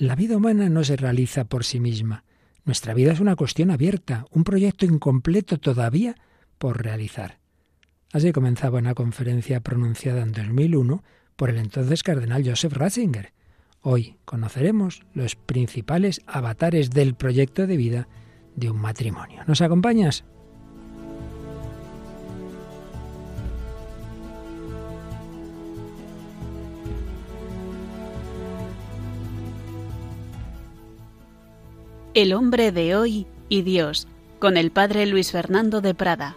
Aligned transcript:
La 0.00 0.14
vida 0.14 0.36
humana 0.36 0.68
no 0.68 0.84
se 0.84 0.96
realiza 0.96 1.46
por 1.46 1.64
sí 1.64 1.80
misma. 1.80 2.22
Nuestra 2.64 2.94
vida 2.94 3.10
es 3.10 3.18
una 3.18 3.34
cuestión 3.34 3.72
abierta, 3.72 4.26
un 4.30 4.44
proyecto 4.44 4.86
incompleto 4.86 5.58
todavía 5.58 6.14
por 6.58 6.80
realizar. 6.84 7.40
Así 8.12 8.30
comenzaba 8.30 8.78
una 8.78 8.94
conferencia 8.94 9.58
pronunciada 9.58 10.22
en 10.22 10.30
2001 10.30 11.02
por 11.34 11.50
el 11.50 11.58
entonces 11.58 12.04
cardenal 12.04 12.48
Joseph 12.48 12.74
Ratzinger. 12.74 13.32
Hoy 13.80 14.18
conoceremos 14.24 15.02
los 15.14 15.34
principales 15.34 16.22
avatares 16.28 16.90
del 16.90 17.16
proyecto 17.16 17.66
de 17.66 17.76
vida 17.76 18.08
de 18.54 18.70
un 18.70 18.80
matrimonio. 18.80 19.42
¿Nos 19.48 19.62
acompañas? 19.62 20.24
El 32.18 32.32
hombre 32.32 32.72
de 32.72 32.96
hoy 32.96 33.28
y 33.48 33.62
Dios, 33.62 34.08
con 34.40 34.56
el 34.56 34.72
padre 34.72 35.06
Luis 35.06 35.30
Fernando 35.30 35.80
de 35.80 35.94
Prada. 35.94 36.36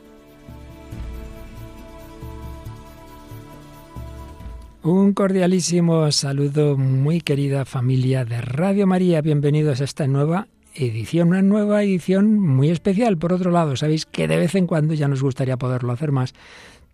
Un 4.84 5.14
cordialísimo 5.14 6.12
saludo, 6.12 6.78
muy 6.78 7.20
querida 7.20 7.66
familia 7.66 8.26
de 8.26 8.42
Radio 8.42 8.86
María. 8.86 9.22
Bienvenidos 9.22 9.82
a 9.82 9.86
esta 9.86 10.06
nueva 10.06 10.48
edición, 10.76 11.30
una 11.30 11.42
nueva 11.42 11.82
edición 11.82 12.40
muy 12.40 12.70
especial. 12.70 13.18
Por 13.18 13.34
otro 13.34 13.50
lado, 13.50 13.76
sabéis 13.76 14.06
que 14.06 14.28
de 14.28 14.38
vez 14.38 14.54
en 14.54 14.68
cuando 14.68 14.94
ya 14.94 15.08
nos 15.08 15.24
gustaría 15.24 15.58
poderlo 15.58 15.94
hacer 15.94 16.12
más. 16.12 16.36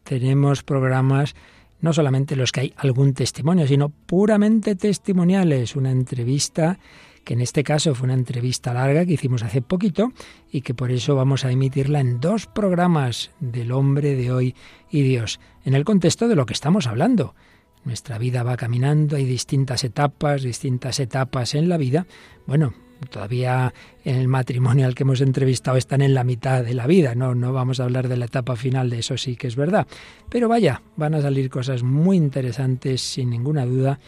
Tenemos 0.05 0.63
programas 0.63 1.35
no 1.82 1.91
solamente 1.91 2.38
los 2.38 2.54
que 2.54 2.62
hay 2.62 2.74
algún 2.77 3.13
testimonio, 3.13 3.68
sino 3.68 3.90
puramente 3.90 4.77
testimoniales, 4.77 5.76
una 5.76 5.91
entrevista 5.91 6.80
que 7.27 7.34
en 7.34 7.41
este 7.41 7.62
caso 7.62 7.94
fue 7.94 8.05
una 8.05 8.13
entrevista 8.13 8.73
larga 8.73 9.05
que 9.05 9.12
hicimos 9.12 9.44
hace 9.44 9.62
poquito 9.62 10.13
y 10.49 10.62
que 10.62 10.74
por 10.74 10.91
eso 10.91 11.13
vamos 11.13 11.43
a 11.43 11.51
emitirla 11.51 11.99
en 11.99 12.21
dos 12.21 12.46
programas 12.46 13.32
del 13.41 13.74
hombre 13.74 14.15
de 14.15 14.32
hoy 14.32 14.55
y 14.90 15.01
Dios, 15.01 15.41
en 15.66 15.74
el 15.74 15.84
contexto 15.84 16.29
de 16.29 16.38
lo 16.38 16.46
que 16.46 16.54
estamos 16.54 16.88
hablando 16.88 17.35
nuestra 17.84 18.18
vida 18.18 18.43
va 18.43 18.57
caminando, 18.57 19.16
hay 19.16 19.26
distintas 19.26 19.84
etapas, 19.84 20.41
distintas 20.41 20.99
etapas 20.99 21.55
en 21.55 21.70
la 21.70 21.77
vida. 21.77 22.05
Bueno, 22.46 22.74
todavía 23.10 23.73
en 24.04 24.18
el 24.18 24.27
matrimonio 24.27 24.85
al 24.85 24.94
que 24.94 25.04
hemos 25.04 25.21
entrevistado 25.21 25.77
están 25.77 26.01
en 26.01 26.13
la 26.13 26.26
mitad 26.26 26.63
de 26.63 26.73
la 26.73 26.85
vida, 26.85 27.16
no, 27.16 27.34
no 27.34 27.54
vamos 27.54 27.79
a 27.79 27.85
hablar 27.85 28.10
de 28.10 28.18
la 28.18 28.26
etapa 28.26 28.57
final, 28.57 28.90
de 28.90 28.99
eso 28.99 29.18
sí 29.18 29.38
que 29.38 29.48
es 29.48 29.55
verdad. 29.55 29.88
Pero 30.29 30.49
vaya, 30.49 30.82
van 30.98 31.13
a 31.13 31.21
salir 31.21 31.49
cosas 31.49 31.82
muy 31.82 32.18
interesantes, 32.18 33.01
sin 33.01 33.29
ninguna 33.29 33.66
duda, 33.66 33.99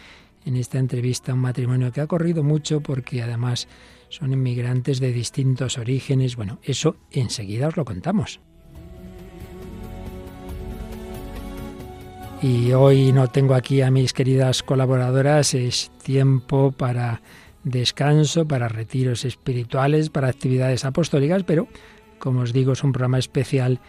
en 0.45 0.55
esta 0.55 0.79
entrevista, 0.79 1.33
un 1.33 1.39
matrimonio 1.39 1.91
que 1.91 2.01
ha 2.01 2.07
corrido 2.07 2.43
mucho 2.43 2.81
porque 2.81 3.21
además 3.21 3.67
son 4.09 4.33
inmigrantes 4.33 4.99
de 4.99 5.11
distintos 5.11 5.77
orígenes. 5.77 6.35
Bueno, 6.35 6.59
eso 6.63 6.95
enseguida 7.11 7.67
os 7.67 7.77
lo 7.77 7.85
contamos. 7.85 8.39
Y 12.41 12.71
hoy 12.71 13.11
no 13.11 13.27
tengo 13.27 13.53
aquí 13.53 13.81
a 13.81 13.91
mis 13.91 14.13
queridas 14.13 14.63
colaboradoras, 14.63 15.53
es 15.53 15.91
tiempo 16.03 16.71
para 16.71 17.21
descanso, 17.63 18.47
para 18.47 18.69
retiros 18.69 19.25
espirituales, 19.25 20.09
para 20.09 20.29
actividades 20.29 20.85
apostólicas, 20.85 21.43
pero 21.43 21.67
como 22.17 22.41
os 22.41 22.53
digo 22.53 22.73
es 22.73 22.83
un 22.83 22.93
programa 22.93 23.19
especial 23.19 23.81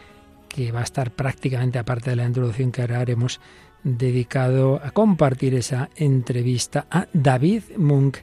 que 0.49 0.73
va 0.73 0.81
a 0.81 0.85
estar 0.85 1.13
prácticamente 1.13 1.79
aparte 1.79 2.11
de 2.11 2.17
la 2.17 2.25
introducción 2.25 2.73
que 2.73 2.81
ahora 2.81 3.01
haremos 3.01 3.41
dedicado 3.85 4.81
a 4.83 4.91
compartir 4.91 5.55
esa 5.55 5.91
entrevista 5.97 6.87
a 6.91 7.07
David 7.13 7.63
Munk 7.77 8.19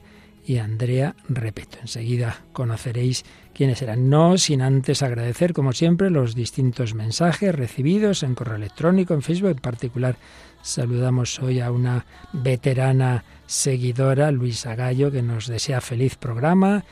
y 0.45 0.59
Andrea 0.59 1.16
Repeto. 1.27 1.77
Enseguida 1.81 2.44
conoceréis 2.53 3.25
quiénes 3.53 3.81
eran. 3.81 4.09
No 4.09 4.38
sin 4.38 4.61
antes 4.61 5.03
agradecer, 5.03 5.52
como 5.53 5.73
siempre, 5.73 6.09
los 6.09 6.35
distintos 6.35 6.94
mensajes 6.94 7.53
recibidos 7.53 8.23
en 8.23 8.35
correo 8.35 8.56
electrónico, 8.56 9.13
en 9.13 9.22
Facebook. 9.22 9.50
En 9.50 9.57
particular, 9.57 10.16
saludamos 10.62 11.40
hoy 11.40 11.59
a 11.59 11.72
una 11.72 12.06
veterana 12.31 13.25
seguidora, 13.46 14.31
Luisa 14.31 14.75
Gallo, 14.75 15.12
que 15.12 15.22
nos 15.22 15.47
desea 15.47 15.81
feliz 15.81 16.16
programa. 16.16 16.85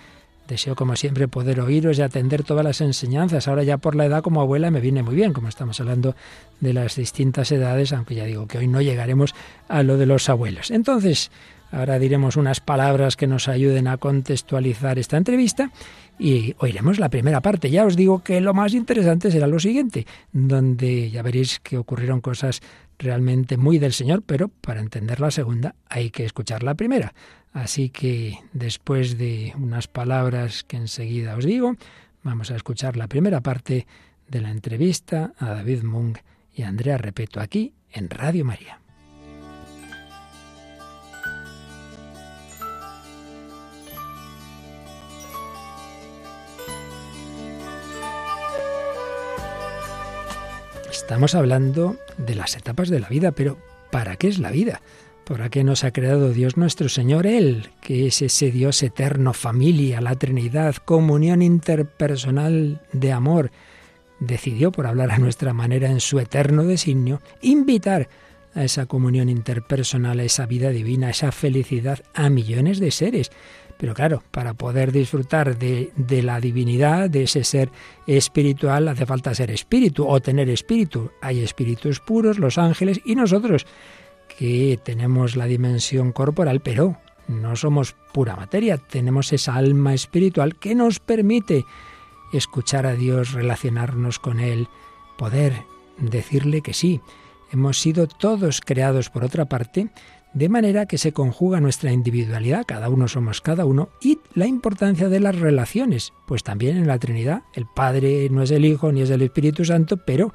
Deseo, 0.48 0.76
como 0.76 0.96
siempre, 0.96 1.28
poder 1.28 1.60
oíros 1.60 1.98
y 1.98 2.02
atender 2.02 2.44
todas 2.44 2.64
las 2.64 2.82
enseñanzas. 2.82 3.48
Ahora 3.48 3.64
ya 3.64 3.78
por 3.78 3.96
la 3.96 4.06
edad 4.06 4.22
como 4.22 4.42
abuela 4.42 4.72
me 4.72 4.80
viene 4.80 5.04
muy 5.04 5.16
bien, 5.16 5.34
como 5.34 5.48
estamos 5.48 5.80
hablando 5.80 6.16
de 6.60 6.74
las 6.74 6.96
distintas 6.96 7.52
edades, 7.52 7.94
aunque 7.94 8.16
ya 8.16 8.26
digo 8.26 8.48
que 8.48 8.60
hoy 8.60 8.68
no 8.68 8.82
llegaremos 8.82 9.34
a 9.68 9.84
lo 9.84 9.98
de 9.98 10.06
los 10.06 10.30
abuelos. 10.30 10.72
Entonces, 10.72 11.32
Ahora 11.72 12.00
diremos 12.00 12.38
unas 12.38 12.62
palabras 12.62 13.18
que 13.18 13.28
nos 13.28 13.50
ayuden 13.50 13.88
a 13.88 13.98
contextualizar 13.98 14.98
esta 14.98 15.18
entrevista 15.18 15.72
y 16.18 16.56
oiremos 16.60 17.00
la 17.00 17.10
primera 17.10 17.42
parte. 17.42 17.70
Ya 17.70 17.86
os 17.86 17.98
digo 17.98 18.24
que 18.24 18.40
lo 18.40 18.54
más 18.54 18.74
interesante 18.74 19.32
será 19.32 19.48
lo 19.48 19.60
siguiente, 19.60 20.06
donde 20.32 21.10
ya 21.10 21.22
veréis 21.22 21.60
que 21.60 21.78
ocurrieron 21.78 22.22
cosas 22.22 22.62
realmente 22.98 23.58
muy 23.58 23.78
del 23.78 23.92
Señor, 23.94 24.24
pero 24.26 24.48
para 24.48 24.80
entender 24.80 25.20
la 25.20 25.32
segunda 25.32 25.76
hay 25.90 26.12
que 26.12 26.24
escuchar 26.24 26.64
la 26.64 26.76
primera. 26.76 27.14
Así 27.56 27.90
que 27.90 28.38
después 28.52 29.18
de 29.18 29.54
unas 29.56 29.88
palabras 29.88 30.66
que 30.66 30.76
enseguida 30.76 31.38
os 31.38 31.46
digo, 31.46 31.78
vamos 32.22 32.52
a 32.52 32.58
escuchar 32.58 32.98
la 32.98 33.08
primera 33.08 33.40
parte 33.40 33.88
de 34.28 34.42
la 34.42 34.52
entrevista 34.52 35.32
a 35.40 35.52
David 35.52 35.84
Mung 35.84 36.18
y 36.54 36.64
Andrea 36.64 36.98
Repeto 36.98 37.40
aquí 37.40 37.74
en 37.94 38.10
Radio 38.10 38.44
María. 38.44 38.82
Estamos 50.92 51.36
hablando 51.36 51.96
de 52.18 52.36
las 52.36 52.58
etapas 52.58 52.90
de 52.90 53.00
la 53.00 53.08
vida, 53.08 53.32
pero 53.32 53.58
¿para 53.92 54.18
qué 54.18 54.28
es 54.28 54.40
la 54.40 54.52
vida? 54.52 54.82
¿Para 55.26 55.50
qué 55.50 55.64
nos 55.64 55.84
ha 55.84 55.92
creado 55.92 56.32
Dios 56.32 56.56
nuestro 56.56 56.88
Señor? 56.88 57.26
Él, 57.26 57.70
que 57.82 58.06
es 58.06 58.22
ese 58.22 58.52
Dios 58.52 58.84
eterno, 58.84 59.34
familia, 59.34 60.00
la 60.00 60.16
Trinidad, 60.16 60.76
comunión 60.76 61.42
interpersonal 61.42 62.80
de 62.94 63.12
amor, 63.12 63.50
decidió, 64.20 64.72
por 64.72 64.86
hablar 64.86 65.10
a 65.10 65.18
nuestra 65.18 65.52
manera 65.52 65.90
en 65.90 66.00
su 66.00 66.20
eterno 66.20 66.64
designio, 66.64 67.22
invitar 67.42 68.08
a 68.54 68.64
esa 68.64 68.86
comunión 68.86 69.28
interpersonal, 69.28 70.20
a 70.20 70.24
esa 70.24 70.46
vida 70.46 70.70
divina, 70.70 71.08
a 71.08 71.10
esa 71.10 71.32
felicidad 71.32 72.04
a 72.14 72.30
millones 72.30 72.80
de 72.80 72.92
seres. 72.92 73.32
Pero 73.80 73.96
claro, 73.96 74.22
para 74.30 74.54
poder 74.54 74.92
disfrutar 74.92 75.58
de, 75.58 75.92
de, 75.96 76.22
la 76.22 76.40
divinidad, 76.40 77.10
de 77.10 77.24
ese 77.24 77.44
ser 77.44 77.72
espiritual, 78.06 78.88
hace 78.88 79.08
falta 79.08 79.34
ser 79.34 79.50
espíritu 79.50 80.08
o 80.08 80.22
tener 80.22 80.50
espíritu. 80.50 81.10
Hay 81.20 81.40
espíritus 81.40 82.00
puros, 82.00 82.38
los 82.38 82.60
ángeles 82.60 83.02
y 83.04 83.16
nosotros, 83.16 83.66
que 84.38 84.80
tenemos 84.84 85.36
la 85.36 85.46
dimensión 85.46 86.12
corporal, 86.12 86.62
pero 86.62 86.98
no 87.28 87.56
somos 87.56 87.96
pura 88.14 88.36
materia, 88.36 88.78
tenemos 88.78 89.34
esa 89.34 89.56
alma 89.56 89.94
espiritual 89.94 90.56
que 90.58 90.76
nos 90.76 91.00
permite 91.00 91.66
escuchar 92.34 92.86
a 92.86 92.96
Dios, 92.96 93.34
relacionarnos 93.34 94.20
con 94.20 94.40
Él, 94.40 94.68
poder 95.18 95.64
decirle 95.98 96.62
que 96.62 96.74
sí. 96.74 97.02
Hemos 97.52 97.80
sido 97.80 98.08
todos 98.08 98.62
creados, 98.62 99.10
por 99.10 99.24
otra 99.24 99.46
parte, 99.46 99.90
de 100.34 100.50
manera 100.50 100.86
que 100.86 100.98
se 100.98 101.14
conjuga 101.14 101.62
nuestra 101.62 101.94
individualidad, 101.94 102.66
cada 102.68 102.90
uno 102.90 103.08
somos 103.08 103.40
cada 103.40 103.66
uno, 103.66 103.90
y 104.02 104.20
la 104.34 104.46
importancia 104.46 105.08
de 105.08 105.22
las 105.22 105.40
relaciones, 105.40 106.12
pues 106.28 106.44
también 106.44 106.76
en 106.76 106.88
la 106.88 107.00
Trinidad 107.00 107.44
el 107.54 107.66
Padre 107.66 108.28
no 108.30 108.44
es 108.44 108.52
el 108.52 108.66
Hijo 108.66 108.92
ni 108.92 109.02
es 109.02 109.10
el 109.10 109.22
Espíritu 109.22 109.64
Santo, 109.64 109.98
pero 109.98 110.34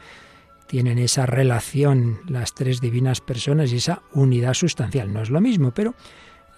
tienen 0.70 0.98
esa 0.98 1.26
relación 1.26 2.20
las 2.28 2.54
tres 2.54 2.80
divinas 2.80 3.20
personas 3.20 3.72
y 3.72 3.78
esa 3.78 4.02
unidad 4.12 4.54
sustancial. 4.54 5.12
No 5.12 5.20
es 5.20 5.28
lo 5.28 5.40
mismo, 5.40 5.72
pero 5.72 5.96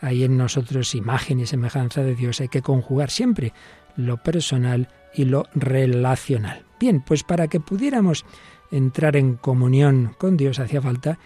hay 0.02 0.24
en 0.24 0.36
nosotros 0.36 0.94
imagen 0.94 1.40
y 1.40 1.46
semejanza 1.46 2.02
de 2.02 2.14
Dios, 2.14 2.42
hay 2.42 2.48
que 2.48 2.60
conjugar 2.60 3.10
siempre 3.10 3.54
lo 3.96 4.18
personal 4.18 4.90
y 5.14 5.24
lo 5.24 5.46
relacional. 5.54 6.66
Bien, 6.78 7.00
pues 7.00 7.24
para 7.24 7.48
que 7.48 7.58
pudiéramos 7.58 8.26
entrar 8.70 9.16
en 9.16 9.36
comunión 9.36 10.14
con 10.18 10.36
Dios 10.36 10.58
hacía 10.58 10.82
falta 10.82 11.18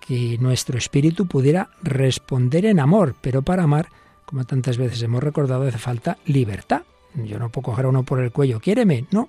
que 0.00 0.38
nuestro 0.40 0.78
espíritu 0.78 1.26
pudiera 1.26 1.68
responder 1.82 2.64
en 2.64 2.80
amor, 2.80 3.16
pero 3.20 3.42
para 3.42 3.64
amar, 3.64 3.90
como 4.24 4.44
tantas 4.44 4.78
veces 4.78 5.02
hemos 5.02 5.22
recordado, 5.22 5.68
hace 5.68 5.76
falta 5.76 6.16
libertad. 6.24 6.84
Yo 7.16 7.38
no 7.38 7.50
puedo 7.50 7.66
coger 7.66 7.84
a 7.84 7.88
uno 7.90 8.02
por 8.02 8.20
el 8.20 8.32
cuello, 8.32 8.60
quiéreme, 8.60 9.04
no. 9.10 9.28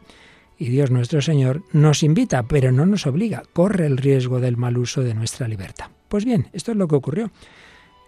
Y 0.62 0.70
Dios 0.70 0.92
nuestro 0.92 1.24
Señor 1.24 1.64
nos 1.74 2.04
invita, 2.04 2.44
pero 2.44 2.72
no 2.72 2.86
nos 2.86 3.08
obliga, 3.08 3.42
corre 3.52 3.88
el 3.88 3.98
riesgo 3.98 4.40
del 4.40 4.58
mal 4.58 4.78
uso 4.78 5.02
de 5.02 5.16
nuestra 5.16 5.48
libertad. 5.48 5.88
Pues 6.08 6.24
bien, 6.24 6.50
esto 6.54 6.70
es 6.70 6.78
lo 6.78 6.88
que 6.88 6.98
ocurrió. 6.98 7.32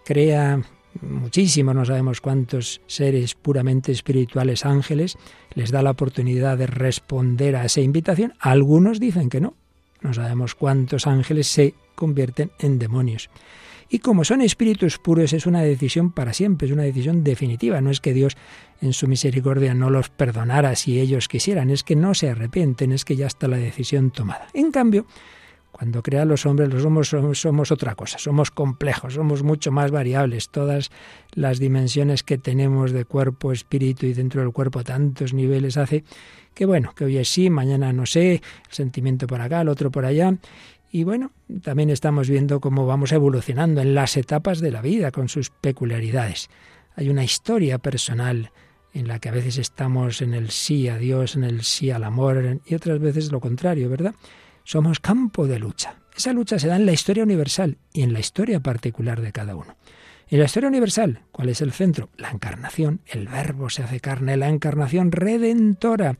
Crea 0.06 0.62
muchísimos, 1.02 1.74
no 1.74 1.84
sabemos 1.84 2.22
cuántos 2.22 2.80
seres 2.86 3.34
puramente 3.34 3.92
espirituales 3.92 4.68
ángeles, 4.68 5.18
les 5.56 5.72
da 5.72 5.82
la 5.82 5.90
oportunidad 5.90 6.56
de 6.60 6.68
responder 6.68 7.56
a 7.56 7.66
esa 7.66 7.82
invitación. 7.82 8.36
Algunos 8.38 9.00
dicen 9.00 9.32
que 9.32 9.42
no. 9.42 9.56
No 10.02 10.14
sabemos 10.14 10.54
cuántos 10.54 11.08
ángeles 11.08 11.48
se 11.48 11.74
convierten 11.96 12.52
en 12.60 12.78
demonios. 12.78 13.32
Y 13.94 14.00
como 14.00 14.26
son 14.26 14.42
espíritus 14.42 14.98
puros, 14.98 15.34
es 15.34 15.46
una 15.46 15.62
decisión 15.62 16.12
para 16.12 16.34
siempre, 16.34 16.66
es 16.66 16.74
una 16.74 16.82
decisión 16.82 17.24
definitiva. 17.24 17.80
No 17.80 17.92
es 17.92 18.02
que 18.02 18.12
Dios 18.12 18.36
en 18.82 18.92
su 18.92 19.08
misericordia 19.08 19.76
no 19.76 19.92
los 19.92 20.10
perdonara 20.10 20.76
si 20.76 21.00
ellos 21.00 21.28
quisieran, 21.28 21.70
es 21.70 21.84
que 21.84 21.96
no 21.96 22.16
se 22.16 22.32
arrepienten, 22.32 22.92
es 22.92 23.06
que 23.06 23.16
ya 23.16 23.28
está 23.28 23.48
la 23.48 23.58
decisión 23.58 24.10
tomada. 24.10 24.48
En 24.56 24.72
cambio, 24.72 25.06
cuando 25.72 26.02
crea 26.02 26.26
los 26.26 26.48
hombres, 26.48 26.74
los 26.74 26.84
hombres 26.84 27.08
somos, 27.38 27.72
otra 27.72 27.94
cosa, 27.94 28.18
somos 28.18 28.50
complejos, 28.50 29.14
somos 29.14 29.44
mucho 29.44 29.72
más 29.72 29.92
variables. 29.92 30.50
Todas 30.50 30.90
las 31.36 31.60
dimensiones 31.60 32.24
que 32.24 32.40
tenemos 32.40 32.94
de 32.94 33.06
cuerpo, 33.06 33.52
espíritu 33.52 34.08
y 34.08 34.14
dentro 34.14 34.42
del 34.42 34.52
cuerpo, 34.54 34.84
tantos 34.84 35.36
niveles 35.36 35.78
hace 35.78 36.04
que 36.56 36.66
bueno, 36.66 36.94
que 36.96 37.06
hoy 37.06 37.18
es 37.18 37.30
sí, 37.30 37.52
mañana 37.52 37.94
no 37.94 38.08
sé, 38.08 38.34
el 38.34 38.42
sentimiento 38.72 39.28
por 39.28 39.40
acá, 39.40 39.62
el 39.62 39.70
otro 39.70 39.92
por 39.92 40.06
allá. 40.06 40.36
Y 40.96 41.06
bueno, 41.06 41.32
también 41.64 41.90
estamos 41.90 42.30
viendo 42.30 42.60
cómo 42.62 42.86
vamos 42.86 43.14
evolucionando 43.14 43.82
en 43.82 43.96
las 43.96 44.16
etapas 44.16 44.60
de 44.60 44.70
la 44.70 44.84
vida 44.84 45.10
con 45.10 45.28
sus 45.28 45.50
peculiaridades. 45.50 46.52
Hay 46.96 47.10
una 47.10 47.24
historia 47.24 47.80
personal 47.80 48.52
en 48.94 49.08
la 49.08 49.18
que 49.18 49.30
a 49.30 49.32
veces 49.32 49.58
estamos 49.58 50.22
en 50.22 50.36
el 50.36 50.52
sí 50.52 50.88
a 50.90 51.00
Dios, 51.00 51.36
en 51.36 51.46
el 51.46 51.64
sí 51.64 51.90
al 51.90 52.04
amor, 52.04 52.62
y 52.64 52.76
otras 52.76 53.00
veces 53.00 53.32
lo 53.32 53.40
contrario, 53.40 53.90
¿verdad? 53.90 54.14
Somos 54.66 55.00
campo 55.00 55.48
de 55.48 55.58
lucha. 55.58 55.96
Esa 56.16 56.32
lucha 56.32 56.60
se 56.60 56.68
da 56.68 56.76
en 56.76 56.86
la 56.86 56.94
historia 56.94 57.24
universal 57.24 57.80
y 57.92 58.04
en 58.04 58.14
la 58.14 58.20
historia 58.20 58.60
particular 58.60 59.20
de 59.20 59.32
cada 59.32 59.56
uno. 59.56 59.76
En 60.30 60.38
la 60.38 60.46
historia 60.46 60.70
universal, 60.70 61.24
¿cuál 61.32 61.50
es 61.50 61.62
el 61.62 61.72
centro? 61.72 62.10
La 62.18 62.30
encarnación. 62.30 63.02
El 63.08 63.28
verbo 63.28 63.72
se 63.72 63.82
hace 63.82 64.00
carne, 64.00 64.38
la 64.38 64.48
encarnación 64.48 65.12
redentora. 65.12 66.18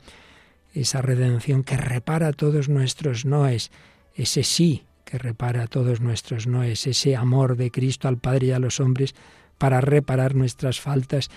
Esa 0.72 1.00
redención 1.00 1.62
que 1.62 1.76
repara 1.76 2.32
todos 2.32 2.68
nuestros 2.68 3.24
noes. 3.24 3.70
Ese 4.14 4.44
sí 4.44 4.84
que 5.04 5.18
repara 5.18 5.66
todos 5.66 6.00
nuestros 6.00 6.46
noes. 6.46 6.86
Ese 6.86 7.16
amor 7.16 7.56
de 7.56 7.70
Cristo 7.70 8.08
al 8.08 8.18
Padre 8.18 8.46
y 8.46 8.50
a 8.52 8.58
los 8.58 8.80
hombres 8.80 9.14
para 9.58 9.80
reparar 9.80 10.34
nuestras 10.34 10.80
faltas 10.80 11.30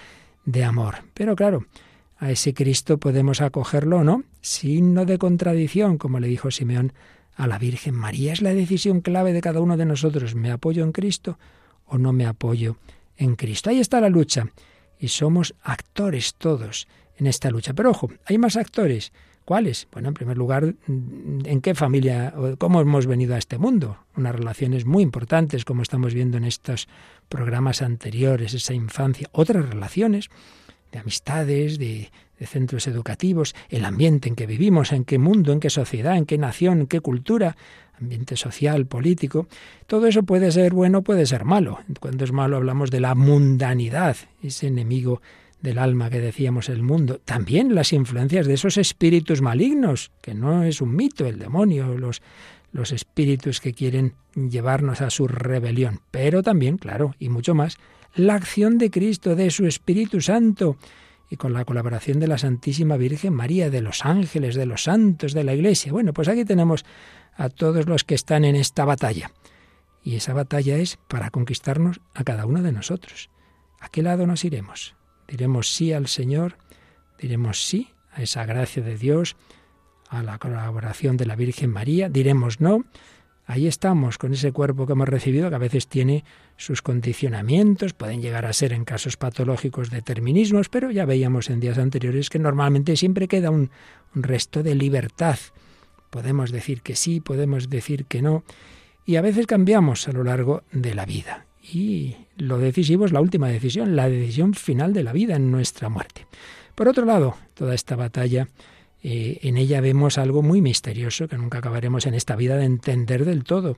de 0.45 0.63
amor. 0.63 1.03
Pero 1.13 1.35
claro, 1.35 1.65
a 2.18 2.31
ese 2.31 2.53
Cristo 2.53 2.97
podemos 2.97 3.41
acogerlo 3.41 3.97
o 3.97 4.03
no, 4.03 4.24
signo 4.41 5.06
de 5.06 5.18
contradicción, 5.18 5.97
como 5.97 6.19
le 6.19 6.27
dijo 6.27 6.50
Simeón 6.51 6.94
a 7.35 7.47
la 7.47 7.59
Virgen 7.59 7.95
María. 7.95 8.33
Es 8.33 8.41
la 8.41 8.53
decisión 8.53 9.01
clave 9.01 9.33
de 9.33 9.41
cada 9.41 9.62
uno 9.62 9.77
de 9.77 9.85
nosotros. 9.85 10.33
¿Me 10.35 10.51
apoyo 10.51 10.83
en 10.83 10.91
Cristo 10.91 11.38
o 11.85 11.97
no 11.97 12.13
me 12.13 12.25
apoyo 12.25 12.77
en 13.18 13.35
Cristo? 13.35 13.69
Ahí 13.69 13.80
está 13.80 14.01
la 14.01 14.09
lucha. 14.09 14.47
Y 15.00 15.09
somos 15.09 15.53
actores 15.62 16.33
todos 16.35 16.88
en 17.18 17.27
esta 17.27 17.51
lucha. 17.51 17.73
Pero 17.73 17.91
ojo, 17.91 18.09
hay 18.25 18.39
más 18.39 18.57
actores. 18.57 19.12
¿Cuáles? 19.47 19.88
Bueno, 19.94 20.09
en 20.09 20.13
primer 20.13 20.38
lugar, 20.38 20.75
¿en 20.89 21.61
qué 21.61 21.73
familia, 21.73 22.33
cómo 22.57 22.81
hemos 22.81 23.07
venido 23.07 23.33
a 23.33 23.38
este 23.38 23.57
mundo? 23.57 23.97
Unas 24.17 24.35
relaciones 24.35 24.85
muy 24.85 25.03
importantes, 25.03 25.63
como 25.63 25.83
estamos 25.83 26.13
viendo 26.13 26.35
en 26.35 26.44
estos 26.44 26.89
programas 27.29 27.81
anteriores, 27.81 28.53
esa 28.53 28.73
infancia. 28.73 29.29
Otras 29.31 29.69
relaciones 29.69 30.27
de 30.91 30.99
amistades, 30.99 31.79
de, 31.79 32.11
centros 32.45 32.88
educativos, 32.88 33.55
el 33.69 33.85
ambiente 33.85 34.27
en 34.27 34.35
que 34.35 34.47
vivimos, 34.47 34.91
en 34.91 35.05
qué 35.05 35.17
mundo, 35.17 35.53
en 35.53 35.61
qué 35.61 35.69
sociedad, 35.69 36.17
en 36.17 36.25
qué 36.25 36.38
nación, 36.38 36.81
en 36.81 36.88
qué 36.88 36.99
cultura, 36.99 37.55
ambiente 37.97 38.35
social, 38.35 38.85
político. 38.85 39.47
Todo 39.85 40.07
eso 40.07 40.23
puede 40.23 40.51
ser 40.51 40.73
bueno, 40.73 41.03
puede 41.03 41.25
ser 41.25 41.45
malo. 41.45 41.79
Cuando 42.01 42.25
es 42.25 42.33
malo 42.33 42.57
hablamos 42.57 42.91
de 42.91 42.99
la 42.99 43.15
mundanidad, 43.15 44.17
ese 44.44 44.67
enemigo 44.67 45.21
del 45.62 45.80
alma 45.80 46.09
que 46.09 46.19
decíamos 46.19 46.69
el 46.69 46.83
mundo. 46.83 47.19
También 47.24 47.75
las 47.75 47.94
influencias 47.94 48.48
de 48.48 48.54
esos 48.54 48.77
espíritus 48.77 49.42
malignos, 49.42 50.12
que 50.21 50.33
no 50.33 50.63
es 50.63 50.81
un 50.81 50.95
mito, 50.95 51.25
el 51.25 51.39
demonio, 51.39 51.98
los, 51.98 52.21
los 52.71 52.92
espíritus 52.92 53.59
que 53.59 53.74
quieren 53.74 54.13
llevarnos 54.36 55.01
a 55.01 55.09
su 55.09 55.27
rebelión. 55.27 56.01
Pero 56.12 56.44
también, 56.44 56.77
claro, 56.77 57.15
y 57.19 57.30
mucho 57.30 57.56
más, 57.56 57.77
la 58.15 58.36
acción 58.36 58.77
de 58.77 58.92
Cristo, 58.92 59.36
de 59.36 59.50
su 59.50 59.65
Espíritu 59.65 60.21
Santo, 60.21 60.77
y 61.30 61.36
con 61.36 61.54
la 61.54 61.65
colaboración 61.65 62.19
de 62.19 62.27
la 62.27 62.38
Santísima 62.38 62.98
Virgen 62.98 63.33
María, 63.33 63.69
de 63.69 63.81
los 63.81 64.06
ángeles, 64.06 64.56
de 64.56 64.65
los 64.65 64.83
santos, 64.83 65.33
de 65.33 65.44
la 65.44 65.54
Iglesia. 65.54 65.92
Bueno, 65.92 66.13
pues 66.13 66.27
aquí 66.27 66.45
tenemos 66.45 66.86
a 67.36 67.50
todos 67.50 67.86
los 67.88 68.04
que 68.04 68.15
están 68.15 68.45
en 68.45 68.56
esta 68.56 68.86
batalla. 68.86 69.31
Y 70.04 70.15
esa 70.15 70.33
batalla 70.33 70.77
es 70.77 70.98
para 71.07 71.30
conquistarnos 71.30 72.00
a 72.13 72.24
cada 72.24 72.45
uno 72.45 72.62
de 72.62 72.71
nosotros. 72.71 73.30
¿A 73.80 73.89
qué 73.89 74.01
lado 74.01 74.25
nos 74.25 74.45
iremos? 74.45 74.96
¿Diremos 75.27 75.74
sí 75.74 75.94
al 75.94 76.07
Señor? 76.07 76.57
¿Diremos 77.19 77.65
sí 77.65 77.89
a 78.12 78.21
esa 78.21 78.45
gracia 78.45 78.81
de 78.83 78.97
Dios, 78.97 79.35
a 80.09 80.24
la 80.24 80.38
colaboración 80.38 81.18
de 81.18 81.25
la 81.25 81.35
Virgen 81.35 81.71
María? 81.71 82.09
¿Diremos 82.09 82.62
no? 82.62 82.85
Ahí 83.50 83.65
estamos 83.65 84.18
con 84.18 84.33
ese 84.33 84.51
cuerpo 84.51 84.85
que 84.85 84.91
hemos 84.91 85.07
recibido 85.07 85.47
que 85.50 85.56
a 85.56 85.59
veces 85.59 85.88
tiene 85.88 86.25
sus 86.57 86.81
condicionamientos, 86.81 87.94
pueden 87.94 88.21
llegar 88.21 88.45
a 88.45 88.51
ser 88.51 88.74
en 88.74 88.83
casos 88.83 89.15
patológicos 89.15 89.89
determinismos, 89.89 90.68
pero 90.68 90.91
ya 90.91 91.06
veíamos 91.06 91.50
en 91.50 91.62
días 91.62 91.77
anteriores 91.77 92.30
que 92.30 92.39
normalmente 92.39 92.97
siempre 92.97 93.30
queda 93.30 93.50
un, 93.50 93.71
resto 94.13 94.63
de 94.63 94.75
libertad. 94.75 95.38
Podemos 96.09 96.51
decir 96.51 96.81
que 96.81 96.95
sí, 96.95 97.21
podemos 97.21 97.69
decir 97.69 98.06
que 98.06 98.21
no, 98.21 98.44
y 99.06 99.15
a 99.15 99.21
veces 99.21 99.47
cambiamos 99.47 100.07
a 100.09 100.12
lo 100.12 100.23
largo 100.23 100.63
de 100.71 100.94
la 100.94 101.06
vida. 101.06 101.46
Y 101.71 102.15
lo 102.37 102.57
decisivo 102.57 103.05
es 103.05 103.11
la 103.11 103.21
última 103.21 103.49
decisión, 103.49 103.95
la 103.95 104.09
decisión 104.09 104.53
final 104.53 104.93
de 104.93 105.03
la 105.03 105.11
vida 105.11 105.35
en 105.35 105.51
nuestra 105.51 105.89
muerte. 105.89 106.25
Por 106.75 106.87
otro 106.87 107.05
lado, 107.05 107.35
toda 107.55 107.73
esta 107.73 107.95
batalla 107.95 108.47
eh, 109.03 109.39
en 109.41 109.57
ella 109.57 109.81
vemos 109.81 110.17
algo 110.17 110.41
muy 110.41 110.61
misterioso 110.61 111.27
que 111.27 111.37
nunca 111.37 111.57
acabaremos 111.57 112.05
en 112.05 112.13
esta 112.13 112.35
vida 112.35 112.55
de 112.57 112.65
entender 112.65 113.25
del 113.25 113.43
todo, 113.43 113.77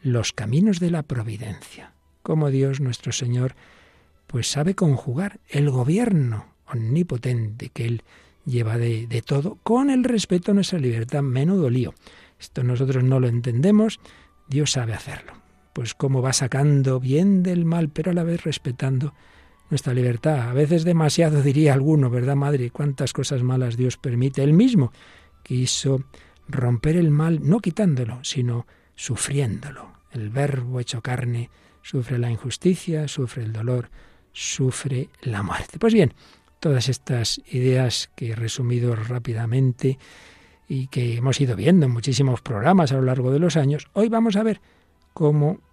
los 0.00 0.32
caminos 0.32 0.80
de 0.80 0.90
la 0.90 1.02
providencia. 1.02 1.92
Cómo 2.22 2.50
Dios 2.50 2.80
nuestro 2.80 3.12
Señor 3.12 3.54
pues 4.26 4.50
sabe 4.50 4.74
conjugar 4.74 5.40
el 5.48 5.70
gobierno 5.70 6.46
omnipotente 6.66 7.70
que 7.70 7.86
Él 7.86 8.02
lleva 8.44 8.76
de, 8.76 9.06
de 9.06 9.22
todo 9.22 9.58
con 9.62 9.90
el 9.90 10.04
respeto 10.04 10.50
a 10.50 10.54
nuestra 10.54 10.78
libertad. 10.78 11.22
Menudo 11.22 11.70
lío. 11.70 11.94
Esto 12.38 12.62
nosotros 12.62 13.04
no 13.04 13.20
lo 13.20 13.28
entendemos, 13.28 14.00
Dios 14.48 14.72
sabe 14.72 14.94
hacerlo. 14.94 15.47
Pues 15.78 15.94
cómo 15.94 16.22
va 16.22 16.32
sacando 16.32 16.98
bien 16.98 17.44
del 17.44 17.64
mal, 17.64 17.88
pero 17.88 18.10
a 18.10 18.14
la 18.14 18.24
vez 18.24 18.42
respetando 18.42 19.14
nuestra 19.70 19.94
libertad. 19.94 20.50
A 20.50 20.52
veces 20.52 20.82
demasiado, 20.82 21.40
diría 21.40 21.72
alguno, 21.72 22.10
¿verdad, 22.10 22.34
Madre? 22.34 22.72
¿Cuántas 22.72 23.12
cosas 23.12 23.44
malas 23.44 23.76
Dios 23.76 23.96
permite? 23.96 24.42
Él 24.42 24.54
mismo 24.54 24.90
quiso 25.44 26.02
romper 26.48 26.96
el 26.96 27.12
mal, 27.12 27.48
no 27.48 27.60
quitándolo, 27.60 28.18
sino 28.24 28.66
sufriéndolo. 28.96 29.92
El 30.10 30.30
verbo 30.30 30.80
hecho 30.80 31.00
carne 31.00 31.48
sufre 31.80 32.18
la 32.18 32.28
injusticia, 32.28 33.06
sufre 33.06 33.44
el 33.44 33.52
dolor, 33.52 33.88
sufre 34.32 35.10
la 35.22 35.44
muerte. 35.44 35.78
Pues 35.78 35.94
bien, 35.94 36.12
todas 36.58 36.88
estas 36.88 37.40
ideas 37.52 38.10
que 38.16 38.30
he 38.30 38.34
resumido 38.34 38.96
rápidamente 38.96 39.96
y 40.66 40.88
que 40.88 41.14
hemos 41.14 41.40
ido 41.40 41.54
viendo 41.54 41.86
en 41.86 41.92
muchísimos 41.92 42.40
programas 42.40 42.90
a 42.90 42.96
lo 42.96 43.02
largo 43.02 43.30
de 43.30 43.38
los 43.38 43.56
años, 43.56 43.86
hoy 43.92 44.08
vamos 44.08 44.34
a 44.34 44.42
ver 44.42 44.60
cómo 45.14 45.67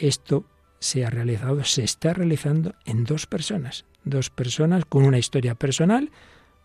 esto 0.00 0.44
se 0.78 1.04
ha 1.04 1.10
realizado, 1.10 1.62
se 1.64 1.84
está 1.84 2.14
realizando 2.14 2.74
en 2.86 3.04
dos 3.04 3.26
personas, 3.26 3.84
dos 4.04 4.30
personas 4.30 4.84
con 4.84 5.04
una 5.04 5.18
historia 5.18 5.54
personal, 5.54 6.10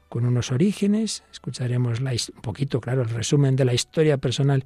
con 0.09 0.25
unos 0.25 0.51
orígenes, 0.51 1.23
escucharemos 1.31 1.99
la, 1.99 2.11
un 2.11 2.41
poquito, 2.41 2.79
claro, 2.79 3.01
el 3.01 3.09
resumen 3.09 3.55
de 3.55 3.65
la 3.65 3.73
historia 3.73 4.17
personal 4.17 4.63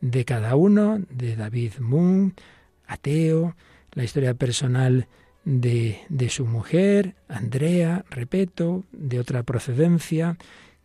de 0.00 0.24
cada 0.24 0.56
uno, 0.56 1.00
de 1.10 1.36
David 1.36 1.74
Moon, 1.80 2.34
ateo, 2.86 3.56
la 3.92 4.04
historia 4.04 4.34
personal 4.34 5.08
de, 5.44 5.98
de 6.08 6.30
su 6.30 6.46
mujer, 6.46 7.14
Andrea, 7.28 8.04
repito, 8.10 8.84
de 8.92 9.18
otra 9.20 9.42
procedencia, 9.42 10.38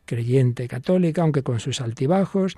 creyente 0.05 0.67
católica, 0.67 1.21
aunque 1.21 1.43
con 1.43 1.59
sus 1.59 1.81
altibajos, 1.81 2.57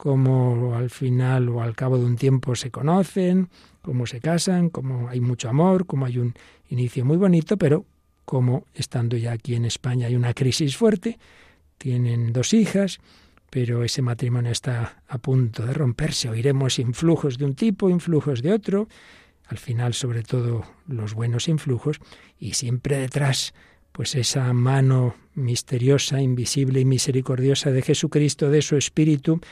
como 0.00 0.74
al 0.76 0.88
final 0.88 1.50
o 1.50 1.60
al 1.60 1.76
cabo 1.76 1.98
de 1.98 2.06
un 2.06 2.16
tiempo 2.16 2.56
se 2.56 2.70
conocen, 2.70 3.50
cómo 3.82 4.06
se 4.06 4.18
casan, 4.18 4.70
cómo 4.70 5.10
hay 5.10 5.20
mucho 5.20 5.50
amor, 5.50 5.84
cómo 5.84 6.06
hay 6.06 6.16
un 6.16 6.32
inicio 6.70 7.04
muy 7.04 7.18
bonito, 7.18 7.58
pero 7.58 7.84
como 8.24 8.64
estando 8.72 9.18
ya 9.18 9.32
aquí 9.32 9.56
en 9.56 9.66
España 9.66 10.06
hay 10.06 10.16
una 10.16 10.32
crisis 10.32 10.74
fuerte, 10.74 11.18
tienen 11.76 12.32
dos 12.32 12.54
hijas, 12.54 12.98
pero 13.50 13.84
ese 13.84 14.00
matrimonio 14.00 14.52
está 14.52 15.02
a 15.06 15.18
punto 15.18 15.66
de 15.66 15.74
romperse. 15.74 16.30
Oiremos 16.30 16.78
influjos 16.78 17.36
de 17.36 17.44
un 17.44 17.54
tipo, 17.54 17.90
influjos 17.90 18.40
de 18.40 18.54
otro, 18.54 18.88
al 19.48 19.58
final 19.58 19.92
sobre 19.92 20.22
todo 20.22 20.64
los 20.88 21.12
buenos 21.12 21.46
influjos, 21.46 22.00
y 22.38 22.54
siempre 22.54 22.96
detrás 22.96 23.52
pues 23.92 24.14
esa 24.14 24.50
mano 24.54 25.14
misteriosa, 25.34 26.22
invisible 26.22 26.80
y 26.80 26.86
misericordiosa 26.86 27.70
de 27.70 27.82
Jesucristo, 27.82 28.48
de 28.48 28.62
su 28.62 28.78
Espíritu, 28.78 29.42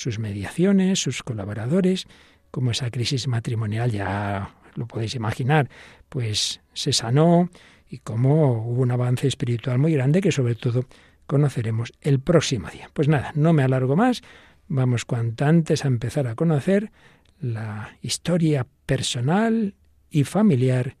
sus 0.00 0.18
mediaciones, 0.18 0.98
sus 0.98 1.22
colaboradores, 1.22 2.06
como 2.50 2.70
esa 2.70 2.90
crisis 2.90 3.28
matrimonial, 3.28 3.90
ya 3.90 4.54
lo 4.74 4.86
podéis 4.86 5.14
imaginar, 5.14 5.68
pues 6.08 6.62
se 6.72 6.94
sanó 6.94 7.50
y 7.86 7.98
cómo 7.98 8.64
hubo 8.64 8.80
un 8.80 8.92
avance 8.92 9.28
espiritual 9.28 9.78
muy 9.78 9.92
grande 9.92 10.22
que 10.22 10.32
sobre 10.32 10.54
todo 10.54 10.86
conoceremos 11.26 11.92
el 12.00 12.18
próximo 12.18 12.70
día. 12.70 12.88
Pues 12.94 13.08
nada, 13.08 13.32
no 13.34 13.52
me 13.52 13.62
alargo 13.62 13.94
más, 13.94 14.22
vamos 14.68 15.04
cuanto 15.04 15.44
antes 15.44 15.84
a 15.84 15.88
empezar 15.88 16.26
a 16.28 16.34
conocer 16.34 16.92
la 17.38 17.90
historia 18.00 18.66
personal 18.86 19.74
y 20.08 20.24
familiar 20.24 20.96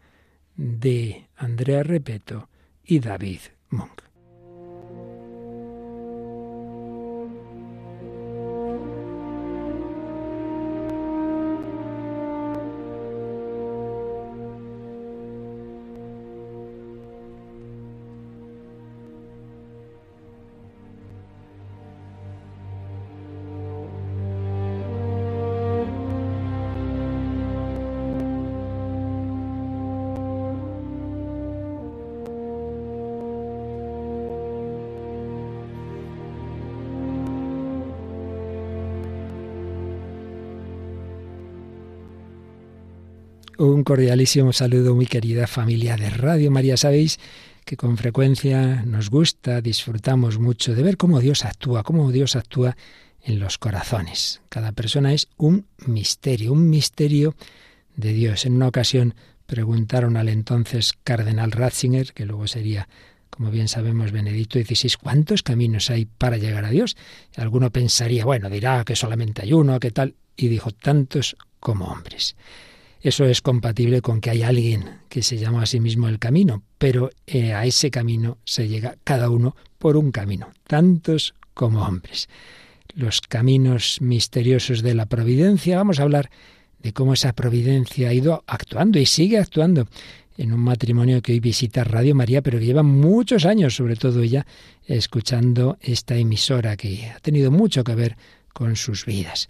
de 0.56 1.26
Andrea 1.36 1.82
Repeto 1.84 2.50
y 2.84 2.98
David 2.98 3.40
Monk. 3.70 4.09
Un 43.60 43.84
cordialísimo 43.84 44.54
saludo, 44.54 44.94
muy 44.94 45.04
querida 45.04 45.46
familia 45.46 45.94
de 45.98 46.08
Radio 46.08 46.50
María. 46.50 46.78
Sabéis 46.78 47.18
que 47.66 47.76
con 47.76 47.98
frecuencia 47.98 48.84
nos 48.86 49.10
gusta, 49.10 49.60
disfrutamos 49.60 50.38
mucho 50.38 50.74
de 50.74 50.82
ver 50.82 50.96
cómo 50.96 51.20
Dios 51.20 51.44
actúa, 51.44 51.82
cómo 51.82 52.10
Dios 52.10 52.36
actúa 52.36 52.74
en 53.22 53.38
los 53.38 53.58
corazones. 53.58 54.40
Cada 54.48 54.72
persona 54.72 55.12
es 55.12 55.28
un 55.36 55.66
misterio, 55.76 56.54
un 56.54 56.70
misterio 56.70 57.34
de 57.96 58.14
Dios. 58.14 58.46
En 58.46 58.54
una 58.54 58.66
ocasión 58.66 59.14
preguntaron 59.44 60.16
al 60.16 60.30
entonces 60.30 60.94
cardenal 61.04 61.52
Ratzinger, 61.52 62.14
que 62.14 62.24
luego 62.24 62.46
sería, 62.46 62.88
como 63.28 63.50
bien 63.50 63.68
sabemos, 63.68 64.10
Benedicto 64.10 64.58
XVI, 64.58 64.94
¿cuántos 65.02 65.42
caminos 65.42 65.90
hay 65.90 66.06
para 66.06 66.38
llegar 66.38 66.64
a 66.64 66.70
Dios? 66.70 66.96
Alguno 67.36 67.70
pensaría, 67.70 68.24
bueno, 68.24 68.48
dirá 68.48 68.84
que 68.86 68.96
solamente 68.96 69.42
hay 69.42 69.52
uno, 69.52 69.78
que 69.78 69.90
tal, 69.90 70.14
y 70.34 70.48
dijo, 70.48 70.70
tantos 70.70 71.36
como 71.60 71.88
hombres. 71.88 72.36
Eso 73.02 73.24
es 73.24 73.40
compatible 73.40 74.02
con 74.02 74.20
que 74.20 74.30
hay 74.30 74.42
alguien 74.42 74.98
que 75.08 75.22
se 75.22 75.38
llama 75.38 75.62
a 75.62 75.66
sí 75.66 75.80
mismo 75.80 76.08
el 76.08 76.18
camino, 76.18 76.62
pero 76.76 77.10
eh, 77.26 77.54
a 77.54 77.64
ese 77.64 77.90
camino 77.90 78.36
se 78.44 78.68
llega 78.68 78.96
cada 79.04 79.30
uno 79.30 79.56
por 79.78 79.96
un 79.96 80.12
camino, 80.12 80.50
tantos 80.66 81.34
como 81.54 81.82
hombres. 81.82 82.28
Los 82.94 83.22
caminos 83.22 83.98
misteriosos 84.02 84.82
de 84.82 84.94
la 84.94 85.06
providencia, 85.06 85.78
vamos 85.78 85.98
a 85.98 86.02
hablar 86.02 86.30
de 86.82 86.92
cómo 86.92 87.14
esa 87.14 87.32
providencia 87.32 88.10
ha 88.10 88.12
ido 88.12 88.44
actuando 88.46 88.98
y 88.98 89.06
sigue 89.06 89.38
actuando 89.38 89.88
en 90.36 90.52
un 90.52 90.60
matrimonio 90.60 91.22
que 91.22 91.32
hoy 91.32 91.40
visita 91.40 91.84
Radio 91.84 92.14
María, 92.14 92.42
pero 92.42 92.58
que 92.58 92.66
lleva 92.66 92.82
muchos 92.82 93.44
años, 93.44 93.76
sobre 93.76 93.96
todo 93.96 94.22
ella, 94.22 94.46
escuchando 94.86 95.78
esta 95.80 96.16
emisora 96.16 96.76
que 96.76 97.10
ha 97.10 97.20
tenido 97.20 97.50
mucho 97.50 97.84
que 97.84 97.94
ver 97.94 98.16
con 98.52 98.76
sus 98.76 99.06
vidas. 99.06 99.48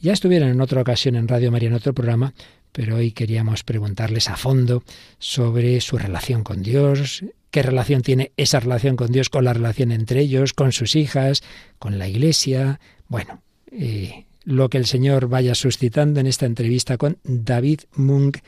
Ya 0.00 0.12
estuvieron 0.12 0.50
en 0.50 0.60
otra 0.60 0.82
ocasión 0.82 1.16
en 1.16 1.26
Radio 1.26 1.50
María, 1.50 1.68
en 1.68 1.74
otro 1.74 1.94
programa, 1.94 2.34
pero 2.76 2.96
hoy 2.96 3.12
queríamos 3.12 3.64
preguntarles 3.64 4.28
a 4.28 4.36
fondo 4.36 4.82
sobre 5.18 5.80
su 5.80 5.96
relación 5.96 6.44
con 6.44 6.62
Dios, 6.62 7.24
qué 7.50 7.62
relación 7.62 8.02
tiene 8.02 8.32
esa 8.36 8.60
relación 8.60 8.96
con 8.96 9.10
Dios 9.10 9.30
con 9.30 9.46
la 9.46 9.54
relación 9.54 9.92
entre 9.92 10.20
ellos, 10.20 10.52
con 10.52 10.72
sus 10.72 10.94
hijas, 10.94 11.42
con 11.78 11.98
la 11.98 12.06
Iglesia. 12.06 12.78
Bueno, 13.08 13.40
eh, 13.72 14.26
lo 14.44 14.68
que 14.68 14.76
el 14.76 14.84
Señor 14.84 15.26
vaya 15.26 15.54
suscitando 15.54 16.20
en 16.20 16.26
esta 16.26 16.44
entrevista 16.44 16.98
con 16.98 17.16
David 17.24 17.80
Munk 17.94 18.40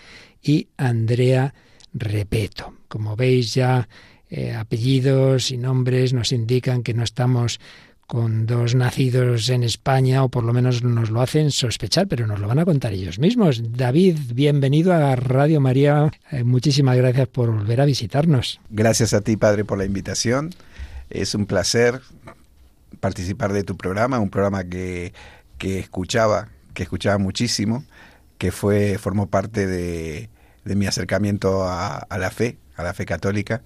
y 0.42 0.68
Andrea 0.76 1.54
Repeto. 1.94 2.74
Como 2.88 3.16
veis 3.16 3.54
ya, 3.54 3.88
eh, 4.28 4.52
apellidos 4.52 5.50
y 5.50 5.56
nombres 5.56 6.12
nos 6.12 6.32
indican 6.32 6.82
que 6.82 6.92
no 6.92 7.02
estamos 7.02 7.60
con 8.08 8.46
dos 8.46 8.74
nacidos 8.74 9.50
en 9.50 9.62
España, 9.62 10.24
o 10.24 10.30
por 10.30 10.42
lo 10.42 10.54
menos 10.54 10.82
nos 10.82 11.10
lo 11.10 11.20
hacen 11.20 11.50
sospechar, 11.50 12.08
pero 12.08 12.26
nos 12.26 12.40
lo 12.40 12.48
van 12.48 12.58
a 12.58 12.64
contar 12.64 12.94
ellos 12.94 13.18
mismos. 13.18 13.62
David, 13.76 14.16
bienvenido 14.32 14.94
a 14.94 15.14
Radio 15.14 15.60
María. 15.60 16.10
Eh, 16.32 16.42
muchísimas 16.42 16.96
gracias 16.96 17.28
por 17.28 17.52
volver 17.52 17.82
a 17.82 17.84
visitarnos. 17.84 18.60
Gracias 18.70 19.12
a 19.12 19.20
ti, 19.20 19.36
Padre, 19.36 19.66
por 19.66 19.76
la 19.76 19.84
invitación. 19.84 20.54
Es 21.10 21.34
un 21.34 21.44
placer 21.44 22.00
participar 22.98 23.52
de 23.52 23.62
tu 23.62 23.76
programa, 23.76 24.18
un 24.18 24.30
programa 24.30 24.64
que, 24.64 25.12
que 25.58 25.78
escuchaba, 25.78 26.48
que 26.72 26.84
escuchaba 26.84 27.18
muchísimo, 27.18 27.84
que 28.38 28.52
fue, 28.52 28.96
formó 28.96 29.26
parte 29.26 29.66
de, 29.66 30.30
de 30.64 30.76
mi 30.76 30.86
acercamiento 30.86 31.64
a, 31.64 31.98
a 31.98 32.16
la 32.16 32.30
fe, 32.30 32.56
a 32.74 32.82
la 32.82 32.94
fe 32.94 33.04
católica, 33.04 33.60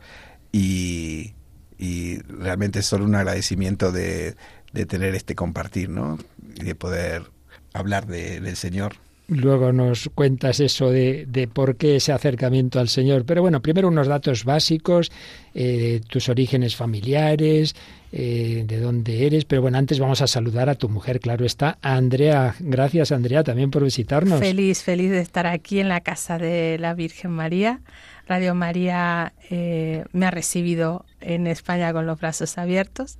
y 0.51 1.33
y 1.83 2.19
realmente 2.29 2.79
es 2.79 2.87
solo 2.87 3.05
un 3.05 3.17
agradecimiento 3.17 3.91
de, 3.91 4.37
de 4.73 4.87
tener 4.87 5.17
este 5.17 5.35
compartir, 5.35 5.89
¿no? 5.89 6.17
Y 6.55 6.63
de 6.65 6.77
poder 6.77 7.25
hablar 7.75 8.07
de, 8.07 8.39
del 8.39 8.55
Señor. 8.55 8.95
Luego 9.27 9.73
nos 9.73 10.09
cuentas 10.15 10.61
eso 10.61 10.91
de, 10.91 11.27
de, 11.27 11.49
por 11.49 11.75
qué 11.75 11.97
ese 11.97 12.13
acercamiento 12.13 12.79
al 12.79 12.89
Señor. 12.89 13.25
Pero 13.25 13.43
bueno, 13.43 13.63
primero 13.63 13.89
unos 13.89 14.07
datos 14.07 14.45
básicos, 14.45 15.11
eh, 15.55 16.01
tus 16.07 16.29
orígenes 16.29 16.77
familiares, 16.77 17.75
eh, 18.13 18.63
de 18.65 18.79
dónde 18.79 19.27
eres. 19.27 19.45
Pero 19.45 19.63
bueno, 19.63 19.79
antes 19.79 19.99
vamos 19.99 20.21
a 20.23 20.29
saludar 20.29 20.69
a 20.69 20.77
tu 20.77 20.89
mujer, 20.89 21.19
claro 21.19 21.45
está, 21.45 21.79
Andrea. 21.83 22.55
Gracias, 22.61 23.11
Andrea, 23.11 23.43
también 23.43 23.73
por 23.73 23.83
visitarnos. 23.83 24.39
Feliz, 24.39 24.85
feliz 24.85 25.11
de 25.11 25.21
estar 25.21 25.49
aquí 25.49 25.81
en 25.81 25.89
la 25.89 26.01
casa 26.01 26.39
de 26.39 26.79
la 26.79 26.95
Virgen 26.95 27.33
María. 27.33 27.81
Radio 28.27 28.55
María 28.55 29.33
eh, 29.51 30.05
me 30.13 30.27
ha 30.27 30.31
recibido 30.31 31.05
en 31.21 31.47
España 31.47 31.93
con 31.93 32.07
los 32.07 32.21
brazos 32.21 32.57
abiertos 32.59 33.19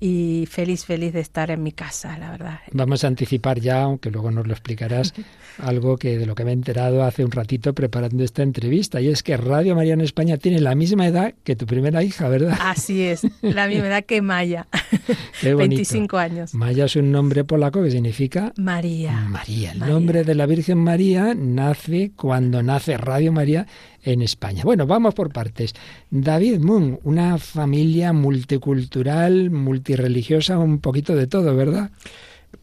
y 0.00 0.46
feliz, 0.50 0.84
feliz 0.84 1.14
de 1.14 1.20
estar 1.20 1.50
en 1.50 1.62
mi 1.62 1.72
casa, 1.72 2.18
la 2.18 2.30
verdad. 2.30 2.58
Vamos 2.72 3.04
a 3.04 3.06
anticipar 3.06 3.60
ya, 3.60 3.82
aunque 3.82 4.10
luego 4.10 4.30
nos 4.30 4.46
lo 4.46 4.52
explicarás, 4.52 5.14
algo 5.58 5.96
que 5.96 6.18
de 6.18 6.26
lo 6.26 6.34
que 6.34 6.44
me 6.44 6.50
he 6.50 6.52
enterado 6.52 7.04
hace 7.04 7.24
un 7.24 7.30
ratito 7.30 7.72
preparando 7.74 8.22
esta 8.22 8.42
entrevista, 8.42 9.00
y 9.00 9.08
es 9.08 9.22
que 9.22 9.36
Radio 9.38 9.74
María 9.74 9.94
en 9.94 10.02
España 10.02 10.36
tiene 10.36 10.60
la 10.60 10.74
misma 10.74 11.06
edad 11.06 11.32
que 11.42 11.56
tu 11.56 11.64
primera 11.64 12.02
hija, 12.02 12.28
¿verdad? 12.28 12.58
Así 12.60 13.02
es, 13.02 13.26
la 13.40 13.66
misma 13.68 13.86
edad 13.86 14.04
que 14.04 14.20
Maya, 14.20 14.66
Qué 15.40 15.54
25 15.54 16.18
años. 16.18 16.54
Maya 16.54 16.84
es 16.84 16.96
un 16.96 17.10
nombre 17.10 17.44
polaco 17.44 17.82
que 17.82 17.90
significa 17.90 18.52
María. 18.56 19.12
María. 19.28 19.72
El 19.72 19.80
nombre 19.80 20.24
de 20.24 20.34
la 20.34 20.44
Virgen 20.44 20.78
María 20.78 21.34
nace 21.34 22.12
cuando 22.14 22.62
nace 22.62 22.98
Radio 22.98 23.32
María 23.32 23.66
en 24.04 24.22
España. 24.22 24.62
Bueno, 24.64 24.86
vamos 24.86 25.14
por 25.14 25.32
partes. 25.32 25.74
David 26.10 26.58
Moon, 26.58 27.00
una 27.02 27.38
familia 27.38 28.12
multicultural, 28.12 29.50
multireligiosa, 29.50 30.58
un 30.58 30.78
poquito 30.78 31.16
de 31.16 31.26
todo, 31.26 31.56
¿verdad? 31.56 31.90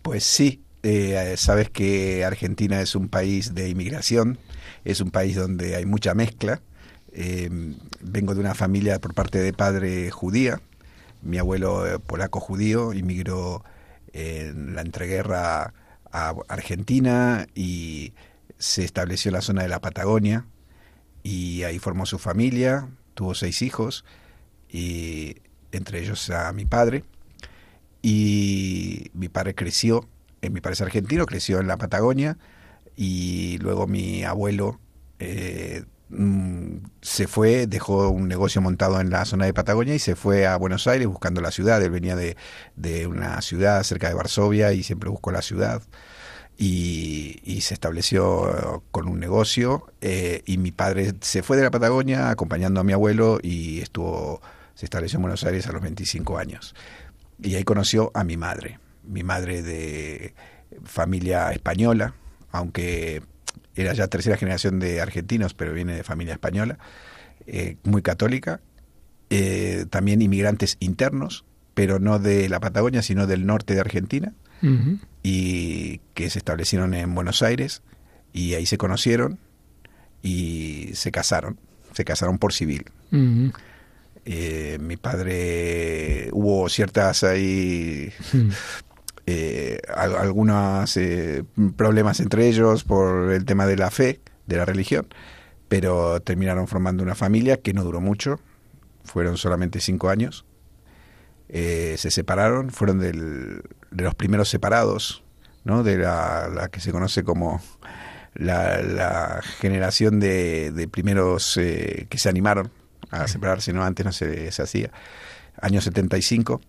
Pues 0.02 0.24
sí, 0.24 0.62
eh, 0.84 1.34
sabes 1.38 1.70
que 1.70 2.24
Argentina 2.24 2.82
es 2.82 2.96
un 2.96 3.10
país 3.10 3.54
de 3.54 3.70
inmigración, 3.70 4.38
es 4.86 5.02
un 5.02 5.12
país 5.12 5.36
donde 5.36 5.76
hay 5.76 5.86
mucha 5.86 6.14
mezcla. 6.14 6.62
Eh, 7.14 7.50
vengo 8.00 8.34
de 8.34 8.40
una 8.40 8.56
familia 8.56 9.00
por 9.00 9.14
parte 9.14 9.40
de 9.40 9.54
padre 9.54 10.10
judía. 10.12 10.62
Mi 11.22 11.38
abuelo 11.38 11.86
eh, 11.86 12.00
polaco 12.00 12.40
judío 12.40 12.94
inmigró 12.94 13.64
en 14.14 14.76
la 14.76 14.82
entreguerra 14.82 15.74
a 16.12 16.34
Argentina 16.48 17.48
y 17.56 18.14
se 18.58 18.84
estableció 18.84 19.30
en 19.30 19.34
la 19.34 19.42
zona 19.42 19.64
de 19.64 19.70
la 19.70 19.80
Patagonia, 19.80 20.46
y 21.24 21.64
ahí 21.64 21.80
formó 21.80 22.06
su 22.06 22.20
familia, 22.20 22.90
tuvo 23.14 23.36
seis 23.36 23.62
hijos, 23.62 24.06
y 24.70 25.36
entre 25.72 26.00
ellos 26.00 26.30
a 26.30 26.52
mi 26.54 26.66
padre. 26.66 27.04
Y 28.02 29.12
mi 29.14 29.30
padre 29.30 29.54
creció, 29.54 30.08
en 30.42 30.52
eh, 30.52 30.54
mi 30.54 30.62
padre 30.62 30.74
es 30.74 30.82
argentino, 30.82 31.26
creció 31.26 31.60
en 31.60 31.68
la 31.68 31.78
Patagonia, 31.78 32.38
y 32.96 33.58
luego 33.60 33.88
mi 33.88 34.24
abuelo 34.24 34.80
eh, 35.20 35.84
mm, 36.10 36.78
se 37.02 37.28
fue, 37.28 37.68
dejó 37.68 38.10
un 38.10 38.28
negocio 38.28 38.62
montado 38.62 39.00
en 39.00 39.12
la 39.12 39.26
zona 39.26 39.46
de 39.46 39.54
Patagonia 39.54 39.94
y 39.94 40.00
se 40.00 40.16
fue 40.16 40.48
a 40.48 40.58
Buenos 40.58 40.88
Aires 40.88 41.08
buscando 41.08 41.42
la 41.42 41.52
ciudad. 41.52 41.82
Él 41.84 41.92
venía 41.92 42.16
de, 42.16 42.38
de 42.76 43.08
una 43.08 43.42
ciudad 43.42 43.84
cerca 43.84 44.08
de 44.08 44.16
Varsovia 44.16 44.74
y 44.74 44.84
siempre 44.84 45.10
buscó 45.10 45.32
la 45.32 45.42
ciudad 45.42 45.84
y, 46.62 47.62
se 47.62 47.74
estableció 47.74 48.84
con 48.92 49.08
un 49.08 49.20
negocio 49.20 49.88
eh, 50.02 50.42
y 50.46 50.58
mi 50.58 50.72
padre 50.72 51.14
se 51.22 51.44
fue 51.44 51.58
de 51.58 51.64
la 51.64 51.72
Patagonia 51.72 52.30
acompañando 52.30 52.80
a 52.80 52.84
mi 52.84 52.94
abuelo 52.94 53.40
y 53.42 53.82
estuvo 53.82 54.42
se 54.74 54.86
estableció 54.86 55.18
en 55.18 55.24
Buenos 55.24 55.44
Aires 55.44 55.68
a 55.68 55.74
los 55.74 55.82
25 55.82 56.40
años. 56.40 56.74
Y 57.40 57.54
ahí 57.54 57.64
conoció 57.64 58.12
a 58.16 58.24
mi 58.24 58.38
madre 58.38 58.80
mi 59.04 59.24
madre 59.24 59.64
de 59.64 60.34
familia 60.84 61.52
española 61.52 62.14
aunque 62.52 63.24
era 63.76 63.94
ya 63.94 64.08
tercera 64.08 64.38
generación 64.38 64.80
de 64.80 65.02
argentinos 65.02 65.54
pero 65.54 65.74
viene 65.74 65.96
de 65.96 66.04
familia 66.04 66.34
española 66.34 66.78
eh, 67.48 67.78
muy 67.84 68.02
católica 68.02 68.60
eh, 69.30 69.86
también 69.90 70.22
inmigrantes 70.22 70.78
internos 70.80 71.46
pero 71.74 72.00
no 72.00 72.20
de 72.20 72.50
la 72.50 72.60
Patagonia 72.60 73.02
sino 73.02 73.28
del 73.28 73.46
norte 73.46 73.74
de 73.74 73.82
Argentina 73.82 74.34
y 75.24 76.00
que 76.14 76.30
se 76.30 76.40
establecieron 76.40 76.94
en 76.94 77.14
Buenos 77.14 77.42
Aires 77.42 77.82
y 78.34 78.54
ahí 78.54 78.66
se 78.66 78.78
conocieron 78.78 79.40
y 80.22 80.92
se 80.94 81.12
casaron, 81.12 81.60
se 81.94 82.06
casaron 82.06 82.38
por 82.38 82.54
civil. 82.54 82.86
Eh, 84.26 84.78
mi 84.80 84.98
padre, 84.98 86.30
hubo 86.32 86.70
ciertas 86.70 87.24
ahí, 87.24 88.14
hmm. 88.34 88.50
eh, 89.26 89.80
algunos 89.96 90.96
eh, 90.98 91.44
problemas 91.76 92.20
entre 92.20 92.48
ellos 92.48 92.84
por 92.84 93.32
el 93.32 93.46
tema 93.46 93.66
de 93.66 93.78
la 93.78 93.90
fe, 93.90 94.20
de 94.46 94.58
la 94.58 94.66
religión, 94.66 95.08
pero 95.68 96.22
terminaron 96.22 96.68
formando 96.68 97.04
una 97.04 97.16
familia 97.16 97.58
que 97.58 97.74
no 97.74 97.84
duró 97.84 98.00
mucho, 98.00 98.40
fueron 99.04 99.38
solamente 99.38 99.80
cinco 99.80 100.10
años. 100.10 100.46
se 101.50 101.98
separaron, 101.98 102.70
fueron 102.70 103.00
del, 103.00 103.64
de 103.92 104.04
los 104.04 104.16
primeros 104.16 104.50
separados, 104.50 105.24
¿no? 105.64 105.84
de 105.84 105.98
la, 105.98 106.50
la 106.54 106.70
que 106.70 106.80
se 106.80 106.92
conoce 106.92 107.24
como 107.24 107.62
la, 108.34 108.82
la 108.82 109.42
generación 109.60 110.20
de, 110.20 110.72
de 110.72 110.88
primeros 110.88 111.56
que 111.56 112.18
se 112.18 112.30
animaron 112.30 112.72
a 113.12 113.28
separarse, 113.28 113.74
¿no? 113.74 113.84
Antes 113.84 114.06
no 114.06 114.12
se, 114.12 114.52
se 114.52 114.62
hacía. 114.62 114.92
Año 115.60 115.82
75. 115.82 116.62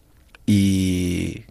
Y, 0.45 1.45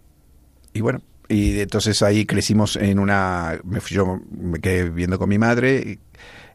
y 0.74 0.80
bueno, 0.80 1.00
y 1.28 1.60
entonces 1.60 2.02
ahí 2.02 2.26
crecimos 2.26 2.76
en 2.76 2.98
una... 2.98 3.58
Me 3.64 3.80
fui, 3.80 3.96
yo 3.96 4.20
me 4.30 4.60
quedé 4.60 4.84
viviendo 4.84 5.18
con 5.18 5.28
mi 5.28 5.38
madre. 5.38 5.98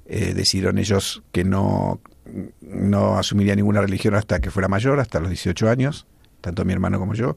Eh, 0.06 0.34
decidieron 0.34 0.78
ellos 0.78 1.24
que 1.32 1.44
no, 1.44 2.00
no 2.62 3.18
asumiría 3.18 3.56
ninguna 3.56 3.82
religión 3.82 4.16
hasta 4.16 4.40
que 4.40 4.52
fuera 4.52 4.68
mayor, 4.68 5.00
hasta 5.00 5.20
los 5.20 5.30
18 5.30 5.70
años, 5.70 6.06
tanto 6.42 6.64
mi 6.64 6.74
hermano 6.74 7.00
como 7.00 7.14
yo. 7.14 7.36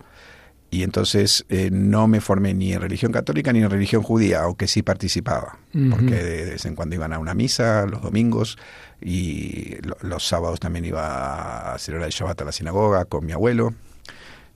Y 0.72 0.84
entonces 0.84 1.44
eh, 1.48 1.68
no 1.72 2.06
me 2.06 2.20
formé 2.20 2.54
ni 2.54 2.72
en 2.72 2.80
religión 2.80 3.10
católica 3.10 3.52
ni 3.52 3.58
en 3.58 3.70
religión 3.70 4.02
judía, 4.02 4.42
aunque 4.42 4.68
sí 4.68 4.82
participaba, 4.82 5.58
porque 5.90 6.14
de, 6.14 6.44
vez 6.50 6.64
en 6.64 6.76
cuando 6.76 6.94
iban 6.94 7.12
a 7.12 7.18
una 7.18 7.34
misa, 7.34 7.86
los 7.86 8.02
domingos, 8.02 8.56
y 9.00 9.78
los 10.02 10.26
sábados 10.26 10.60
también 10.60 10.84
iba 10.84 11.74
a 11.74 11.78
celebrar 11.78 12.06
el 12.06 12.12
Shabbat 12.12 12.42
a 12.42 12.44
la 12.44 12.52
sinagoga 12.52 13.04
con 13.04 13.26
mi 13.26 13.32
abuelo. 13.32 13.74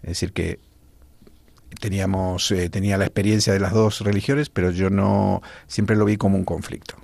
Es 0.02 0.10
decir, 0.10 0.32
que 0.32 0.60
teníamos, 1.80 2.50
eh, 2.52 2.68
tenía 2.68 2.96
la 2.96 3.06
experiencia 3.06 3.52
de 3.52 3.60
las 3.60 3.72
dos 3.72 4.00
religiones, 4.00 4.50
pero 4.50 4.70
yo 4.70 4.90
no 4.90 5.42
siempre 5.66 5.96
lo 5.96 6.04
vi 6.04 6.16
como 6.16 6.36
un 6.36 6.44
conflicto. 6.44 6.94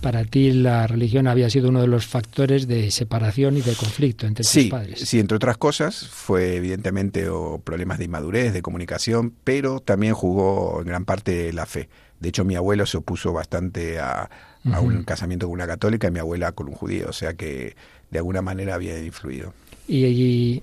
Para 0.00 0.24
ti 0.24 0.52
la 0.52 0.86
religión 0.86 1.26
había 1.26 1.48
sido 1.50 1.68
uno 1.68 1.80
de 1.80 1.86
los 1.86 2.06
factores 2.06 2.66
de 2.66 2.90
separación 2.90 3.56
y 3.56 3.60
de 3.60 3.74
conflicto 3.74 4.26
entre 4.26 4.44
tus 4.44 4.64
padres. 4.64 5.00
Sí, 5.00 5.20
entre 5.20 5.36
otras 5.36 5.56
cosas, 5.56 6.08
fue 6.08 6.56
evidentemente 6.56 7.28
o 7.28 7.58
problemas 7.58 7.98
de 7.98 8.06
inmadurez, 8.06 8.52
de 8.52 8.62
comunicación, 8.62 9.32
pero 9.44 9.80
también 9.80 10.14
jugó 10.14 10.80
en 10.80 10.86
gran 10.86 11.04
parte 11.04 11.52
la 11.52 11.66
fe. 11.66 11.88
De 12.20 12.30
hecho, 12.30 12.44
mi 12.44 12.56
abuelo 12.56 12.86
se 12.86 12.96
opuso 12.96 13.32
bastante 13.32 14.00
a, 14.00 14.30
a 14.72 14.80
un 14.80 15.04
casamiento 15.04 15.46
con 15.46 15.54
una 15.54 15.66
católica 15.66 16.08
y 16.08 16.10
mi 16.10 16.18
abuela 16.18 16.52
con 16.52 16.68
un 16.68 16.74
judío, 16.74 17.08
o 17.08 17.12
sea 17.12 17.34
que 17.34 17.76
de 18.10 18.18
alguna 18.18 18.42
manera 18.42 18.74
había 18.74 18.98
influido. 19.02 19.52
Y, 19.88 20.62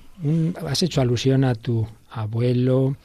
has 0.68 0.84
hecho 0.84 1.02
alusión 1.02 1.44
a 1.44 1.56
tu 1.56 1.88
abuelo 2.10 2.98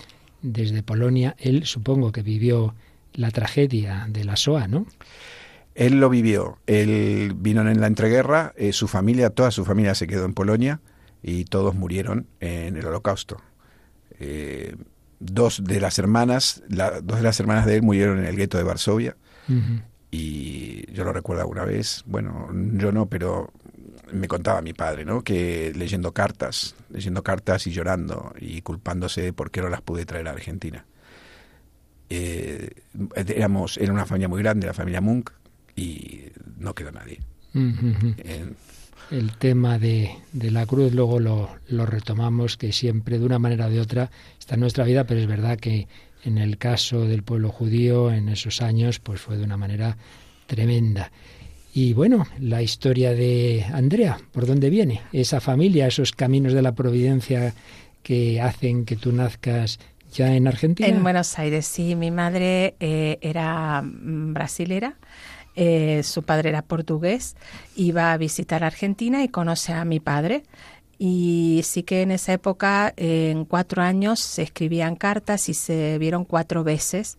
desde 0.43 0.83
Polonia. 0.83 1.37
Él 1.39 1.65
supongo 1.67 2.13
que 2.13 2.23
vivió 2.23 2.75
la 3.15 3.31
tragedia 3.31 4.07
de 4.09 4.25
la 4.25 4.37
SOA, 4.37 4.69
¿no? 4.69 4.87
Él 5.79 6.01
lo 6.01 6.11
vivió. 6.11 6.59
Él 6.67 7.35
vino 7.37 7.61
en 7.61 7.81
la 7.81 7.87
entreguerra, 7.87 8.53
eh, 8.57 8.73
su 8.73 8.89
familia, 8.89 9.31
toda 9.31 9.53
su 9.53 9.65
familia 9.65 9.95
se 9.95 10.09
quedó 10.09 10.25
en 10.25 10.35
Polonia 10.35 10.81
y 11.23 11.45
todos 11.45 11.77
murieron 11.77 12.27
en 12.41 12.77
el 12.77 12.85
Holocausto. 12.85 13.41
Eh, 14.19 14.75
dos 15.21 15.63
de 15.63 15.81
las 15.81 16.01
hermanas, 16.01 16.65
dos 16.69 17.19
de 17.19 17.23
las 17.23 17.39
hermanas 17.39 17.65
de 17.65 17.77
él 17.77 17.83
murieron 17.83 18.19
en 18.19 18.25
el 18.25 18.35
gueto 18.35 18.59
de 18.59 18.65
Varsovia. 18.65 19.17
Y 20.11 20.93
yo 20.93 21.05
lo 21.05 21.13
recuerdo 21.13 21.43
alguna 21.43 21.65
vez, 21.65 22.03
bueno, 22.07 22.49
yo 22.53 22.91
no, 22.91 23.07
pero 23.07 23.53
me 24.13 24.27
contaba 24.27 24.61
mi 24.63 24.73
padre, 24.73 25.05
¿no? 25.05 25.23
Que 25.23 25.73
leyendo 25.77 26.13
cartas, 26.13 26.75
leyendo 26.91 27.23
cartas 27.23 27.69
y 27.69 27.71
llorando 27.71 28.35
y 28.41 28.63
culpándose 28.63 29.23
de 29.23 29.33
por 29.33 29.53
qué 29.53 29.61
no 29.61 29.69
las 29.69 29.83
pude 29.83 30.05
traer 30.07 30.27
a 30.27 30.33
Argentina. 30.33 30.87
Eh, 32.11 32.71
éramos, 33.15 33.77
era 33.79 33.93
una 33.93 34.07
familia 34.07 34.29
muy 34.29 34.43
grande, 34.43 34.67
la 34.67 34.75
familia 34.75 35.01
Munk, 35.01 35.31
y 35.79 36.25
no 36.59 36.75
quedó 36.75 36.91
nadie. 36.91 37.21
el 39.11 39.33
tema 39.39 39.79
de, 39.79 40.11
de, 40.33 40.51
la 40.51 40.67
cruz 40.67 40.93
luego 40.93 41.21
lo, 41.21 41.51
lo 41.69 41.87
retomamos, 41.87 42.57
que 42.57 42.73
siempre 42.73 43.19
de 43.19 43.25
una 43.25 43.39
manera 43.39 43.67
o 43.67 43.71
de 43.71 43.81
otra 43.81 44.11
está 44.39 44.55
en 44.55 44.61
nuestra 44.61 44.85
vida, 44.85 45.05
pero 45.05 45.21
es 45.21 45.27
verdad 45.27 45.59
que 45.59 45.89
en 46.25 46.39
el 46.39 46.59
caso 46.59 47.07
del 47.07 47.23
pueblo 47.23 47.51
judío 47.51 48.11
en 48.11 48.29
esos 48.29 48.61
años 48.61 48.99
pues 48.99 49.21
fue 49.21 49.37
de 49.37 49.45
una 49.45 49.57
manera 49.57 49.97
tremenda. 50.47 51.11
Y 51.73 51.93
bueno, 51.93 52.27
la 52.41 52.61
historia 52.61 53.13
de 53.13 53.65
Andrea, 53.73 54.19
¿por 54.33 54.47
dónde 54.47 54.69
viene? 54.69 55.03
Esa 55.13 55.41
familia, 55.41 55.87
esos 55.87 56.13
caminos 56.13 56.53
de 56.53 56.63
la 56.63 56.75
providencia 56.75 57.55
que 58.03 58.41
hacen 58.41 58.85
que 58.85 58.97
tú 58.97 59.13
nazcas 59.13 59.79
ya 60.13 60.35
en 60.35 60.49
Argentina. 60.49 60.89
En 60.89 61.03
Buenos 61.03 61.39
Aires, 61.39 61.67
sí. 61.67 61.95
Mi 61.95 62.11
madre 62.11 62.75
eh, 62.81 63.19
era 63.21 63.83
mm, 63.83 64.33
brasilera. 64.35 64.97
Eh, 65.61 66.05
su 66.05 66.23
padre 66.23 66.51
era 66.51 66.63
portugués, 66.63 67.35
iba 67.75 68.13
a 68.13 68.17
visitar 68.17 68.63
Argentina 68.63 69.25
y 69.25 69.29
conoce 69.29 69.73
a 69.73 69.85
mi 69.85 69.99
padre. 69.99 70.45
Y 71.01 71.63
sí 71.65 71.83
que 71.83 72.03
en 72.03 72.13
esa 72.13 72.33
época, 72.33 72.95
en 72.97 73.45
cuatro 73.45 73.83
años, 73.83 74.21
se 74.21 74.43
escribían 74.43 74.95
cartas 74.95 75.49
y 75.49 75.55
se 75.55 75.99
vieron 75.99 76.25
cuatro 76.25 76.63
veces. 76.63 77.19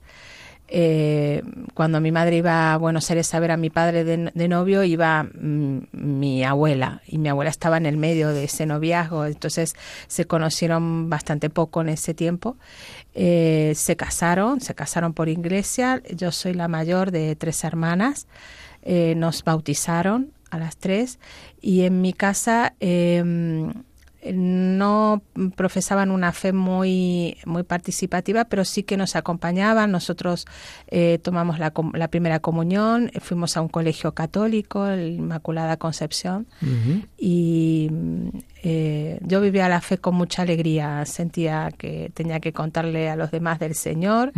Eh, 0.72 1.42
cuando 1.74 2.00
mi 2.00 2.12
madre 2.12 2.38
iba 2.38 2.74
a 2.74 2.78
Buenos 2.78 3.10
Aires 3.10 3.34
a 3.34 3.40
ver 3.40 3.52
a 3.52 3.58
mi 3.58 3.70
padre 3.72 4.04
de, 4.04 4.48
novio, 4.48 4.84
iba 4.84 5.24
mm, 5.24 5.80
mi 5.92 6.44
abuela 6.44 7.02
y 7.08 7.18
mi 7.18 7.30
abuela 7.30 7.50
estaba 7.50 7.78
en 7.78 7.88
el 7.88 7.98
medio 7.98 8.30
de 8.30 8.44
ese 8.44 8.68
noviazgo, 8.68 9.26
entonces 9.26 9.76
se 10.08 10.26
conocieron 10.26 11.10
bastante 11.10 11.50
poco 11.50 11.82
en 11.82 11.90
ese 11.90 12.14
tiempo. 12.14 12.56
Eh, 13.16 13.74
se 13.76 13.96
casaron, 13.96 14.62
se 14.62 14.76
casaron 14.76 15.14
por 15.14 15.28
iglesia, 15.28 16.04
yo 16.16 16.32
soy 16.32 16.54
la 16.54 16.68
mayor 16.68 17.12
de 17.12 17.36
tres 17.36 17.64
hermanas, 17.64 18.28
eh, 18.84 19.16
nos 19.16 19.44
bautizaron 19.44 20.32
a 20.52 20.60
las 20.60 20.78
tres. 20.78 21.20
Y 21.62 21.82
en 21.82 22.02
mi 22.02 22.14
casa 22.14 22.74
em, 22.80 23.74
no 24.34 25.22
profesaban 25.56 26.12
una 26.12 26.34
fe 26.34 26.52
muy, 26.52 27.38
muy 27.46 27.64
participativa, 27.64 28.46
pero 28.46 28.66
sí 28.66 28.84
que 28.84 28.98
nos 28.98 29.16
acompañaban. 29.16 29.92
Nosotros 29.92 30.46
eh, 30.88 31.20
tomamos 31.22 31.60
la, 31.60 31.74
la, 31.94 32.08
primera 32.10 32.40
comunión, 32.40 33.12
fuimos 33.22 33.56
a 33.56 33.62
un 33.62 33.70
colegio 33.70 34.14
católico, 34.14 34.88
el 34.88 35.14
Inmaculada 35.14 35.78
Concepción, 35.78 36.48
y 37.18 37.90
eh, 38.62 39.20
yo 39.22 39.40
vivía 39.40 39.70
la 39.70 39.80
fe 39.80 39.98
con 40.00 40.16
mucha 40.16 40.42
alegría. 40.42 41.06
Sentía 41.06 41.72
que 41.78 42.12
tenía 42.14 42.40
que 42.42 42.52
contarle 42.52 43.10
a 43.10 43.16
los 43.16 43.32
demás 43.32 43.60
del 43.60 43.76
Señor. 43.76 44.34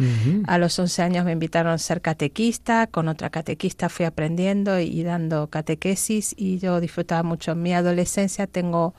A 0.46 0.58
los 0.58 0.78
11 0.78 1.02
años 1.02 1.26
me 1.26 1.32
invitaron 1.32 1.74
a 1.74 1.78
ser 1.80 2.02
catequista, 2.02 2.88
con 2.88 3.08
otra 3.08 3.30
catequista 3.32 3.89
fui 3.89 4.06
aprendiendo 4.06 4.80
y 4.80 5.02
dando 5.04 5.48
catequesis, 5.48 6.36
y 6.38 6.60
yo 6.60 6.80
disfrutaba 6.80 7.24
mucho. 7.24 7.54
En 7.54 7.63
mi 7.63 7.74
adolescencia 7.74 8.46
tengo 8.46 8.94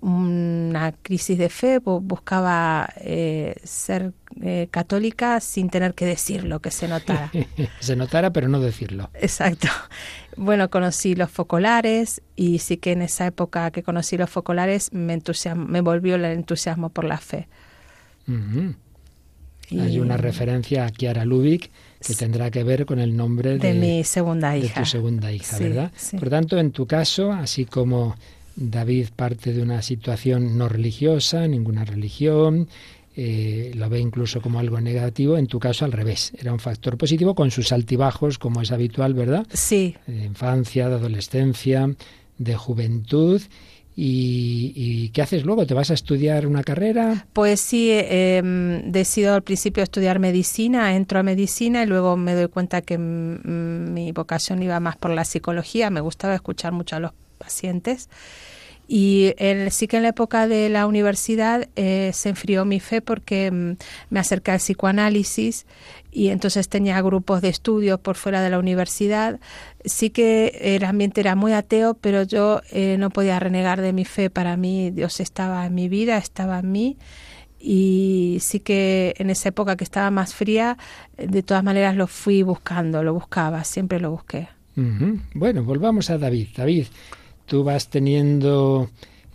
una 0.00 0.92
crisis 1.02 1.36
de 1.36 1.48
fe, 1.48 1.78
buscaba 1.78 2.88
eh, 2.96 3.56
ser 3.64 4.12
eh, 4.42 4.68
católica 4.70 5.40
sin 5.40 5.68
tener 5.68 5.94
que 5.94 6.06
decirlo, 6.06 6.60
que 6.60 6.70
se 6.70 6.88
notara. 6.88 7.30
se 7.80 7.96
notara, 7.96 8.32
pero 8.32 8.48
no 8.48 8.60
decirlo. 8.60 9.10
Exacto. 9.14 9.68
Bueno, 10.36 10.70
conocí 10.70 11.14
los 11.14 11.30
focolares 11.30 12.22
y 12.34 12.60
sí 12.60 12.78
que 12.78 12.92
en 12.92 13.02
esa 13.02 13.26
época 13.26 13.70
que 13.70 13.82
conocí 13.82 14.16
los 14.16 14.30
focolares 14.30 14.92
me, 14.92 15.20
me 15.56 15.80
volvió 15.80 16.14
el 16.14 16.24
entusiasmo 16.24 16.88
por 16.88 17.04
la 17.04 17.18
fe. 17.18 17.48
Hay 19.70 19.98
una 20.00 20.16
referencia 20.16 20.86
a 20.86 20.90
Kiara 20.90 21.24
Lubick 21.24 21.70
que 22.06 22.14
tendrá 22.14 22.50
que 22.50 22.64
ver 22.64 22.86
con 22.86 22.98
el 22.98 23.16
nombre 23.16 23.58
de, 23.58 23.74
mi 23.74 24.04
segunda 24.04 24.56
hija. 24.56 24.80
De 24.80 24.80
tu 24.80 24.86
segunda 24.86 25.30
hija, 25.30 25.58
¿verdad? 25.58 25.92
Por 26.18 26.30
tanto, 26.30 26.58
en 26.58 26.72
tu 26.72 26.86
caso, 26.86 27.32
así 27.32 27.66
como 27.66 28.16
David 28.60 29.08
parte 29.16 29.52
de 29.52 29.62
una 29.62 29.80
situación 29.80 30.58
no 30.58 30.68
religiosa, 30.68 31.48
ninguna 31.48 31.84
religión, 31.84 32.68
eh, 33.16 33.72
lo 33.74 33.88
ve 33.88 33.98
incluso 33.98 34.40
como 34.40 34.60
algo 34.60 34.80
negativo, 34.80 35.38
en 35.38 35.46
tu 35.46 35.58
caso 35.58 35.84
al 35.84 35.92
revés, 35.92 36.32
era 36.38 36.52
un 36.52 36.60
factor 36.60 36.96
positivo 36.96 37.34
con 37.34 37.50
sus 37.50 37.72
altibajos, 37.72 38.38
como 38.38 38.60
es 38.60 38.70
habitual, 38.70 39.14
¿verdad? 39.14 39.46
Sí. 39.52 39.96
De 40.06 40.26
infancia, 40.26 40.88
de 40.88 40.94
adolescencia, 40.94 41.94
de 42.38 42.54
juventud. 42.54 43.40
¿Y, 44.02 45.10
qué 45.10 45.20
haces 45.20 45.44
luego? 45.44 45.66
¿Te 45.66 45.74
vas 45.74 45.90
a 45.90 45.94
estudiar 45.94 46.46
una 46.46 46.62
carrera? 46.62 47.26
Pues 47.34 47.60
sí, 47.60 47.90
eh, 47.90 48.80
decido 48.86 49.34
al 49.34 49.42
principio 49.42 49.82
estudiar 49.82 50.18
medicina, 50.18 50.96
entro 50.96 51.18
a 51.18 51.22
medicina 51.22 51.82
y 51.82 51.86
luego 51.86 52.16
me 52.16 52.34
doy 52.34 52.48
cuenta 52.48 52.80
que 52.80 52.96
mi 52.96 54.12
vocación 54.12 54.62
iba 54.62 54.80
más 54.80 54.96
por 54.96 55.10
la 55.10 55.26
psicología, 55.26 55.90
me 55.90 56.00
gustaba 56.00 56.34
escuchar 56.34 56.72
mucho 56.72 56.96
a 56.96 57.00
los 57.00 57.12
pacientes 57.40 58.08
Y 58.86 59.34
sí 59.70 59.86
que 59.86 59.98
en 59.98 60.02
la 60.02 60.10
época 60.10 60.48
de 60.48 60.68
la 60.68 60.86
universidad 60.86 61.68
eh, 61.76 62.10
se 62.12 62.28
enfrió 62.30 62.64
mi 62.64 62.80
fe 62.80 63.00
porque 63.00 63.50
mm, 63.50 63.76
me 64.10 64.20
acerqué 64.20 64.50
al 64.50 64.58
psicoanálisis 64.58 65.64
y 66.10 66.28
entonces 66.28 66.68
tenía 66.68 67.00
grupos 67.00 67.40
de 67.40 67.50
estudio 67.50 67.98
por 67.98 68.16
fuera 68.16 68.42
de 68.42 68.50
la 68.50 68.58
universidad. 68.58 69.38
Sí 69.84 70.10
que 70.10 70.58
el 70.76 70.84
ambiente 70.84 71.20
era 71.20 71.36
muy 71.36 71.52
ateo, 71.52 71.94
pero 71.94 72.24
yo 72.24 72.62
eh, 72.72 72.96
no 72.98 73.10
podía 73.10 73.38
renegar 73.38 73.80
de 73.80 73.92
mi 73.92 74.04
fe. 74.04 74.28
Para 74.28 74.56
mí 74.56 74.90
Dios 74.90 75.20
estaba 75.20 75.64
en 75.66 75.74
mi 75.74 75.88
vida, 75.88 76.18
estaba 76.18 76.58
en 76.58 76.72
mí 76.72 76.96
y 77.60 78.38
sí 78.40 78.58
que 78.58 79.14
en 79.18 79.30
esa 79.30 79.50
época 79.50 79.76
que 79.76 79.84
estaba 79.84 80.10
más 80.10 80.34
fría, 80.34 80.78
de 81.16 81.42
todas 81.42 81.62
maneras 81.62 81.94
lo 81.94 82.06
fui 82.06 82.42
buscando, 82.42 83.04
lo 83.04 83.12
buscaba, 83.14 83.62
siempre 83.64 84.00
lo 84.00 84.10
busqué. 84.10 84.48
Bueno, 85.34 85.62
volvamos 85.62 86.08
a 86.08 86.16
David. 86.16 86.48
David, 86.56 86.86
tú 87.50 87.64
vas 87.64 87.90
teniendo 87.90 88.88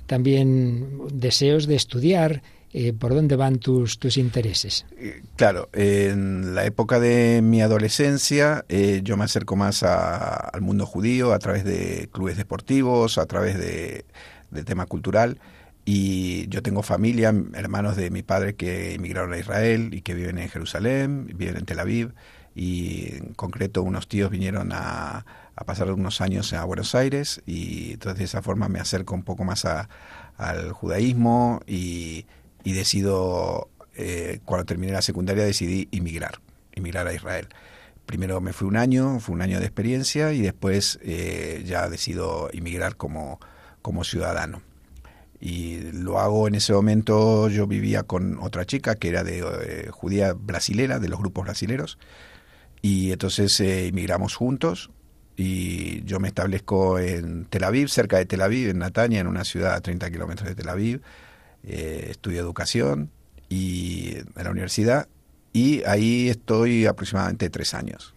también 0.07 1.01
deseos 1.11 1.67
de 1.67 1.75
estudiar. 1.75 2.41
Eh, 2.71 2.93
¿Por 2.93 3.13
dónde 3.13 3.35
van 3.35 3.59
tus, 3.59 3.99
tus 3.99 4.17
intereses? 4.17 4.85
Eh, 4.97 5.21
claro, 5.35 5.69
en 5.73 6.55
la 6.55 6.65
época 6.65 6.99
de 6.99 7.41
mi 7.41 7.61
adolescencia 7.61 8.65
eh, 8.69 9.01
yo 9.03 9.17
me 9.17 9.25
acerco 9.25 9.55
más 9.57 9.83
al 9.83 10.61
mundo 10.61 10.85
judío 10.85 11.33
a 11.33 11.39
través 11.39 11.63
de 11.65 12.09
clubes 12.11 12.37
deportivos, 12.37 13.17
a 13.17 13.25
través 13.25 13.57
de, 13.57 14.05
de 14.49 14.63
tema 14.63 14.85
cultural. 14.85 15.39
Y 15.83 16.47
yo 16.47 16.61
tengo 16.63 16.83
familia, 16.83 17.33
hermanos 17.53 17.97
de 17.97 18.09
mi 18.11 18.23
padre 18.23 18.55
que 18.55 18.95
emigraron 18.95 19.33
a 19.33 19.37
Israel 19.37 19.93
y 19.93 20.01
que 20.01 20.13
viven 20.13 20.37
en 20.37 20.49
Jerusalén, 20.49 21.27
viven 21.35 21.57
en 21.57 21.65
Tel 21.65 21.79
Aviv, 21.79 22.13
y 22.55 23.15
en 23.17 23.33
concreto 23.33 23.83
unos 23.83 24.07
tíos 24.07 24.31
vinieron 24.31 24.71
a, 24.73 25.25
pasar 25.63 25.91
unos 25.91 26.19
años 26.21 26.51
a 26.53 26.63
Buenos 26.65 26.95
Aires 26.95 27.41
y 27.45 27.93
entonces 27.93 28.19
de 28.19 28.25
esa 28.25 28.41
forma 28.41 28.67
me 28.67 28.79
acerco 28.79 29.15
un 29.15 29.23
poco 29.23 29.43
más 29.43 29.65
al 29.65 30.71
judaísmo 30.73 31.61
y, 31.65 32.25
decido, 32.63 33.69
eh, 33.95 34.39
cuando 34.43 34.65
terminé 34.65 34.91
la 34.91 35.01
secundaria 35.01 35.45
decidí 35.45 35.87
inmigrar, 35.91 36.39
inmigrar 36.75 37.07
a 37.07 37.13
Israel. 37.13 37.47
Primero 38.05 38.41
me 38.41 38.53
fui 38.53 38.67
un 38.67 38.75
año, 38.77 39.19
fue 39.19 39.33
un 39.33 39.41
año 39.41 39.59
de 39.59 39.65
experiencia 39.65 40.33
y 40.33 40.41
después 40.41 40.99
eh, 41.01 41.63
ya 41.65 41.89
decido 41.89 42.49
inmigrar 42.51 42.97
como, 42.97 43.39
como 43.81 44.03
ciudadano 44.03 44.61
y 45.39 45.91
lo 45.91 46.19
hago 46.19 46.47
en 46.47 46.55
ese 46.55 46.73
momento 46.73 47.49
yo 47.49 47.67
vivía 47.67 48.03
con 48.03 48.39
otra 48.39 48.65
chica 48.65 48.95
que 48.95 49.09
era 49.09 49.23
de 49.23 49.39
eh, 49.39 49.89
judía 49.91 50.33
brasilera 50.33 50.99
de 50.99 51.09
los 51.09 51.19
grupos 51.19 51.45
brasileros 51.45 51.97
y 52.81 53.11
entonces 53.11 53.59
eh, 53.59 53.87
emigramos 53.87 54.35
juntos 54.35 54.91
y 55.37 56.03
yo 56.05 56.19
me 56.19 56.29
establezco 56.29 56.99
en 56.99 57.45
Tel 57.45 57.63
Aviv 57.63 57.89
cerca 57.89 58.17
de 58.17 58.25
Tel 58.25 58.41
Aviv 58.41 58.69
en 58.69 58.79
Natania 58.79 59.19
en 59.19 59.27
una 59.27 59.43
ciudad 59.43 59.73
a 59.73 59.81
30 59.81 60.09
kilómetros 60.09 60.47
de 60.47 60.55
Tel 60.55 60.69
Aviv. 60.69 61.01
Eh, 61.63 62.07
estudio 62.11 62.41
educación 62.41 63.11
y 63.49 64.17
en 64.17 64.43
la 64.43 64.51
universidad 64.51 65.07
y 65.51 65.83
ahí 65.83 66.29
estoy 66.29 66.85
aproximadamente 66.85 67.49
tres 67.49 67.73
años 67.73 68.14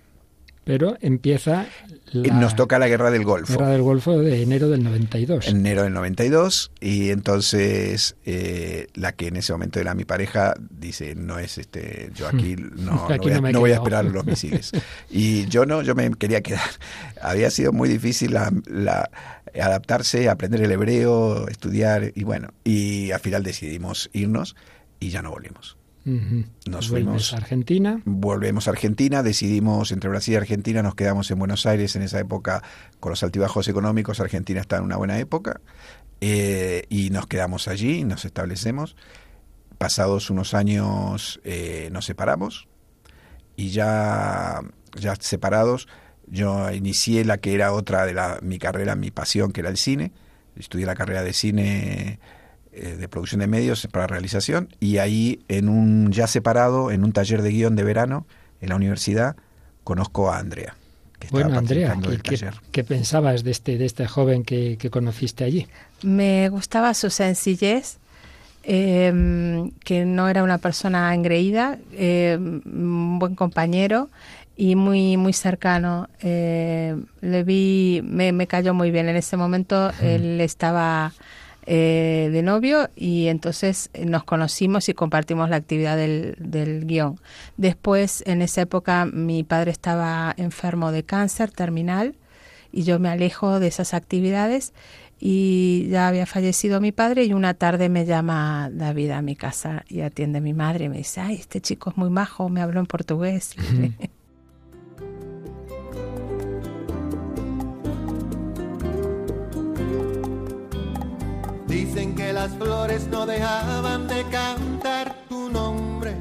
pero 0.69 0.99
empieza... 1.01 1.65
Nos 2.13 2.55
toca 2.55 2.79
la 2.79 2.89
Guerra 2.89 3.11
del 3.11 3.25
Golfo. 3.25 3.55
Guerra 3.55 3.71
del 3.71 3.81
Golfo 3.81 4.19
de 4.19 4.43
enero 4.43 4.69
del 4.69 4.85
92. 4.85 5.49
Enero 5.49 5.85
del 5.85 5.95
92 5.95 6.73
y 6.79 7.09
entonces 7.09 8.17
eh, 8.27 8.89
la 8.93 9.13
que 9.13 9.29
en 9.29 9.37
ese 9.37 9.53
momento 9.53 9.81
era 9.81 9.95
mi 9.95 10.05
pareja 10.05 10.53
dice, 10.59 11.15
no 11.15 11.39
es 11.39 11.57
este, 11.57 12.11
yo 12.15 12.29
aquí 12.33 12.57
no, 12.57 13.09
no, 13.09 13.61
voy, 13.61 13.71
a, 13.71 13.77
esperar 13.77 14.05
los 14.05 14.27
misiles. 14.27 14.73
y 15.09 15.47
yo 15.47 15.65
no, 15.65 15.81
yo 15.81 15.95
me 15.95 16.11
quería 16.11 16.43
quedar. 16.43 16.69
Había 17.23 17.51
sido 17.51 17.73
muy 17.73 17.89
difícil 17.89 18.35
la, 18.35 19.11
adaptarse, 19.59 20.29
aprender 20.29 20.61
el 20.61 20.73
hebreo, 20.73 21.49
estudiar 21.49 22.13
y 22.15 22.25
bueno, 22.25 22.49
y 22.63 23.11
al 23.11 23.21
final 23.21 23.43
decidimos 23.43 24.11
irnos 24.13 24.55
y 25.01 25.09
ya 25.09 25.23
no 25.23 25.31
volvimos. 25.31 25.78
Nos 26.67 26.89
fuimos 26.89 27.35
a 27.35 27.37
Argentina. 27.39 28.01
Volvemos 28.05 28.69
a 28.69 28.71
Argentina, 28.71 29.23
decidimos 29.23 29.93
entre 29.93 30.11
Brasil 30.11 30.35
y 30.35 30.37
Argentina, 30.37 30.83
nos 30.83 30.95
quedamos 30.95 31.31
en 31.31 31.39
Buenos 31.39 31.67
Aires 31.67 31.97
en 31.97 32.03
esa 32.03 32.19
época 32.19 32.63
con 33.01 33.11
los 33.11 33.23
altibajos 33.23 33.69
económicos, 33.69 34.21
Argentina 34.21 34.61
está 34.61 34.79
en 34.79 34.85
una 34.85 34.97
buena 34.97 35.19
época, 35.19 35.61
eh, 36.21 36.85
y 36.89 37.11
nos 37.11 37.27
quedamos 37.27 37.69
allí, 37.69 38.05
nos 38.05 38.25
establecemos. 38.25 38.97
Pasados 39.77 40.31
unos 40.31 40.55
años 40.55 41.41
eh, 41.45 41.89
nos 41.93 42.05
separamos 42.05 42.67
y 43.55 43.71
ya, 43.71 44.61
ya 44.97 45.15
separados 45.17 45.89
yo 46.31 46.71
inicié 46.71 47.25
la 47.25 47.39
que 47.39 47.55
era 47.55 47.73
otra 47.73 48.07
de 48.07 48.15
la, 48.15 48.39
mi 48.43 48.59
carrera, 48.59 48.97
mi 48.97 49.11
pasión, 49.11 49.53
que 49.53 49.61
era 49.61 49.71
el 49.71 49.77
cine. 49.77 50.13
Estudié 50.57 50.87
la 50.87 50.95
carrera 50.95 51.23
de 51.23 51.33
cine 51.33 52.19
de 52.79 53.09
producción 53.09 53.41
de 53.41 53.47
medios 53.47 53.87
para 53.91 54.07
realización 54.07 54.69
y 54.81 54.99
ahí 54.99 55.41
en 55.49 55.69
un 55.69 56.13
ya 56.13 56.27
separado, 56.27 56.91
en 56.91 57.05
un 57.05 57.13
taller 57.13 57.43
de 57.43 57.51
guion 57.51 57.77
de 57.77 57.85
verano 57.85 58.27
en 58.61 58.71
la 58.71 58.77
universidad, 58.77 59.37
conozco 59.85 60.31
a 60.31 60.39
Andrea. 60.39 60.75
bueno, 61.31 61.59
Andrea, 61.59 61.97
¿qué, 62.73 62.85
pensabas 62.85 63.43
de 63.43 63.51
este, 63.51 63.79
de 63.79 63.87
este 63.87 64.07
joven 64.07 64.45
que, 64.45 64.77
conociste 64.91 65.45
allí? 65.45 65.67
Me 66.03 66.49
gustaba 66.49 66.95
su 66.95 67.11
sencillez, 67.11 67.99
em, 68.63 69.71
que 69.85 70.05
no 70.05 70.29
era 70.29 70.43
una 70.43 70.59
persona 70.59 71.15
engreída, 71.15 71.79
em, 71.97 72.61
un 72.67 73.19
buen 73.19 73.35
compañero 73.35 74.09
y 74.57 74.75
muy 74.75 75.17
muy 75.17 75.33
cercano. 75.33 76.09
Eh, 76.21 76.97
le 77.21 77.45
vi, 77.45 78.01
me, 78.05 78.33
me, 78.33 78.47
cayó 78.47 78.75
muy 78.75 78.91
bien. 78.91 79.09
En 79.09 79.17
ese 79.17 79.37
momento 79.37 79.91
él 80.03 80.41
estaba 80.41 81.13
eh, 81.71 82.31
de 82.33 82.43
novio 82.43 82.89
y 82.97 83.27
entonces 83.27 83.91
eh, 83.93 84.07
nos 84.07 84.25
conocimos 84.25 84.89
y 84.89 84.95
compartimos 84.95 85.51
la 85.51 85.57
actividad 85.57 85.99
del, 85.99 86.35
del 86.39 86.87
guion. 86.87 87.21
Después, 87.59 88.23
en 88.27 88.41
esa 88.41 88.63
época, 88.63 89.05
mi 89.05 89.45
padre 89.45 89.71
estaba 89.71 90.35
enfermo 90.39 90.93
de 90.93 91.03
cáncer 91.03 91.51
terminal 91.51 92.15
y 92.73 92.85
yo 92.85 92.99
me 92.99 93.11
alejo 93.11 93.61
de 93.61 93.67
esas 93.67 93.93
actividades 93.93 94.73
y 95.21 95.89
ya 95.91 96.09
había 96.09 96.25
fallecido 96.25 96.81
mi 96.81 96.91
padre 96.91 97.25
y 97.25 97.35
una 97.35 97.53
tarde 97.53 97.91
me 97.91 98.07
llama 98.07 98.71
David 98.73 99.11
a 99.11 99.21
mi 99.21 99.37
casa 99.37 99.85
y 99.89 100.01
atiende 100.01 100.41
mi 100.41 100.55
madre 100.55 100.87
y 100.87 100.89
me 100.89 100.97
dice, 100.97 101.21
ay, 101.21 101.35
este 101.35 101.61
chico 101.61 101.91
es 101.91 101.99
muy 101.99 102.09
majo, 102.09 102.49
me 102.49 102.63
habló 102.63 102.81
en 102.81 102.87
portugués. 102.87 103.55
Dicen 103.59 103.93
que 103.93 104.11
las 112.49 112.57
flores 112.57 113.07
no 113.09 113.27
dejaban 113.27 114.09
de 114.09 114.25
cantar 114.31 115.15
tu 115.29 115.51
nombre, 115.51 116.15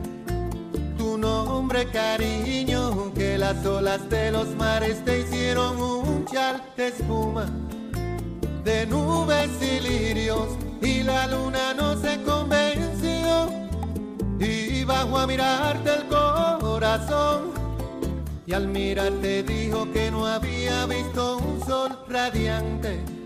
tu 0.97 1.17
nombre 1.17 1.87
cariño, 1.87 3.13
que 3.13 3.37
las 3.37 3.65
olas 3.65 4.09
de 4.09 4.31
los 4.31 4.47
mares 4.55 5.03
te 5.05 5.21
hicieron 5.21 5.79
un 5.79 6.25
chal 6.25 6.61
de 6.75 6.87
espuma, 6.87 7.45
de 8.65 8.85
nubes 8.87 9.49
y 9.61 9.79
lirios, 9.79 10.49
y 10.81 11.03
la 11.03 11.27
luna 11.27 11.73
no 11.73 11.95
se 11.95 12.21
convenció, 12.23 13.49
y 14.39 14.83
bajo 14.83 15.19
a 15.19 15.27
mirarte 15.27 15.91
el 15.93 16.07
corazón, 16.07 17.53
y 18.45 18.53
al 18.53 18.67
mirarte 18.67 19.43
dijo 19.43 19.89
que 19.93 20.11
no 20.11 20.25
había 20.25 20.85
visto 20.87 21.37
un 21.37 21.65
sol 21.65 21.97
radiante 22.09 23.16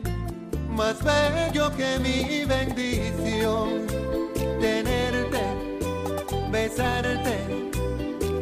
más 0.72 0.98
bello 1.04 1.72
que 1.76 2.00
mi 2.00 2.46
bendición. 2.46 3.88
Tenerte, 4.60 5.42
besarte, 6.52 7.38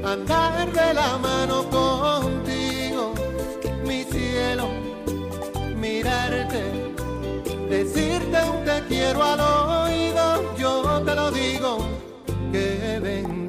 andar 0.03 0.71
de 0.71 0.93
la 0.93 1.17
mano 1.17 1.63
contigo, 1.69 3.13
mi 3.85 4.03
cielo, 4.03 4.69
mirarte, 5.75 6.93
decirte 7.69 8.37
un 8.43 8.65
te 8.65 8.83
quiero 8.87 9.23
al 9.23 9.39
oído, 9.39 10.57
yo 10.57 11.01
te 11.05 11.15
lo 11.15 11.31
digo, 11.31 11.77
que 12.51 12.99
bendición. 13.01 13.48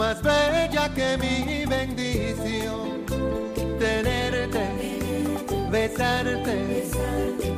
más 0.00 0.22
bella 0.22 0.88
que 0.94 1.18
mi 1.18 1.66
bendición. 1.66 3.04
tenerte, 3.78 4.64
besarte, 5.70 6.88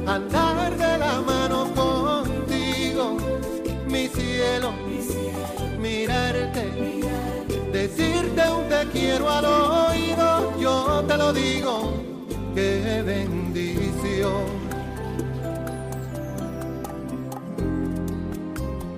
andar 0.07 0.77
de 0.77 0.99
la 0.99 1.21
mano 1.21 1.73
contigo, 1.73 3.17
mi 3.87 4.09
cielo, 4.09 4.73
mirarte, 5.79 6.65
decirte 7.73 8.43
un 8.59 8.69
te 8.69 8.89
quiero 8.93 9.31
al 9.31 9.45
oído, 9.45 10.59
yo 10.59 11.05
te 11.07 11.17
lo 11.17 11.33
digo, 11.33 11.93
qué 12.57 13.03
bendición. 13.07 14.47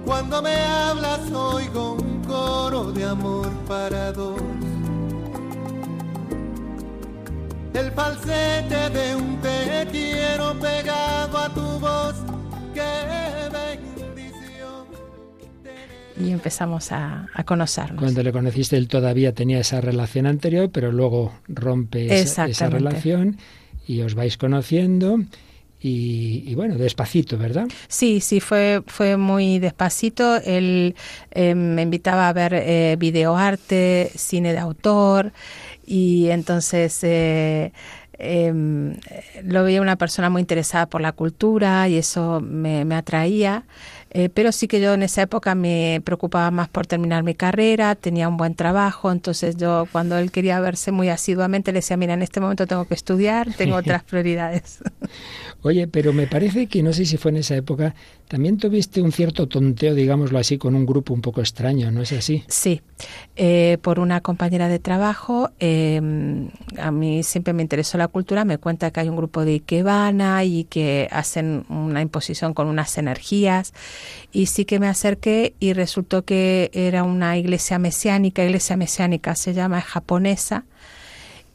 Cuando 0.07 0.41
me 0.41 0.57
hablas 0.65 1.31
oigo 1.31 2.04
coro 2.35 2.93
de 2.93 3.05
amor 3.05 3.51
para 3.69 4.13
dos. 4.13 4.41
El 7.75 7.89
falsete 7.93 8.91
de 8.97 9.17
un 9.17 9.41
te 9.41 9.87
quiero 9.91 10.47
pegado 10.59 11.39
a 11.39 11.49
tu 11.55 11.67
voz. 11.85 12.17
Qué 12.77 12.95
bendición. 13.59 14.85
Y 16.21 16.31
empezamos 16.31 16.91
a, 16.93 17.29
a 17.33 17.45
conocernos. 17.45 18.01
Cuando 18.01 18.23
le 18.23 18.33
conociste, 18.33 18.77
él 18.77 18.89
todavía 18.89 19.33
tenía 19.33 19.61
esa 19.61 19.81
relación 19.81 20.27
anterior, 20.27 20.71
pero 20.73 20.91
luego 20.91 21.33
rompe 21.49 22.21
esa, 22.21 22.47
relación 22.69 23.39
y 23.87 24.01
os 24.01 24.15
vais 24.15 24.37
conociendo. 24.37 25.19
Y, 25.87 26.43
y 26.47 26.55
bueno, 26.55 26.77
despacito, 26.77 27.37
¿verdad? 27.37 27.67
Sí, 27.89 28.23
sí, 28.23 28.41
fue, 28.41 28.83
fue 28.87 29.19
muy 29.19 29.59
despacito. 29.59 30.37
Él 30.37 30.95
eh, 31.31 31.55
me 31.55 31.83
invitaba 31.83 32.27
a 32.27 32.33
ver 32.33 32.55
eh, 32.55 32.97
videoarte, 32.99 34.11
cine 34.15 34.55
de 34.55 34.61
autor, 34.61 35.33
y 35.85 36.31
entonces 36.31 36.99
eh, 37.03 37.75
eh, 38.19 38.97
lo 39.43 39.65
veía 39.65 39.83
una 39.83 39.97
persona 39.97 40.31
muy 40.31 40.41
interesada 40.41 40.87
por 40.87 41.03
la 41.03 41.13
cultura 41.13 41.87
y 41.87 41.99
eso 41.99 42.41
me, 42.41 42.87
me 42.87 42.95
atraía. 42.95 43.65
Eh, 44.17 44.29
pero 44.29 44.53
sí 44.53 44.69
que 44.69 44.81
yo 44.81 44.95
en 44.95 45.03
esa 45.03 45.23
época 45.23 45.57
me 45.57 46.01
preocupaba 46.05 46.53
más 46.53 46.69
por 46.69 46.87
terminar 46.87 47.25
mi 47.25 47.35
carrera, 47.35 47.97
tenía 47.97 48.29
un 48.29 48.37
buen 48.37 48.55
trabajo, 48.55 49.11
entonces 49.11 49.57
yo 49.57 49.89
cuando 49.91 50.17
él 50.19 50.31
quería 50.31 50.61
verse 50.61 50.93
muy 50.93 51.09
asiduamente 51.09 51.73
le 51.73 51.79
decía, 51.79 51.97
mira, 51.97 52.15
en 52.15 52.23
este 52.23 52.39
momento 52.39 52.69
tengo 52.69 52.85
que 52.85 52.95
estudiar, 52.95 53.53
tengo 53.55 53.75
otras 53.85 54.05
prioridades. 54.05 54.79
Oye, 55.65 55.89
pero 55.89 56.13
me 56.13 56.27
parece 56.27 56.67
que 56.67 56.83
no 56.83 56.93
sé 56.93 57.07
si 57.07 57.17
fue 57.17 57.31
en 57.31 57.39
esa 57.39 57.57
época, 57.57 57.95
también 58.29 58.59
tuviste 58.59 59.01
un 59.01 59.13
cierto 59.13 59.49
tonteo, 59.49 59.95
digámoslo 59.95 60.39
así, 60.39 60.59
con 60.59 60.75
un 60.75 60.85
grupo 60.85 61.15
un 61.15 61.23
poco 61.23 61.41
extraño, 61.41 61.91
¿no 61.91 62.03
es 62.03 62.13
así? 62.13 62.45
Sí, 62.49 62.83
eh, 63.35 63.79
por 63.81 63.99
una 63.99 64.21
compañera 64.21 64.69
de 64.69 64.79
trabajo, 64.79 65.53
eh, 65.61 66.03
a 66.79 66.91
mí 66.91 67.23
siempre 67.23 67.55
me 67.55 67.63
interesó 67.63 67.97
la 67.97 68.09
cultura, 68.09 68.45
me 68.45 68.59
cuenta 68.59 68.91
que 68.91 69.01
hay 69.01 69.09
un 69.09 69.17
grupo 69.17 69.43
de 69.47 69.53
Ikebana 69.53 70.45
y 70.45 70.65
que 70.65 71.09
hacen 71.11 71.65
una 71.71 72.03
imposición 72.03 72.53
con 72.53 72.67
unas 72.67 72.99
energías 72.99 73.73
y 74.33 74.47
sí 74.47 74.67
que 74.67 74.79
me 74.79 74.89
acerqué 74.89 75.55
y 75.61 75.73
resultó 75.73 76.27
que 76.27 76.71
era 76.75 77.05
una 77.05 77.39
iglesia 77.39 77.79
mesiánica, 77.79 78.45
iglesia 78.45 78.77
mesiánica 78.77 79.35
se 79.35 79.55
llama, 79.55 79.79
es 79.79 79.87
japonesa, 79.87 80.67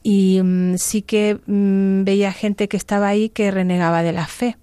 y 0.03 0.41
mm, 0.41 0.77
sí 0.77 1.01
que 1.01 1.39
mm, 1.45 2.03
veía 2.03 2.31
gente 2.31 2.67
que 2.67 2.77
estaba 2.77 3.07
ahí 3.07 3.29
que 3.29 3.51
renegaba 3.51 4.01
de 4.03 4.13
la 4.13 4.27
fe. 4.27 4.57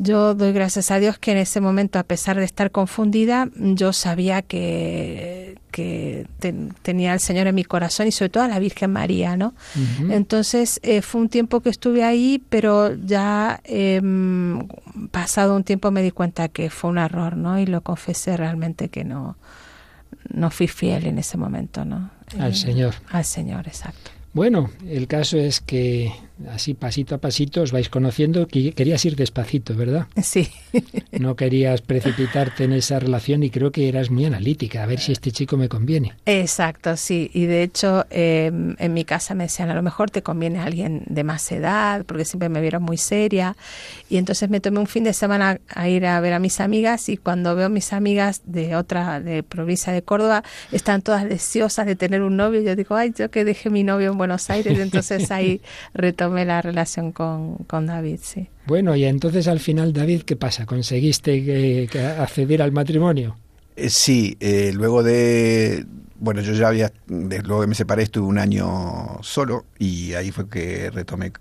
Yo 0.00 0.34
doy 0.34 0.52
gracias 0.52 0.92
a 0.92 1.00
Dios 1.00 1.18
que 1.18 1.32
en 1.32 1.38
ese 1.38 1.60
momento, 1.60 1.98
a 1.98 2.04
pesar 2.04 2.36
de 2.36 2.44
estar 2.44 2.70
confundida, 2.70 3.48
yo 3.56 3.92
sabía 3.92 4.42
que, 4.42 5.58
que 5.72 6.28
ten- 6.38 6.72
tenía 6.82 7.12
al 7.12 7.18
Señor 7.18 7.48
en 7.48 7.56
mi 7.56 7.64
corazón 7.64 8.06
y 8.06 8.12
sobre 8.12 8.28
todo 8.28 8.44
a 8.44 8.48
la 8.48 8.60
Virgen 8.60 8.92
María, 8.92 9.36
¿no? 9.36 9.54
Entonces 10.12 10.78
eh, 10.84 11.02
fue 11.02 11.20
un 11.22 11.28
tiempo 11.28 11.62
que 11.62 11.70
estuve 11.70 12.04
ahí, 12.04 12.40
pero 12.48 12.94
ya 12.94 13.60
em, 13.64 14.68
pasado 15.10 15.56
un 15.56 15.64
tiempo 15.64 15.90
me 15.90 16.02
di 16.02 16.12
cuenta 16.12 16.48
que 16.48 16.70
fue 16.70 16.90
un 16.90 16.98
error, 16.98 17.36
¿no? 17.36 17.58
Y 17.58 17.66
lo 17.66 17.80
confesé 17.80 18.36
realmente 18.36 18.90
que 18.90 19.02
no, 19.02 19.36
no 20.32 20.50
fui 20.52 20.68
fiel 20.68 21.06
en 21.06 21.18
ese 21.18 21.36
momento, 21.38 21.84
¿no? 21.84 22.10
Al 22.38 22.52
Eh, 22.52 22.54
Señor. 22.54 22.94
Al 23.10 23.24
Señor, 23.24 23.66
exacto. 23.66 24.12
Bueno, 24.32 24.70
el 24.88 25.06
caso 25.06 25.38
es 25.38 25.60
que 25.60 26.12
así 26.50 26.74
pasito 26.74 27.14
a 27.14 27.18
pasito 27.18 27.62
os 27.62 27.72
vais 27.72 27.88
conociendo, 27.88 28.46
que 28.46 28.72
querías 28.72 29.04
ir 29.04 29.16
despacito, 29.16 29.74
¿verdad? 29.74 30.06
Sí. 30.22 30.48
No 31.18 31.34
querías 31.34 31.82
precipitarte 31.82 32.64
en 32.64 32.72
esa 32.72 33.00
relación 33.00 33.42
y 33.42 33.50
creo 33.50 33.72
que 33.72 33.88
eras 33.88 34.10
muy 34.10 34.24
analítica, 34.24 34.84
a 34.84 34.86
ver 34.86 35.00
si 35.00 35.10
este 35.10 35.32
chico 35.32 35.56
me 35.56 35.68
conviene. 35.68 36.14
Exacto, 36.26 36.96
sí. 36.96 37.30
Y 37.34 37.46
de 37.46 37.64
hecho, 37.64 38.06
eh, 38.10 38.52
en 38.78 38.94
mi 38.94 39.04
casa 39.04 39.34
me 39.34 39.44
decían, 39.44 39.68
a 39.70 39.74
lo 39.74 39.82
mejor 39.82 40.10
te 40.10 40.22
conviene 40.22 40.60
alguien 40.60 41.02
de 41.06 41.24
más 41.24 41.50
edad, 41.50 42.04
porque 42.04 42.24
siempre 42.24 42.48
me 42.48 42.60
vieron 42.60 42.84
muy 42.84 42.98
seria. 42.98 43.56
Y 44.08 44.18
entonces 44.18 44.48
me 44.48 44.60
tomé 44.60 44.78
un 44.78 44.86
fin 44.86 45.02
de 45.02 45.12
semana 45.12 45.58
a 45.68 45.88
ir 45.88 46.06
a 46.06 46.20
ver 46.20 46.34
a 46.34 46.38
mis 46.38 46.60
amigas 46.60 47.08
y 47.08 47.16
cuando 47.16 47.56
veo 47.56 47.66
a 47.66 47.70
mis 47.70 47.92
amigas 47.92 48.42
de 48.44 48.76
otra, 48.76 49.20
de 49.20 49.42
provincia 49.42 49.92
de 49.92 50.02
Córdoba, 50.02 50.44
están 50.70 51.02
todas 51.02 51.28
deseosas 51.28 51.86
de 51.86 51.96
tener 51.96 52.22
un 52.22 52.36
novio. 52.36 52.60
Yo 52.60 52.76
digo, 52.76 52.94
ay, 52.94 53.12
yo 53.16 53.30
que 53.30 53.44
dejé 53.44 53.70
mi 53.70 53.82
novio 53.82 54.12
en 54.12 54.18
Buenos 54.18 54.50
Aires. 54.50 54.78
Entonces 54.78 55.30
ahí 55.32 55.60
retomé 55.94 56.27
la 56.44 56.62
relación 56.62 57.12
con, 57.12 57.56
con 57.66 57.86
David, 57.86 58.20
sí. 58.22 58.48
Bueno, 58.66 58.94
y 58.96 59.04
entonces 59.04 59.48
al 59.48 59.60
final, 59.60 59.92
David, 59.92 60.22
¿qué 60.22 60.36
pasa? 60.36 60.66
¿Conseguiste 60.66 61.44
que- 61.44 61.88
que 61.90 62.00
acceder 62.00 62.62
al 62.62 62.72
matrimonio? 62.72 63.36
Eh, 63.76 63.90
sí, 63.90 64.36
eh, 64.40 64.72
luego 64.74 65.02
de. 65.02 65.86
Bueno, 66.20 66.40
yo 66.40 66.52
ya 66.52 66.68
había. 66.68 66.92
de- 67.06 67.42
luego 67.42 67.60
que 67.62 67.68
me 67.68 67.74
separé, 67.74 68.02
estuve 68.02 68.26
un 68.26 68.38
año 68.38 69.18
solo 69.22 69.66
y 69.78 70.14
ahí 70.14 70.30
fue 70.32 70.48
que 70.48 70.90
retomé. 70.90 71.32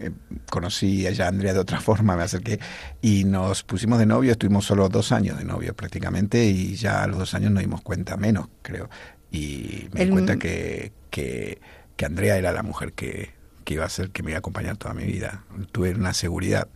eh, 0.00 0.10
conocí 0.50 1.06
a 1.06 1.10
ella, 1.10 1.26
Andrea 1.26 1.52
de 1.52 1.58
otra 1.58 1.80
forma, 1.80 2.16
me 2.16 2.22
acerqué 2.22 2.60
y 3.02 3.24
nos 3.24 3.62
pusimos 3.64 3.98
de 3.98 4.06
novio. 4.06 4.32
Estuvimos 4.32 4.64
solo 4.64 4.88
dos 4.88 5.10
años 5.12 5.38
de 5.38 5.44
novio 5.44 5.74
prácticamente 5.74 6.44
y 6.44 6.74
ya 6.76 7.02
a 7.02 7.06
los 7.08 7.18
dos 7.18 7.34
años 7.34 7.50
nos 7.50 7.62
dimos 7.62 7.80
cuenta 7.82 8.16
menos, 8.16 8.48
creo. 8.62 8.88
Y 9.32 9.88
me 9.92 10.00
di 10.00 10.06
El- 10.06 10.10
cuenta 10.10 10.36
que, 10.36 10.92
que, 11.10 11.60
que 11.96 12.04
Andrea 12.06 12.36
era 12.38 12.52
la 12.52 12.62
mujer 12.62 12.92
que, 12.92 13.30
que 13.68 13.74
iba 13.74 13.84
a 13.84 13.88
ser, 13.90 14.08
que 14.10 14.22
me 14.22 14.30
iba 14.30 14.38
a 14.38 14.40
acompañar 14.40 14.78
toda 14.78 14.94
mi 14.94 15.04
vida. 15.04 15.44
Tuve 15.72 15.94
una 15.94 16.14
seguridad. 16.14 16.68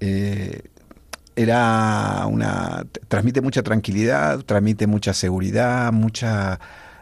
Eh, 0.00 0.60
era 1.36 2.26
una 2.26 2.84
transmite 3.08 3.40
mucha 3.40 3.62
tranquilidad, 3.62 4.40
transmite 4.40 4.86
mucha 4.86 5.14
seguridad, 5.14 5.90
mucha 5.92 6.60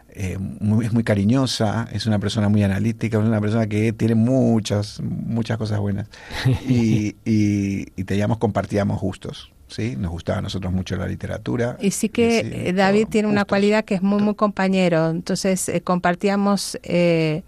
eh, 0.09 0.37
muy- 0.39 0.85
es 0.85 0.93
muy 0.93 1.03
cariñosa, 1.03 1.89
es 1.91 2.05
una 2.05 2.19
persona 2.19 2.47
muy 2.47 2.63
analítica, 2.63 3.17
es 3.17 3.23
una 3.25 3.41
persona 3.41 3.67
que 3.67 3.91
tiene 3.91 4.15
muchas 4.15 5.01
muchas 5.01 5.57
cosas 5.57 5.79
buenas 5.79 6.07
y, 6.69 7.17
y, 7.25 7.87
y 7.97 8.03
teníamos 8.05 8.37
compartíamos 8.37 9.01
gustos, 9.01 9.51
sí, 9.67 9.95
nos 9.97 10.11
gustaba 10.11 10.39
a 10.39 10.41
nosotros 10.41 10.71
mucho 10.71 10.95
la 10.95 11.07
literatura 11.07 11.77
Y 11.81 11.91
sí 11.91 12.09
que 12.09 12.41
sí, 12.41 12.51
eh, 12.53 12.73
David 12.73 13.07
tiene 13.09 13.27
una 13.27 13.41
gustos. 13.41 13.49
cualidad 13.49 13.85
que 13.85 13.95
es 13.95 14.01
muy, 14.01 14.21
muy 14.21 14.35
compañero. 14.35 15.09
Entonces 15.09 15.69
eh, 15.69 15.81
compartíamos 15.81 16.77
eh, 16.83 17.43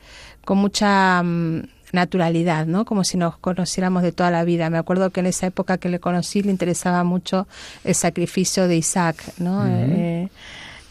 con 0.46 0.58
mucha 0.58 1.22
mm, 1.24 1.62
naturalidad, 1.94 2.66
¿no? 2.66 2.86
Como 2.86 3.04
si 3.04 3.18
nos 3.18 3.38
conociéramos 3.38 4.04
de 4.04 4.12
toda 4.12 4.32
la 4.32 4.44
vida. 4.44 4.70
Me 4.70 4.78
acuerdo 4.78 5.10
que 5.10 5.22
en 5.22 5.28
esa 5.28 5.48
época 5.48 5.78
que 5.78 5.90
le 5.90 6.00
conocí 6.00 6.42
le 6.42 6.52
interesaba 6.52 7.04
mucho 7.04 7.48
el 7.84 7.96
sacrificio 7.96 8.68
de 8.68 8.78
Isaac, 8.78 9.18
¿no? 9.40 9.66
Eh, 9.68 10.30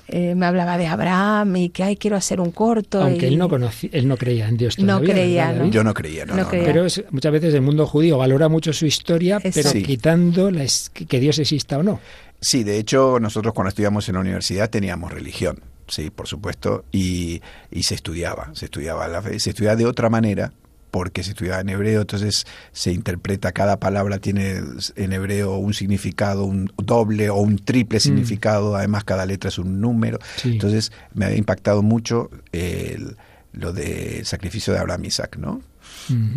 eh, 0.09 0.35
me 0.35 0.47
hablaba 0.47 0.79
de 0.79 0.87
Abraham 0.87 1.57
y 1.57 1.69
que, 1.71 1.83
ay, 1.83 1.97
quiero 1.97 2.17
hacer 2.17 2.41
un 2.41 2.51
corto. 2.53 3.03
Aunque 3.03 3.27
y- 3.27 3.29
él 3.31 3.39
no 3.39 3.49
conocía, 3.49 3.91
él 3.93 4.07
no 4.09 4.17
creía 4.17 4.49
en 4.49 4.57
Dios 4.57 4.79
No 4.79 4.87
todavía. 4.99 5.15
creía, 5.15 5.43
¿verdad, 5.47 5.53
¿no? 5.55 5.59
David? 5.61 5.73
yo 5.73 5.85
no 5.85 5.95
creía, 5.95 6.27
no, 6.27 6.35
No 6.37 6.43
no, 6.43 6.49
creía. 6.49 6.67
no. 6.67 6.73
Pero 6.73 6.87
es- 6.87 7.05
muchas 7.11 7.33
veces 7.33 7.55
el 7.55 7.63
mundo 7.63 7.87
judío 7.87 8.19
valora 8.19 8.49
mucho 8.49 8.73
su 8.73 8.87
historia, 8.87 9.41
pero. 9.41 9.71
Sí. 9.71 9.83
quitando 9.83 10.51
la 10.51 10.63
es- 10.65 10.91
que 10.91 11.07
que 11.07 11.19
Dios 11.21 11.39
exista 11.39 11.79
o 11.79 11.83
no. 11.83 12.01
Sí, 12.41 12.63
de 12.65 12.79
hecho, 12.79 13.19
nosotros 13.21 13.55
cuando 13.55 13.71
estudiamos 13.71 14.09
en 14.09 14.15
la 14.17 14.21
universidad 14.21 14.69
teníamos 14.71 15.11
religión, 15.13 15.59
sí, 15.89 16.11
por 16.11 16.27
supuesto, 16.29 16.85
y, 16.93 17.41
y 17.71 17.83
se 17.83 17.95
estudiaba, 17.95 18.51
se 18.53 18.67
estudiaba 18.67 19.09
la 19.09 19.23
fe, 19.23 19.41
se 19.41 19.51
estudiaba 19.51 19.75
de 19.77 19.87
otra 19.87 20.11
manera, 20.11 20.53
porque 20.97 21.23
se 21.23 21.33
estudiaba 21.33 21.61
en 21.61 21.69
hebreo, 21.69 22.01
entonces 22.01 22.47
se 22.73 22.91
interpreta, 22.91 23.53
cada 23.53 23.79
palabra 23.79 24.19
tiene 24.19 24.63
en 24.97 25.13
hebreo 25.13 25.59
un 25.59 25.75
significado, 25.75 26.45
un 26.45 26.73
doble 26.79 27.29
o 27.29 27.37
un 27.37 27.59
triple 27.59 28.01
significado, 28.01 28.77
además 28.77 29.05
cada 29.05 29.27
letra 29.27 29.49
es 29.49 29.59
un 29.59 29.79
número, 29.83 30.19
Sí. 30.37 30.53
entonces 30.53 30.93
me 31.13 31.27
había 31.27 31.37
impactado 31.37 31.83
mucho 31.83 32.31
el- 32.53 33.19
lo 33.53 33.75
del 33.75 34.25
sacrificio 34.25 34.73
de 34.73 34.79
Abraham 34.79 35.05
Isaac, 35.05 35.37
¿no? 35.39 35.61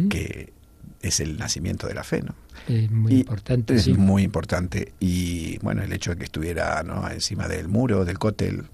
Que 0.09 0.51
es 1.01 1.21
el 1.21 1.37
nacimiento 1.37 1.87
de 1.87 1.93
la 1.93 2.03
fe, 2.03 2.21
¿no? 2.21 2.35
Es 2.67 2.91
muy 2.91 3.13
Y 3.13 3.19
importante, 3.21 3.75
Es 3.75 3.83
sí. 3.83 3.93
muy 3.93 4.23
importante. 4.23 4.91
Y 4.99 5.57
bueno, 5.59 5.83
el 5.83 5.93
hecho 5.93 6.11
de 6.11 6.17
que 6.17 6.25
estuviera 6.25 6.83
¿no? 6.83 7.09
encima 7.09 7.47
del 7.47 7.69
muro, 7.69 8.03
del 8.03 8.19
cótel, 8.19 8.65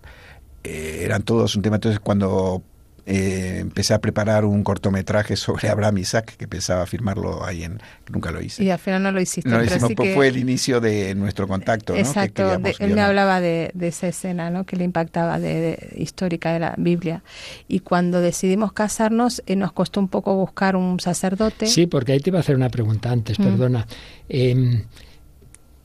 eh, 0.63 1.01
eran 1.03 1.21
todos 1.21 1.55
un 1.55 1.61
tema. 1.61 1.75
Entonces, 1.75 1.99
cuando 1.99 2.63
eh, 3.07 3.57
empecé 3.61 3.93
a 3.93 3.99
preparar 4.01 4.45
un 4.45 4.63
cortometraje 4.63 5.35
sobre 5.35 5.69
Abraham 5.69 5.99
Isaac, 5.99 6.35
que 6.37 6.47
pensaba 6.47 6.85
firmarlo 6.87 7.45
ahí 7.45 7.63
en... 7.63 7.79
Nunca 8.11 8.31
lo 8.31 8.41
hice. 8.41 8.63
Y 8.63 8.69
al 8.71 8.79
final 8.79 9.03
no 9.03 9.11
lo 9.11 9.21
hiciste. 9.21 9.49
No 9.49 9.57
lo 9.57 9.63
pero 9.63 9.75
hicimos, 9.75 9.89
sí 9.89 9.95
que- 9.95 10.13
fue 10.15 10.27
el 10.27 10.37
inicio 10.37 10.79
de 10.81 11.13
nuestro 11.15 11.47
contacto, 11.47 11.93
¿no? 11.93 11.97
Que 11.97 12.01
Exacto, 12.01 12.57
de- 12.57 12.75
él 12.79 12.93
me 12.95 13.01
hablaba 13.01 13.41
de, 13.41 13.71
de 13.73 13.87
esa 13.87 14.07
escena 14.07 14.49
¿no? 14.49 14.63
que 14.65 14.75
le 14.75 14.83
impactaba 14.85 15.39
de, 15.39 15.53
de- 15.59 15.93
histórica 15.97 16.51
de 16.53 16.59
la 16.59 16.75
Biblia. 16.77 17.23
Y 17.67 17.81
cuando 17.81 18.21
decidimos 18.21 18.73
casarnos, 18.73 19.43
eh, 19.45 19.55
nos 19.55 19.71
costó 19.71 19.99
un 19.99 20.07
poco 20.07 20.35
buscar 20.35 20.75
un 20.75 20.99
sacerdote. 20.99 21.67
Sí, 21.67 21.85
porque 21.87 22.11
ahí 22.13 22.19
te 22.19 22.29
iba 22.31 22.39
a 22.39 22.41
hacer 22.41 22.55
una 22.55 22.69
pregunta 22.69 23.11
antes, 23.11 23.39
Mm. 23.39 23.43
perdona. 23.43 23.87
Em, 24.29 24.83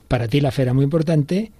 para 0.09 0.27
ti 0.29 0.41
la 0.41 0.51
fe 0.51 0.63
era 0.63 0.75
muy 0.75 0.85
importante, 0.85 1.53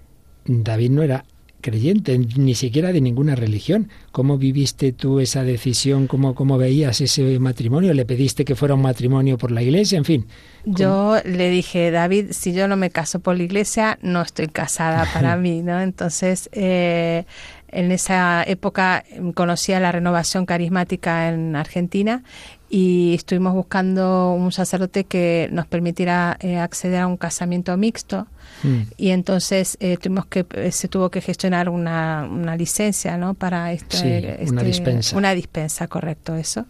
David 0.45 0.91
no 0.91 1.03
era 1.03 1.25
creyente, 1.61 2.19
ni 2.19 2.55
siquiera 2.55 2.93
de 2.93 3.01
ninguna 3.01 3.35
religión. 3.35 3.89
¿Cómo 4.13 4.39
viviste 4.39 4.93
tú 4.93 5.21
esa 5.21 5.45
decisión? 5.45 6.07
¿Cómo, 6.07 6.35
cómo 6.35 6.59
veías 6.59 7.01
ese 7.01 7.39
matrimonio? 7.39 7.95
¿Le 7.95 8.05
pediste 8.05 8.45
que 8.45 8.57
fuera 8.57 8.75
un 8.75 8.83
matrimonio 8.83 9.39
por 9.39 9.51
la 9.51 9.63
iglesia? 9.63 9.99
En 9.99 10.05
fin. 10.05 10.27
Yo 10.65 11.17
le 11.25 11.51
dije, 11.51 11.91
David, 11.91 12.27
si 12.31 12.53
yo 12.53 12.69
no 12.69 12.77
me 12.77 12.91
caso 12.91 13.21
por 13.21 13.37
la 13.37 13.43
iglesia, 13.43 13.99
no 14.03 14.23
estoy 14.23 14.49
casada 14.49 15.07
para 15.13 15.37
mí, 15.39 15.63
¿no? 15.63 15.81
Entonces, 15.81 16.49
eh, 16.53 17.25
en 17.73 17.93
esa 17.93 18.43
época 18.45 19.05
em, 19.11 19.33
conocí 19.33 19.73
a 19.73 19.81
la 19.81 19.93
renovación 19.93 20.47
carismática 20.47 21.29
en 21.29 21.57
Argentina 21.57 22.23
y 22.69 23.15
estuvimos 23.15 23.55
buscando 23.55 24.33
un 24.33 24.53
sacerdote 24.53 25.05
que 25.05 25.49
nos 25.53 25.67
permitiera 25.67 26.37
eh, 26.41 26.59
acceder 26.59 27.01
a 27.01 27.07
un 27.07 27.17
casamiento 27.17 27.77
mixto. 27.77 28.27
Mm. 28.63 28.81
Y 28.97 29.11
entonces 29.11 29.77
eh, 29.81 29.97
tuvimos 29.97 30.27
que 30.27 30.45
eh, 30.55 30.71
se 30.73 30.89
tuvo 30.89 31.11
que 31.11 31.21
gestionar 31.21 31.69
una, 31.69 32.29
una 32.31 32.57
licencia, 32.57 33.17
¿no? 33.17 33.35
Para 33.35 33.73
este, 33.73 33.97
Sí, 33.97 34.07
una 34.49 34.61
este- 34.61 34.65
dispensa. 34.65 35.17
Una 35.17 35.35
dispensa, 35.35 35.87
correcto, 35.89 36.35
eso. 36.37 36.67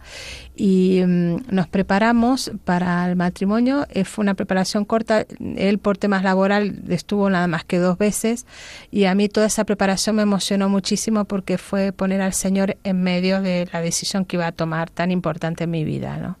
Y 0.55 1.01
mm, 1.05 1.35
nos 1.49 1.67
preparamos 1.67 2.51
para 2.65 3.09
el 3.09 3.15
matrimonio. 3.15 3.85
eh, 3.89 4.05
fue 4.05 4.23
una 4.23 4.33
preparación 4.35 4.85
corta. 4.85 5.25
Él 5.57 5.79
por 5.79 5.97
temas 5.97 6.23
laboral 6.23 6.81
estuvo 6.89 7.29
nada 7.29 7.47
más 7.47 7.63
que 7.65 7.77
dos 7.79 7.97
veces 7.97 8.45
y 8.91 9.05
a 9.05 9.15
mí 9.15 9.27
toda 9.29 9.47
esa 9.47 9.63
preparación 9.65 10.15
me 10.15 10.21
emocionó 10.23 10.69
muchísimo 10.69 11.25
porque 11.25 11.57
fue 11.57 11.91
poner 11.91 12.21
al 12.21 12.33
Señor 12.33 12.77
en 12.83 13.01
medio 13.03 13.41
de 13.41 13.67
la 13.73 13.81
decisión 13.81 14.25
que 14.25 14.37
iba 14.37 14.47
a 14.47 14.51
tomar 14.51 14.89
tan 14.89 15.11
importante 15.11 15.63
en 15.65 15.71
mi 15.71 15.83
vida, 15.83 16.17
¿no? 16.17 16.37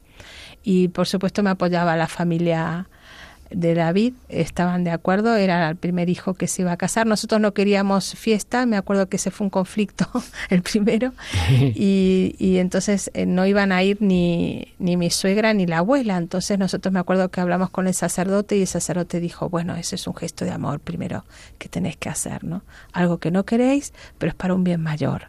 Y 0.63 0.89
por 0.89 1.07
supuesto 1.07 1.41
me 1.43 1.49
apoyaba 1.49 1.95
la 1.95 2.07
familia 2.07 2.87
de 3.53 3.73
David, 3.73 4.13
estaban 4.29 4.83
de 4.83 4.91
acuerdo, 4.91 5.35
era 5.35 5.69
el 5.69 5.75
primer 5.75 6.09
hijo 6.09 6.33
que 6.33 6.47
se 6.47 6.61
iba 6.61 6.71
a 6.71 6.77
casar. 6.77 7.07
Nosotros 7.07 7.41
no 7.41 7.53
queríamos 7.53 8.15
fiesta, 8.15 8.65
me 8.65 8.77
acuerdo 8.77 9.09
que 9.09 9.17
ese 9.17 9.31
fue 9.31 9.45
un 9.45 9.49
conflicto, 9.49 10.07
el 10.49 10.61
primero, 10.61 11.13
y, 11.49 12.35
y 12.37 12.57
entonces 12.57 13.11
eh, 13.13 13.25
no 13.25 13.45
iban 13.45 13.71
a 13.71 13.83
ir 13.83 14.01
ni, 14.01 14.73
ni 14.79 14.97
mi 14.97 15.09
suegra 15.09 15.53
ni 15.53 15.65
la 15.65 15.79
abuela. 15.79 16.17
Entonces 16.17 16.57
nosotros 16.57 16.93
me 16.93 16.99
acuerdo 16.99 17.29
que 17.29 17.41
hablamos 17.41 17.69
con 17.69 17.87
el 17.87 17.93
sacerdote 17.93 18.57
y 18.57 18.61
el 18.61 18.67
sacerdote 18.67 19.19
dijo, 19.19 19.49
bueno, 19.49 19.75
ese 19.75 19.95
es 19.95 20.07
un 20.07 20.15
gesto 20.15 20.45
de 20.45 20.51
amor 20.51 20.79
primero 20.79 21.25
que 21.57 21.69
tenéis 21.69 21.97
que 21.97 22.09
hacer, 22.09 22.43
¿no? 22.43 22.63
Algo 22.93 23.19
que 23.19 23.31
no 23.31 23.45
queréis, 23.45 23.93
pero 24.17 24.29
es 24.31 24.35
para 24.35 24.53
un 24.53 24.63
bien 24.63 24.81
mayor. 24.81 25.27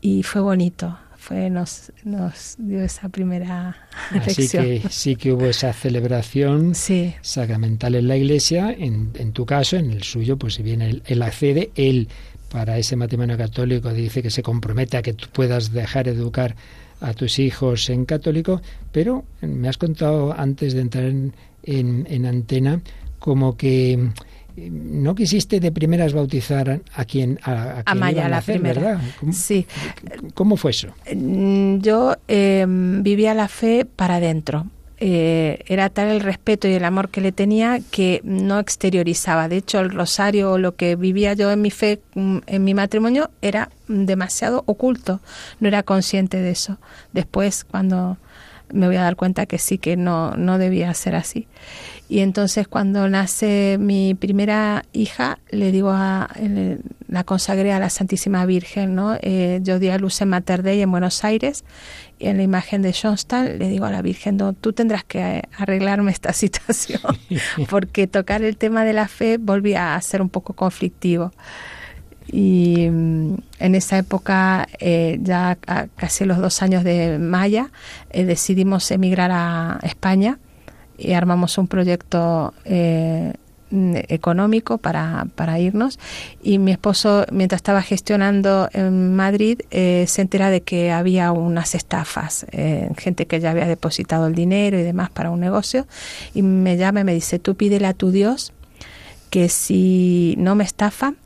Y 0.00 0.22
fue 0.22 0.42
bonito, 0.42 0.98
fue 1.26 1.48
nos, 1.48 1.90
nos 2.04 2.56
dio 2.58 2.82
esa 2.82 3.08
primera 3.08 3.76
Así 4.10 4.42
lección. 4.42 4.64
que 4.64 4.82
sí 4.90 5.16
que 5.16 5.32
hubo 5.32 5.46
esa 5.46 5.72
celebración 5.72 6.74
Sí. 6.74 7.14
sacramental 7.22 7.94
en 7.94 8.08
la 8.08 8.16
iglesia. 8.16 8.70
En, 8.78 9.10
en 9.14 9.32
tu 9.32 9.46
caso, 9.46 9.76
en 9.76 9.90
el 9.90 10.02
suyo, 10.02 10.36
pues 10.36 10.54
si 10.54 10.62
bien 10.62 10.82
él, 10.82 11.02
él 11.06 11.22
accede, 11.22 11.70
él 11.76 12.08
para 12.50 12.76
ese 12.78 12.94
matrimonio 12.96 13.36
católico 13.38 13.92
dice 13.92 14.22
que 14.22 14.30
se 14.30 14.42
compromete 14.42 14.96
a 14.98 15.02
que 15.02 15.14
tú 15.14 15.26
puedas 15.32 15.72
dejar 15.72 16.08
educar 16.08 16.54
a 17.00 17.12
tus 17.14 17.38
hijos 17.38 17.88
en 17.90 18.04
católico, 18.04 18.60
pero 18.92 19.24
me 19.40 19.68
has 19.68 19.78
contado 19.78 20.32
antes 20.38 20.74
de 20.74 20.80
entrar 20.82 21.04
en, 21.04 21.32
en- 21.62 22.06
en 22.08 22.26
antena 22.26 22.80
como 23.18 23.56
que 23.56 24.10
no 24.56 25.14
quisiste 25.14 25.60
de 25.60 25.72
primeras 25.72 26.12
bautizar 26.12 26.80
a 26.94 27.04
quien 27.04 27.38
a, 27.42 27.82
a 27.84 27.94
Maya, 27.94 28.26
a 28.26 28.28
la 28.28 28.38
hacer, 28.38 28.56
primera. 28.56 28.80
¿verdad? 28.80 29.00
¿Cómo, 29.20 29.32
Sí, 29.32 29.66
cómo 30.34 30.56
fue 30.56 30.70
eso? 30.70 30.88
Mm, 31.14 31.78
yo 31.78 32.16
eh, 32.28 32.64
vivía 32.68 33.34
la 33.34 33.48
fe 33.48 33.84
para 33.84 34.16
adentro. 34.16 34.66
Eh, 34.98 35.64
era 35.66 35.90
tal 35.90 36.08
el 36.08 36.20
respeto 36.20 36.68
y 36.68 36.72
el 36.72 36.84
amor 36.84 37.08
que 37.08 37.20
le 37.20 37.32
tenía 37.32 37.80
que 37.90 38.20
no 38.22 38.60
exteriorizaba. 38.60 39.48
De 39.48 39.56
hecho, 39.56 39.80
el 39.80 39.90
rosario 39.90 40.52
o 40.52 40.58
lo 40.58 40.76
que 40.76 40.94
vivía 40.94 41.34
yo 41.34 41.50
en 41.50 41.60
mi 41.60 41.70
fe, 41.72 42.00
mm, 42.14 42.38
en 42.46 42.64
mi 42.64 42.74
matrimonio, 42.74 43.30
era 43.42 43.70
demasiado 43.88 44.62
oculto. 44.66 45.20
No 45.58 45.66
era 45.68 45.82
consciente 45.82 46.40
de 46.40 46.52
eso. 46.52 46.78
Después, 47.12 47.64
cuando 47.64 48.18
me 48.72 48.86
voy 48.86 48.96
a 48.96 49.02
dar 49.02 49.16
cuenta 49.16 49.46
que 49.46 49.58
sí, 49.58 49.78
que 49.78 49.96
no, 49.96 50.36
no 50.36 50.58
debía 50.58 50.94
ser 50.94 51.16
así. 51.16 51.48
Y 52.08 52.20
entonces 52.20 52.68
cuando 52.68 53.08
nace 53.08 53.76
mi 53.80 54.14
primera 54.14 54.84
hija, 54.92 55.38
le 55.50 55.72
digo 55.72 55.90
a, 55.90 56.28
la 57.08 57.24
consagré 57.24 57.72
a 57.72 57.78
la 57.78 57.88
Santísima 57.88 58.44
Virgen, 58.44 58.94
¿no? 58.94 59.16
Eh, 59.22 59.60
yo 59.62 59.78
di 59.78 59.88
a 59.88 59.98
luz 59.98 60.20
en 60.20 60.28
Mater 60.28 60.62
Dei 60.62 60.82
en 60.82 60.90
Buenos 60.90 61.24
Aires 61.24 61.64
y 62.18 62.26
en 62.26 62.36
la 62.36 62.42
imagen 62.42 62.82
de 62.82 62.92
Johnston 62.92 63.58
le 63.58 63.68
digo 63.68 63.86
a 63.86 63.90
la 63.90 64.02
Virgen, 64.02 64.36
no, 64.36 64.52
tú 64.52 64.72
tendrás 64.72 65.04
que 65.04 65.18
eh, 65.18 65.42
arreglarme 65.56 66.12
esta 66.12 66.32
situación, 66.34 67.00
porque 67.70 68.06
tocar 68.06 68.42
el 68.42 68.56
tema 68.56 68.84
de 68.84 68.92
la 68.92 69.08
fe 69.08 69.38
volvía 69.38 69.94
a 69.94 70.00
ser 70.02 70.20
un 70.20 70.28
poco 70.28 70.52
conflictivo. 70.52 71.32
Y 72.26 72.88
mm, 72.90 73.36
en 73.58 73.74
esa 73.74 73.98
época, 73.98 74.66
eh, 74.78 75.18
ya 75.22 75.58
a 75.66 75.86
casi 75.88 76.24
los 76.24 76.38
dos 76.38 76.62
años 76.62 76.84
de 76.84 77.18
Maya, 77.18 77.70
eh, 78.10 78.24
decidimos 78.24 78.90
emigrar 78.90 79.30
a 79.32 79.78
España 79.82 80.38
y 80.98 81.12
armamos 81.12 81.58
un 81.58 81.68
proyecto 81.68 82.54
eh, 82.64 83.32
económico 84.08 84.78
para, 84.78 85.26
para 85.34 85.58
irnos. 85.58 85.98
Y 86.42 86.58
mi 86.58 86.72
esposo, 86.72 87.26
mientras 87.32 87.58
estaba 87.58 87.82
gestionando 87.82 88.68
en 88.72 89.14
Madrid, 89.16 89.60
eh, 89.70 90.04
se 90.08 90.22
entera 90.22 90.50
de 90.50 90.62
que 90.62 90.92
había 90.92 91.32
unas 91.32 91.74
estafas, 91.74 92.46
eh, 92.52 92.90
gente 92.96 93.26
que 93.26 93.40
ya 93.40 93.50
había 93.50 93.66
depositado 93.66 94.26
el 94.26 94.34
dinero 94.34 94.78
y 94.78 94.82
demás 94.82 95.10
para 95.10 95.30
un 95.30 95.40
negocio. 95.40 95.86
Y 96.34 96.42
me 96.42 96.76
llama 96.76 97.00
y 97.00 97.04
me 97.04 97.14
dice, 97.14 97.38
tú 97.38 97.56
pídele 97.56 97.86
a 97.86 97.94
tu 97.94 98.10
Dios 98.10 98.52
que 99.30 99.48
si 99.48 100.34
no 100.38 100.54
me 100.54 100.64
estafan, 100.64 101.16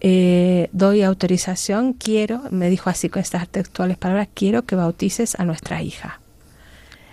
eh, 0.00 0.68
doy 0.72 1.02
autorización, 1.02 1.92
quiero, 1.92 2.42
me 2.50 2.68
dijo 2.68 2.90
así 2.90 3.08
con 3.08 3.22
estas 3.22 3.48
textuales 3.48 3.96
palabras, 3.96 4.28
quiero 4.34 4.62
que 4.62 4.76
bautices 4.76 5.38
a 5.38 5.44
nuestra 5.44 5.82
hija. 5.82 6.20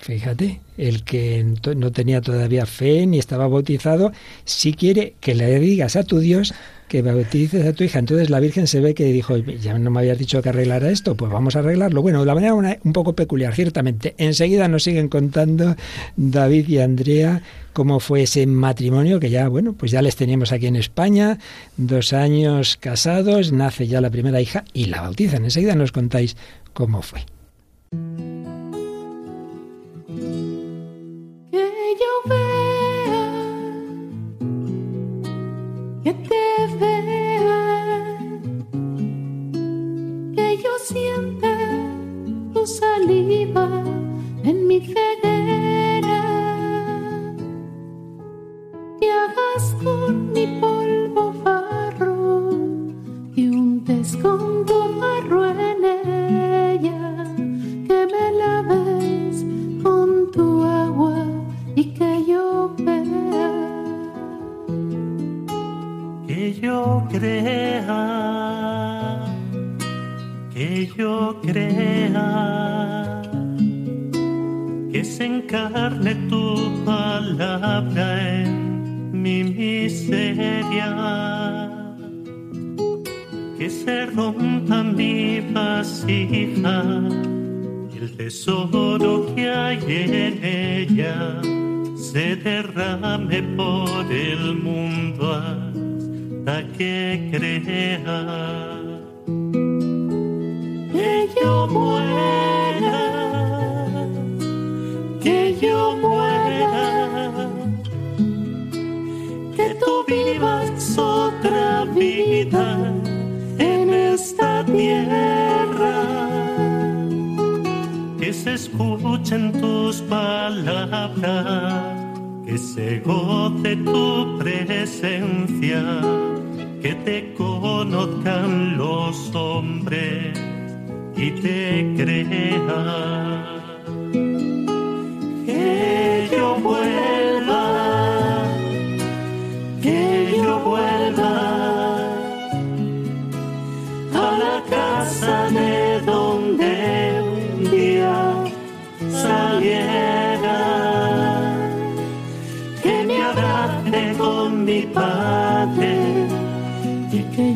Fíjate, 0.01 0.59
el 0.77 1.03
que 1.03 1.45
no 1.75 1.91
tenía 1.91 2.21
todavía 2.21 2.65
fe 2.65 3.05
ni 3.05 3.19
estaba 3.19 3.47
bautizado, 3.47 4.11
si 4.45 4.73
quiere 4.73 5.15
que 5.19 5.35
le 5.35 5.59
digas 5.59 5.95
a 5.95 6.03
tu 6.03 6.19
Dios 6.19 6.53
que 6.87 7.01
bautices 7.01 7.65
a 7.65 7.73
tu 7.73 7.83
hija. 7.83 7.97
Entonces 7.97 8.29
la 8.29 8.39
Virgen 8.39 8.67
se 8.67 8.79
ve 8.79 8.93
que 8.93 9.05
dijo, 9.05 9.37
ya 9.37 9.77
no 9.79 9.89
me 9.89 9.99
habías 9.99 10.17
dicho 10.19 10.41
que 10.43 10.49
arreglara 10.49 10.91
esto, 10.91 11.15
pues 11.15 11.31
vamos 11.31 11.55
a 11.55 11.59
arreglarlo. 11.59 12.01
Bueno, 12.03 12.19
de 12.19 12.25
la 12.27 12.35
manera 12.35 12.53
una- 12.53 12.77
un 12.83 12.93
poco 12.93 13.13
peculiar, 13.13 13.55
ciertamente. 13.55 14.13
Enseguida 14.19 14.67
nos 14.67 14.83
siguen 14.83 15.07
contando 15.09 15.75
David 16.17 16.67
y 16.67 16.77
Andrea 16.79 17.41
cómo 17.71 17.99
fue 17.99 18.23
ese 18.23 18.45
matrimonio 18.45 19.19
que 19.19 19.31
ya, 19.31 19.47
bueno, 19.47 19.73
pues 19.73 19.91
ya 19.91 20.03
les 20.03 20.15
teníamos 20.15 20.51
aquí 20.51 20.67
en 20.67 20.75
España, 20.75 21.39
dos 21.77 22.13
años 22.13 22.77
casados, 22.77 23.51
nace 23.51 23.87
ya 23.87 23.99
la 23.99 24.11
primera 24.11 24.39
hija 24.39 24.63
y 24.73 24.85
la 24.85 25.01
bautizan. 25.01 25.45
Enseguida 25.45 25.73
nos 25.73 25.91
contáis 25.91 26.37
cómo 26.73 27.01
fue. 27.01 27.21
Yo 31.53 32.13
vea, 32.25 33.25
que 36.03 36.13
te 36.13 36.45
vea, 36.79 38.17
que 40.35 40.57
yo 40.57 40.71
sienta 40.83 41.55
tu 42.53 42.65
saliva 42.65 43.69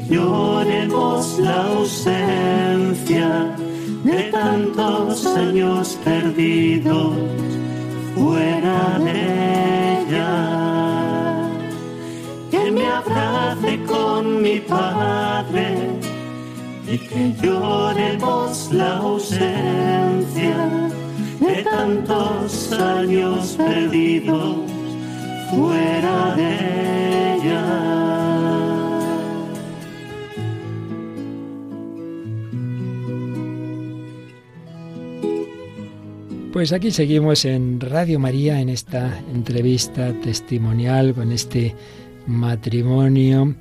lloremos 0.10 1.39
la 1.39 1.64
ausencia 1.64 3.55
de 4.03 4.24
tantos 4.32 5.26
años 5.26 5.97
perdidos 6.03 7.14
fuera 8.16 8.99
de 8.99 10.01
ella. 10.01 11.49
Que 12.51 12.72
me 12.72 12.86
abrace 12.88 13.84
con 13.84 14.41
mi 14.41 14.60
padre 14.60 15.89
y 16.88 16.97
que 16.97 17.34
lloremos 17.41 18.70
la 18.72 18.97
ausencia 18.97 20.58
de 21.39 21.64
tantos 21.64 22.72
años 22.72 23.55
perdidos 23.58 24.58
fuera 25.51 26.36
de 26.36 27.36
ella. 27.36 28.27
Pues 36.58 36.74
aquí 36.74 36.89
seguimos 36.89 37.45
en 37.45 37.80
Radio 37.80 38.18
María 38.18 38.60
en 38.60 38.70
esta 38.70 39.22
entrevista 39.32 40.12
testimonial 40.24 41.14
con 41.14 41.32
este 41.32 41.76
matrimonio 42.26 43.53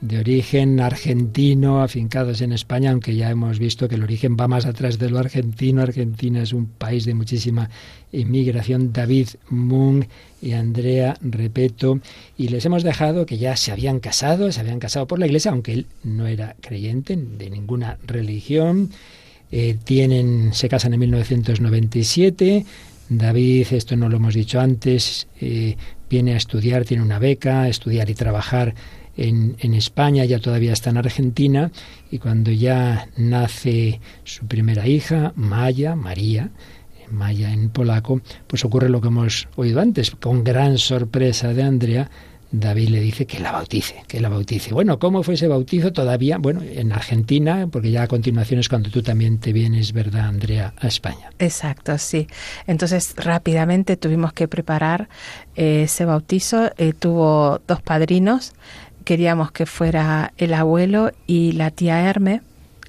de 0.00 0.20
origen 0.20 0.78
argentino, 0.78 1.82
afincados 1.82 2.42
en 2.42 2.52
España, 2.52 2.92
aunque 2.92 3.16
ya 3.16 3.28
hemos 3.28 3.58
visto 3.58 3.88
que 3.88 3.96
el 3.96 4.04
origen 4.04 4.36
va 4.38 4.46
más 4.46 4.66
atrás 4.66 5.00
de 5.00 5.10
lo 5.10 5.18
argentino. 5.18 5.82
Argentina 5.82 6.44
es 6.44 6.52
un 6.52 6.66
país 6.66 7.04
de 7.06 7.14
muchísima 7.14 7.70
inmigración. 8.12 8.92
David 8.92 9.30
Mung 9.50 10.04
y 10.40 10.52
Andrea 10.52 11.16
Repeto. 11.22 11.98
Y 12.38 12.50
les 12.50 12.64
hemos 12.66 12.84
dejado 12.84 13.26
que 13.26 13.36
ya 13.36 13.56
se 13.56 13.72
habían 13.72 13.98
casado, 13.98 14.52
se 14.52 14.60
habían 14.60 14.78
casado 14.78 15.08
por 15.08 15.18
la 15.18 15.26
iglesia, 15.26 15.50
aunque 15.50 15.72
él 15.72 15.86
no 16.04 16.28
era 16.28 16.54
creyente 16.60 17.16
de 17.16 17.50
ninguna 17.50 17.98
religión. 18.06 18.90
Eh, 19.56 19.76
tienen, 19.84 20.52
se 20.52 20.68
casan 20.68 20.94
en 20.94 20.98
1997. 20.98 22.66
David, 23.08 23.68
esto 23.70 23.96
no 23.96 24.08
lo 24.08 24.16
hemos 24.16 24.34
dicho 24.34 24.58
antes, 24.58 25.28
eh, 25.40 25.76
viene 26.10 26.34
a 26.34 26.38
estudiar, 26.38 26.84
tiene 26.84 27.04
una 27.04 27.20
beca, 27.20 27.68
estudiar 27.68 28.10
y 28.10 28.14
trabajar 28.14 28.74
en, 29.16 29.54
en, 29.60 29.74
España, 29.74 30.24
ya 30.24 30.40
todavía 30.40 30.72
está 30.72 30.90
en 30.90 30.96
Argentina, 30.96 31.70
y 32.10 32.18
cuando 32.18 32.50
ya 32.50 33.06
nace 33.16 34.00
su 34.24 34.44
primera 34.48 34.88
hija, 34.88 35.32
Maya, 35.36 35.94
María, 35.94 36.50
Maya 37.12 37.52
en 37.52 37.68
polaco, 37.68 38.22
pues 38.48 38.64
ocurre 38.64 38.88
lo 38.88 39.00
que 39.00 39.06
hemos 39.06 39.46
oído 39.54 39.80
antes, 39.80 40.10
con 40.10 40.42
gran 40.42 40.78
sorpresa 40.78 41.54
de 41.54 41.62
Andrea, 41.62 42.10
David 42.60 42.90
le 42.90 43.00
dice 43.00 43.26
que 43.26 43.40
la 43.40 43.50
bautice, 43.50 44.04
que 44.06 44.20
la 44.20 44.28
bautice. 44.28 44.72
Bueno, 44.72 44.98
¿cómo 44.98 45.22
fue 45.22 45.34
ese 45.34 45.48
bautizo? 45.48 45.92
Todavía, 45.92 46.38
bueno, 46.38 46.62
en 46.62 46.92
Argentina, 46.92 47.66
porque 47.70 47.90
ya 47.90 48.02
a 48.02 48.06
continuación 48.06 48.60
es 48.60 48.68
cuando 48.68 48.90
tú 48.90 49.02
también 49.02 49.38
te 49.38 49.52
vienes, 49.52 49.92
¿verdad, 49.92 50.26
Andrea, 50.26 50.72
a 50.78 50.86
España? 50.86 51.30
Exacto, 51.38 51.98
sí. 51.98 52.28
Entonces, 52.66 53.14
rápidamente 53.16 53.96
tuvimos 53.96 54.32
que 54.32 54.46
preparar 54.46 55.08
eh, 55.56 55.82
ese 55.84 56.04
bautizo. 56.04 56.70
Eh, 56.78 56.92
tuvo 56.92 57.60
dos 57.66 57.82
padrinos. 57.82 58.52
Queríamos 59.04 59.50
que 59.50 59.66
fuera 59.66 60.32
el 60.38 60.54
abuelo 60.54 61.10
y 61.26 61.52
la 61.52 61.70
tía 61.70 62.08
Herme. 62.08 62.40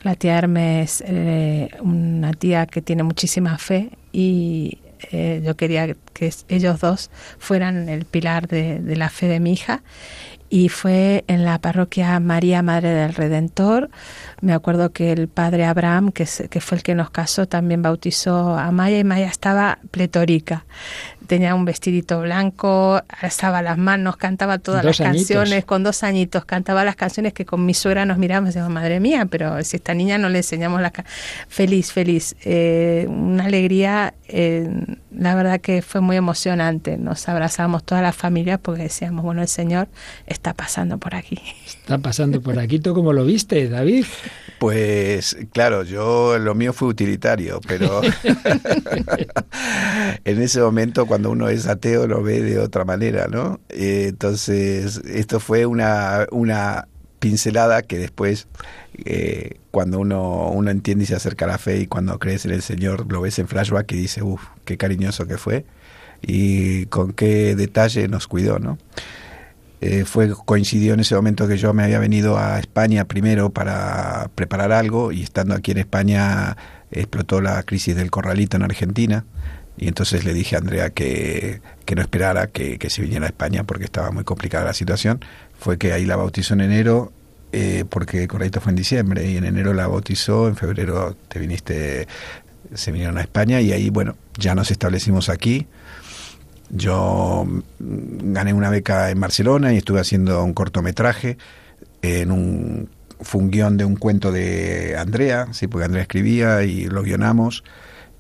La 0.04 0.16
tía 0.16 0.38
Herme 0.38 0.84
es 0.84 1.04
eh, 1.08 1.72
una 1.82 2.34
tía 2.34 2.68
que 2.68 2.82
tiene 2.82 3.02
muchísima 3.02 3.58
fe 3.58 3.90
y 4.14 4.78
eh, 5.12 5.42
yo 5.44 5.56
quería 5.56 5.96
que 6.14 6.34
ellos 6.50 6.80
dos 6.80 7.10
fueran 7.40 7.90
el 7.90 8.06
pilar 8.06 8.48
de, 8.48 8.82
la 8.96 9.10
fe 9.10 9.28
de 9.28 9.40
mi 9.40 9.54
hija 9.54 9.84
y 10.50 10.70
fue 10.70 11.24
en 11.28 11.44
la 11.44 11.60
parroquia 11.60 12.20
María 12.20 12.62
Madre 12.62 12.90
del 12.90 13.14
Redentor. 13.14 13.90
Me 14.42 14.54
acuerdo 14.54 14.92
que 14.92 15.12
el 15.12 15.28
padre 15.28 15.66
Abraham, 15.66 16.12
que, 16.12 16.26
que 16.50 16.62
fue 16.62 16.78
el 16.78 16.84
que 16.84 16.96
nos 16.96 17.10
casó, 17.10 17.48
también 17.48 17.82
bautizó 17.82 18.58
a 18.58 18.72
Maya 18.72 19.00
y 19.00 19.04
Maya 19.04 19.28
estaba 19.28 19.80
pletórica 19.92 20.66
tenía 21.26 21.56
un 21.56 21.66
vestidito 21.66 22.22
blanco, 22.22 23.02
alzaba 23.22 23.62
las 23.62 23.78
manos, 23.78 24.18
cantaba 24.18 24.60
todas 24.60 24.84
dos 24.84 25.00
las 25.00 25.08
añitos. 25.08 25.28
canciones, 25.28 25.66
con 25.66 25.84
dos 25.84 26.04
añitos, 26.04 26.46
cantaba 26.46 26.84
las 26.84 26.96
canciones 26.96 27.34
que 27.34 27.46
con 27.46 27.66
mi 27.66 27.74
suegra 27.74 28.06
nos 28.06 28.18
mirábamos 28.18 28.50
y 28.50 28.50
decíamos, 28.50 28.72
madre 28.72 29.00
mía, 29.00 29.26
pero 29.26 29.64
si 29.64 29.78
esta 29.78 29.94
niña 29.94 30.18
no 30.18 30.30
le 30.30 30.40
enseñamos 30.40 30.82
la... 30.82 30.92
Feliz, 31.48 31.92
feliz, 31.92 32.36
eh, 32.44 33.08
una 33.10 33.46
alegría, 33.46 34.14
eh, 34.28 34.70
la 35.12 35.36
verdad 35.36 35.62
que 35.62 35.82
fue 35.82 36.02
muy 36.02 36.16
emocionante, 36.16 36.98
nos 36.98 37.28
abrazamos 37.28 37.84
toda 37.84 38.02
la 38.02 38.12
familia 38.12 38.58
porque 38.58 38.84
decíamos, 38.84 39.24
bueno, 39.24 39.42
el 39.42 39.48
Señor 39.48 39.88
está 40.28 40.54
pasando 40.54 40.98
por 40.98 41.16
aquí. 41.16 41.40
Está 41.66 41.98
pasando 41.98 42.42
por 42.42 42.60
aquí, 42.60 42.80
¿tú 42.80 42.94
cómo 42.94 43.14
lo 43.14 43.26
viste, 43.26 43.70
David? 43.70 44.06
Pues 44.60 45.38
claro, 45.52 45.84
yo 45.84 46.38
lo 46.38 46.56
mío 46.56 46.74
fue 46.74 46.88
utilitario, 46.88 47.60
pero 47.68 48.02
en 50.26 50.42
ese 50.42 50.62
momento 50.62 51.06
cuando 51.06 51.15
uno 51.24 51.50
es 51.50 51.68
ateo 51.68 52.08
lo 52.08 52.24
ve 52.24 52.42
de 52.42 52.60
otra 52.60 52.86
manera, 52.86 53.28
¿no? 53.28 53.60
Eh, 53.70 54.08
entonces, 54.10 55.02
esto 55.06 55.40
fue 55.40 55.66
una, 55.66 56.28
una 56.32 56.88
pincelada 57.20 57.82
que 57.82 57.98
después, 57.98 58.48
eh, 59.06 59.58
cuando 59.72 60.00
uno, 60.00 60.50
uno 60.50 60.72
entiende 60.72 61.06
y 61.06 61.08
se 61.08 61.16
acerca 61.16 61.46
a 61.46 61.48
la 61.48 61.58
fe 61.58 61.80
y 61.80 61.88
cuando 61.88 62.20
crees 62.20 62.46
en 62.46 62.52
el 62.52 62.62
Señor, 62.62 63.12
lo 63.12 63.22
ves 63.22 63.40
en 63.40 63.48
flashback 63.48 63.92
y 63.94 63.98
dice, 63.98 64.22
uff, 64.24 64.42
qué 64.66 64.78
cariñoso 64.78 65.26
que 65.28 65.38
fue 65.38 65.66
y 66.22 66.86
con 66.88 67.14
qué 67.14 67.56
detalle 67.56 68.08
nos 68.08 68.28
cuidó, 68.28 68.60
¿no? 68.60 68.78
Eh, 69.82 70.06
fue 70.06 70.32
coincidió 70.46 70.94
en 70.94 71.02
ese 71.02 71.16
momento 71.16 71.48
que 71.48 71.58
yo 71.58 71.74
me 71.74 71.84
había 71.84 72.00
venido 72.00 72.38
a 72.38 72.60
España 72.60 73.06
primero 73.06 73.50
para 73.50 74.30
preparar 74.34 74.72
algo 74.72 75.12
y 75.12 75.22
estando 75.22 75.54
aquí 75.54 75.72
en 75.72 75.80
España 75.80 76.56
explotó 76.92 77.42
la 77.42 77.62
crisis 77.64 77.96
del 77.96 78.10
corralito 78.10 78.58
en 78.58 78.64
Argentina 78.64 79.26
y 79.78 79.88
entonces 79.88 80.24
le 80.24 80.34
dije 80.34 80.56
a 80.56 80.60
Andrea 80.60 80.90
que, 80.90 81.62
que 81.86 81.96
no 81.96 82.02
esperara 82.02 82.48
que, 82.48 82.78
que, 82.78 82.90
se 82.90 83.02
viniera 83.02 83.26
a 83.26 83.30
España 83.30 83.64
porque 83.64 83.84
estaba 83.84 84.12
muy 84.12 84.24
complicada 84.24 84.66
la 84.66 84.74
situación. 84.74 85.24
Fue 85.60 85.78
que 85.78 85.94
ahí 85.94 86.06
la 86.06 86.16
bautizó 86.16 86.54
en 86.54 86.62
enero 86.62 87.12
eh, 87.52 87.86
porque 87.88 88.24
el 88.24 88.28
corralito 88.28 88.60
fue 88.62 88.72
en 88.72 88.76
diciembre 88.76 89.30
y 89.30 89.38
en 89.38 89.46
enero 89.46 89.74
la 89.74 89.88
bautizó, 89.88 90.48
en 90.48 90.56
febrero 90.56 91.16
te 91.28 91.40
viniste, 91.40 92.08
se 92.74 92.92
vinieron 92.92 93.18
a 93.18 93.22
España 93.22 93.62
y 93.62 93.72
ahí 93.72 93.90
bueno, 93.90 94.16
ya 94.38 94.56
nos 94.56 94.72
establecimos 94.72 95.30
aquí. 95.30 95.68
Yo 96.70 97.46
gané 97.80 98.54
una 98.54 98.70
beca 98.70 99.10
en 99.12 99.20
Barcelona 99.20 99.74
y 99.74 99.78
estuve 99.78 100.00
haciendo 100.00 100.44
un 100.44 100.54
cortometraje 100.54 101.38
en 102.02 102.32
un 102.32 102.90
fue 103.22 103.42
un 103.42 103.52
guion 103.52 103.78
de 103.78 103.86
un 103.86 103.96
cuento 103.96 104.32
de 104.32 104.98
Andrea, 104.98 105.48
sí, 105.54 105.68
porque 105.68 105.86
Andrea 105.86 106.02
escribía 106.02 106.64
y 106.64 106.86
lo 106.86 107.04
guionamos 107.04 107.64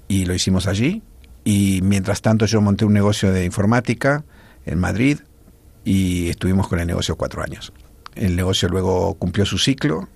y 0.07 0.25
lo 0.25 0.33
hicimos 0.33 0.67
allí. 0.67 1.03
Y 1.45 1.79
mientras 1.83 2.21
tanto 2.21 2.45
yo 2.47 2.59
monté 2.59 2.83
un 2.83 2.93
negocio 2.93 3.31
de 3.31 3.45
informática 3.45 4.25
en 4.65 4.79
Madrid 4.79 5.19
y 5.85 6.29
estuvimos 6.29 6.67
con 6.67 6.79
el 6.79 6.87
negocio 6.87 7.15
cuatro 7.15 7.41
años. 7.43 7.71
El 8.15 8.35
negocio 8.35 8.67
luego 8.67 9.13
cumplió 9.13 9.45
su 9.45 9.57
ciclo, 9.57 10.09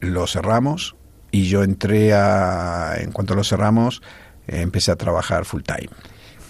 lo 0.00 0.26
cerramos 0.26 0.94
y 1.32 1.48
yo 1.48 1.64
entré 1.64 2.14
a, 2.14 2.94
en 2.98 3.10
cuanto 3.10 3.34
lo 3.34 3.42
cerramos, 3.42 4.00
empecé 4.46 4.92
a 4.92 4.96
trabajar 4.96 5.44
full 5.44 5.62
time. 5.62 5.88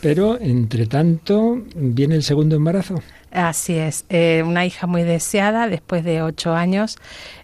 Pero, 0.02 0.38
entre 0.38 0.86
tanto, 0.86 1.62
viene 1.74 2.16
el 2.16 2.22
segundo 2.22 2.54
embarazo. 2.54 3.02
Así 3.32 3.74
es, 3.74 4.04
eh, 4.08 4.42
una 4.46 4.64
hija 4.64 4.86
muy 4.86 5.02
deseada 5.02 5.68
después 5.68 6.04
de 6.04 6.22
ocho 6.22 6.54
años. 6.54 6.96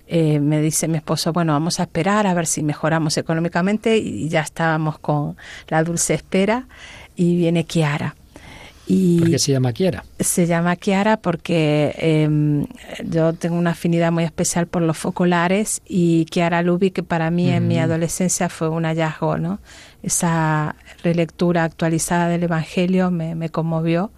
Eh, 0.06 0.40
me 0.40 0.60
dice 0.60 0.88
mi 0.88 0.96
esposo, 0.96 1.32
bueno, 1.32 1.52
vamos 1.52 1.80
a 1.80 1.84
esperar 1.84 2.26
a 2.26 2.34
ver 2.34 2.46
si 2.46 2.62
mejoramos 2.62 3.16
económicamente 3.16 3.96
y 3.98 4.28
ya 4.28 4.40
estábamos 4.40 4.98
con 4.98 5.36
la 5.68 5.82
dulce 5.84 6.14
espera 6.14 6.66
y 7.16 7.36
viene 7.36 7.64
Kiara. 7.64 8.14
Y 8.86 9.20
¿Por 9.20 9.30
qué 9.30 9.38
se 9.38 9.52
llama 9.52 9.72
Kiara? 9.72 10.04
se 10.18 10.46
llama 10.46 10.74
Kiara 10.76 11.16
porque 11.16 11.94
eh, 11.96 12.66
yo 13.04 13.32
tengo 13.32 13.56
una 13.56 13.70
afinidad 13.70 14.10
muy 14.10 14.24
especial 14.24 14.66
por 14.66 14.82
los 14.82 14.98
focolares 14.98 15.80
y 15.86 16.24
Kiara 16.26 16.62
Lubi, 16.62 16.90
que 16.90 17.02
para 17.02 17.30
mí 17.30 17.48
en 17.48 17.68
mi 17.68 17.78
adolescencia 17.78 18.48
fue 18.48 18.68
un 18.68 18.84
hallazgo, 18.84 19.38
¿no? 19.38 19.60
Esa 20.02 20.74
relectura 21.04 21.62
actualizada 21.62 22.28
del 22.28 22.42
Evangelio 22.42 23.10
me, 23.12 23.36
me 23.36 23.50
conmovió 23.50 24.10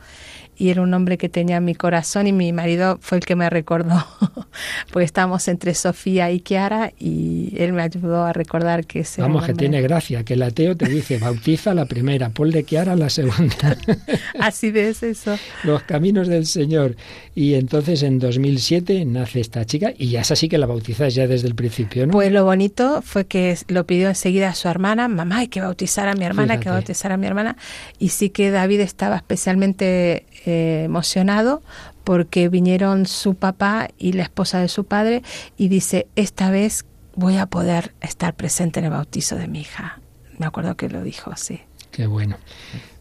y 0.57 0.71
era 0.71 0.83
un 0.83 0.91
nombre 0.91 1.19
que 1.19 1.29
tenía 1.29 1.57
en 1.57 1.65
mi 1.65 1.75
corazón 1.75 2.27
y 2.27 2.33
mi 2.33 2.53
marido 2.53 2.99
fue 3.01 3.19
el 3.19 3.25
que 3.25 3.37
me 3.37 3.51
recordó, 3.51 4.05
porque 4.93 5.05
estábamos 5.05 5.49
entre 5.49 5.75
Sofía 5.75 6.31
y 6.31 6.41
Kiara 6.41 6.93
y 6.99 7.53
él 7.57 7.73
me 7.73 7.83
ayudó 7.83 8.25
a 8.25 8.33
recordar 8.33 8.87
que 8.87 9.01
ese 9.01 9.21
Vamos, 9.21 9.45
que 9.45 9.55
tiene 9.55 9.83
gracia, 9.83 10.25
que 10.25 10.35
el 10.35 10.43
ateo 10.43 10.77
te 10.77 10.89
dice, 10.89 11.19
bautiza 11.19 11.75
la 11.75 11.87
primera, 11.87 12.31
ponle 12.31 12.65
Kiara 12.65 12.97
la 12.97 13.11
segunda. 13.11 13.77
Así 14.39 14.71
de 14.71 14.91
es 14.91 15.03
eso. 15.03 15.39
Los 15.65 15.83
caminos 15.83 16.29
del 16.29 16.47
Señor. 16.47 16.97
Y 17.35 17.55
entonces 17.55 18.03
en 18.03 18.19
2007 18.19 19.05
nace 19.05 19.41
esta 19.41 19.65
chica 19.65 19.93
y 19.97 20.09
ya 20.09 20.21
es 20.21 20.31
así 20.31 20.49
que 20.49 20.57
la 20.57 20.67
bautizas 20.67 21.15
ya 21.15 21.27
desde 21.27 21.49
el 21.49 21.55
principio, 21.55 22.07
¿no? 22.07 22.13
Pues 22.13 22.31
lo 22.31 22.45
bonito 22.45 23.03
fue 23.03 23.27
que 23.27 23.57
lo 23.69 23.87
pidió 23.87 24.09
enseguida 24.09 24.51
a 24.51 24.55
su 24.55 24.69
hermana, 24.69 25.09
mamá, 25.09 25.39
hay 25.39 25.49
que 25.49 25.61
bautizar 25.61 26.09
a 26.09 26.15
mi 26.15 26.25
hermana, 26.25 26.55
hay 26.55 26.61
que 26.61 26.71
bautizar 26.71 27.11
a 27.11 27.17
mi 27.17 27.27
hermana. 27.27 27.57
Y 27.99 28.11
sí 28.11 28.31
que 28.31 28.51
David 28.51 28.81
estaba 28.81 29.17
especialmente 29.17 30.27
eh, 30.47 30.83
emocionado 30.85 31.63
porque 32.05 32.49
vinieron 32.49 33.07
su 33.07 33.35
papá 33.35 33.89
y 33.99 34.13
la 34.13 34.23
esposa 34.25 34.61
de 34.61 34.69
su 34.69 34.85
padre 34.85 35.23
y 35.57 35.69
dice, 35.69 36.07
esta 36.17 36.51
vez 36.51 36.85
voy 37.17 37.37
a 37.39 37.47
poder 37.47 37.95
estar 38.01 38.35
presente 38.35 38.81
en 38.81 38.87
el 38.87 38.91
bautizo 38.93 39.37
de 39.37 39.49
mi 39.49 39.61
hija. 39.61 40.01
Me 40.39 40.47
acuerdo 40.47 40.77
que 40.77 40.89
lo 40.89 41.03
dijo 41.03 41.31
así. 41.31 41.61
Qué 41.91 42.07
bueno. 42.07 42.37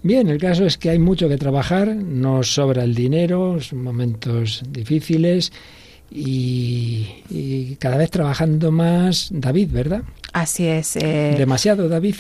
Bien, 0.04 0.28
el 0.30 0.38
caso 0.38 0.66
es 0.66 0.78
que 0.78 0.92
hay 0.92 1.00
mucho 1.00 1.28
que 1.28 1.38
trabajar, 1.38 1.96
no 1.96 2.44
sobra 2.44 2.84
el 2.84 2.94
dinero, 2.94 3.60
son 3.60 3.82
momentos 3.82 4.62
difíciles 4.70 5.52
y, 6.12 7.08
y 7.30 7.76
cada 7.80 7.98
vez 7.98 8.12
trabajando 8.12 8.72
más 8.72 9.30
David, 9.32 9.70
¿verdad? 9.72 10.04
Así 10.32 10.68
es. 10.68 10.96
eh, 10.98 11.36
Demasiado, 11.38 11.90
David. 11.90 12.16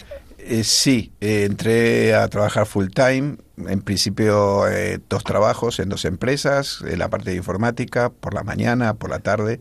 Eh, 0.45 0.63
sí, 0.63 1.13
eh, 1.21 1.45
entré 1.45 2.15
a 2.15 2.27
trabajar 2.27 2.65
full 2.65 2.87
time. 2.87 3.37
En 3.57 3.81
principio, 3.81 4.67
eh, 4.67 4.99
dos 5.09 5.23
trabajos 5.23 5.79
en 5.79 5.89
dos 5.89 6.05
empresas, 6.05 6.83
en 6.87 6.99
la 6.99 7.09
parte 7.09 7.29
de 7.29 7.35
informática, 7.35 8.09
por 8.09 8.33
la 8.33 8.43
mañana, 8.43 8.95
por 8.95 9.09
la 9.09 9.19
tarde. 9.19 9.59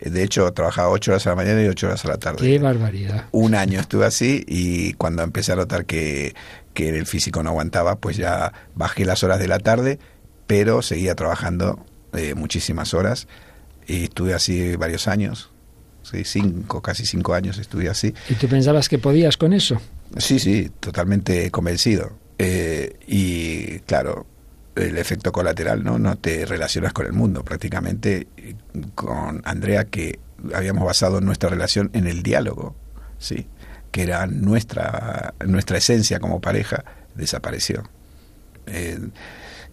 Eh, 0.00 0.10
de 0.10 0.22
hecho, 0.22 0.52
trabajaba 0.52 0.88
ocho 0.88 1.12
horas 1.12 1.26
a 1.26 1.30
la 1.30 1.36
mañana 1.36 1.62
y 1.62 1.66
ocho 1.66 1.86
horas 1.86 2.04
a 2.04 2.08
la 2.08 2.18
tarde. 2.18 2.38
Qué 2.38 2.58
barbaridad. 2.58 3.26
Un 3.32 3.54
año 3.54 3.80
estuve 3.80 4.06
así 4.06 4.44
y 4.46 4.92
cuando 4.94 5.22
empecé 5.22 5.52
a 5.52 5.56
notar 5.56 5.84
que, 5.86 6.34
que 6.74 6.90
el 6.90 7.06
físico 7.06 7.42
no 7.42 7.50
aguantaba, 7.50 7.96
pues 7.96 8.16
ya 8.16 8.52
bajé 8.74 9.04
las 9.04 9.22
horas 9.24 9.38
de 9.38 9.48
la 9.48 9.58
tarde, 9.58 9.98
pero 10.46 10.82
seguía 10.82 11.14
trabajando 11.14 11.84
eh, 12.12 12.34
muchísimas 12.34 12.94
horas 12.94 13.26
y 13.86 14.04
estuve 14.04 14.34
así 14.34 14.76
varios 14.76 15.08
años. 15.08 15.50
Sí, 16.02 16.24
cinco, 16.24 16.82
casi 16.82 17.06
cinco 17.06 17.32
años 17.32 17.56
estuve 17.58 17.88
así. 17.88 18.14
¿Y 18.28 18.34
tú 18.34 18.46
pensabas 18.46 18.90
que 18.90 18.98
podías 18.98 19.38
con 19.38 19.54
eso? 19.54 19.80
Sí, 20.16 20.38
sí, 20.38 20.70
totalmente 20.80 21.50
convencido. 21.50 22.12
Eh, 22.38 22.96
y 23.06 23.78
claro, 23.80 24.26
el 24.76 24.98
efecto 24.98 25.32
colateral, 25.32 25.84
¿no? 25.84 25.98
No 25.98 26.16
te 26.16 26.46
relacionas 26.46 26.92
con 26.92 27.06
el 27.06 27.12
mundo 27.12 27.44
prácticamente. 27.44 28.26
Con 28.94 29.42
Andrea, 29.44 29.84
que 29.84 30.18
habíamos 30.54 30.84
basado 30.84 31.20
nuestra 31.20 31.48
relación 31.48 31.90
en 31.92 32.06
el 32.06 32.22
diálogo, 32.22 32.74
¿sí? 33.18 33.46
Que 33.90 34.02
era 34.02 34.26
nuestra, 34.26 35.34
nuestra 35.46 35.78
esencia 35.78 36.20
como 36.20 36.40
pareja, 36.40 36.84
desapareció. 37.14 37.84
Eh, 38.66 38.98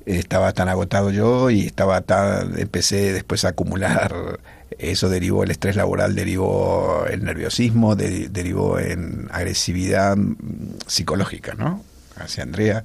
estaba 0.06 0.54
tan 0.54 0.68
agotado 0.70 1.12
yo 1.12 1.50
y 1.50 1.68
estaba 1.68 2.02
tan 2.02 2.60
empecé 2.60 3.14
después 3.14 3.46
a 3.46 3.50
acumular 3.50 4.40
eso 4.82 5.10
derivó 5.10 5.44
el 5.44 5.52
estrés 5.52 5.76
laboral 5.76 6.16
derivó 6.16 7.06
el 7.10 7.24
nerviosismo 7.24 7.96
de- 7.96 8.30
derivó 8.30 8.80
en 8.80 9.28
agresividad 9.32 10.18
mm, 10.18 10.34
psicológica 10.88 11.54
no 11.54 11.84
hacia 12.18 12.44
Andrea. 12.44 12.84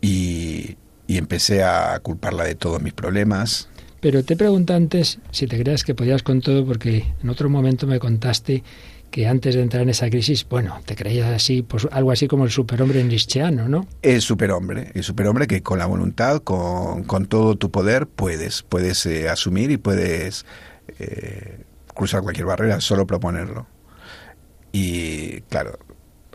Y, 0.00 0.76
y 1.06 1.18
empecé 1.18 1.62
a 1.62 1.98
culparla 2.00 2.44
de 2.44 2.54
todos 2.54 2.82
mis 2.82 2.92
problemas. 2.92 3.68
Pero 4.00 4.24
te 4.24 4.36
pregunto 4.36 4.74
antes 4.74 5.18
si 5.30 5.46
te 5.46 5.58
creas 5.62 5.84
que 5.84 5.94
podías 5.94 6.22
con 6.22 6.40
todo, 6.40 6.66
porque 6.66 7.04
en 7.22 7.28
otro 7.28 7.48
momento 7.48 7.86
me 7.86 8.00
contaste 8.00 8.64
que 9.12 9.28
antes 9.28 9.54
de 9.54 9.60
entrar 9.62 9.82
en 9.82 9.90
esa 9.90 10.08
crisis, 10.08 10.46
bueno, 10.48 10.80
te 10.86 10.96
creías 10.96 11.28
así, 11.28 11.62
pues 11.62 11.86
algo 11.92 12.10
así 12.12 12.26
como 12.28 12.44
el 12.44 12.50
superhombre 12.50 13.04
nietzscheano, 13.04 13.68
¿no? 13.68 13.86
el 14.00 14.22
superhombre 14.22 14.90
el 14.94 15.02
superhombre 15.04 15.46
que 15.46 15.62
con 15.62 15.78
la 15.78 15.84
voluntad 15.86 16.38
con, 16.42 17.04
con 17.04 17.26
todo 17.26 17.54
tu 17.56 17.70
poder 17.70 18.06
puedes 18.06 18.62
puedes 18.62 19.04
eh, 19.06 19.28
asumir 19.28 19.70
y 19.70 19.76
puedes 19.76 20.46
eh, 20.98 21.64
cruzar 21.94 22.22
cualquier 22.22 22.46
barrera 22.46 22.80
solo 22.80 23.06
proponerlo. 23.06 23.66
Y 24.72 25.42
claro 25.42 25.78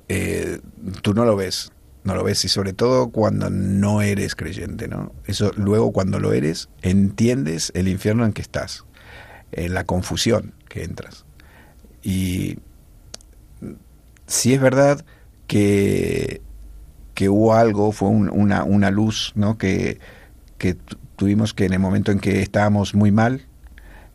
eh, 0.09 0.59
tú 1.01 1.13
no 1.13 1.25
lo 1.25 1.35
ves 1.35 1.71
no 2.03 2.15
lo 2.15 2.23
ves 2.23 2.45
y 2.45 2.49
sobre 2.49 2.71
todo 2.73 3.09
cuando 3.09 3.49
no 3.49 4.01
eres 4.01 4.35
creyente 4.35 4.87
no 4.87 5.11
eso 5.25 5.51
luego 5.57 5.91
cuando 5.91 6.19
lo 6.19 6.33
eres 6.33 6.69
entiendes 6.81 7.71
el 7.75 7.87
infierno 7.87 8.25
en 8.25 8.33
que 8.33 8.41
estás 8.41 8.85
en 9.51 9.73
la 9.73 9.85
confusión 9.85 10.53
que 10.69 10.83
entras. 10.83 11.25
Y 12.03 12.59
si 14.25 14.53
es 14.53 14.61
verdad 14.61 15.05
que 15.47 16.41
que 17.13 17.29
hubo 17.29 17.55
algo, 17.55 17.91
fue 17.93 18.09
un- 18.09 18.29
una, 18.29 18.63
una 18.63 18.91
luz, 18.91 19.33
¿no? 19.35 19.57
Que, 19.57 19.99
que 20.59 20.75
tu- 20.75 20.97
tuvimos 21.15 21.53
que 21.53 21.65
en 21.65 21.73
el 21.73 21.79
momento 21.79 22.11
en 22.11 22.19
que 22.19 22.41
estábamos 22.41 22.95
muy 22.95 23.11
mal, 23.11 23.47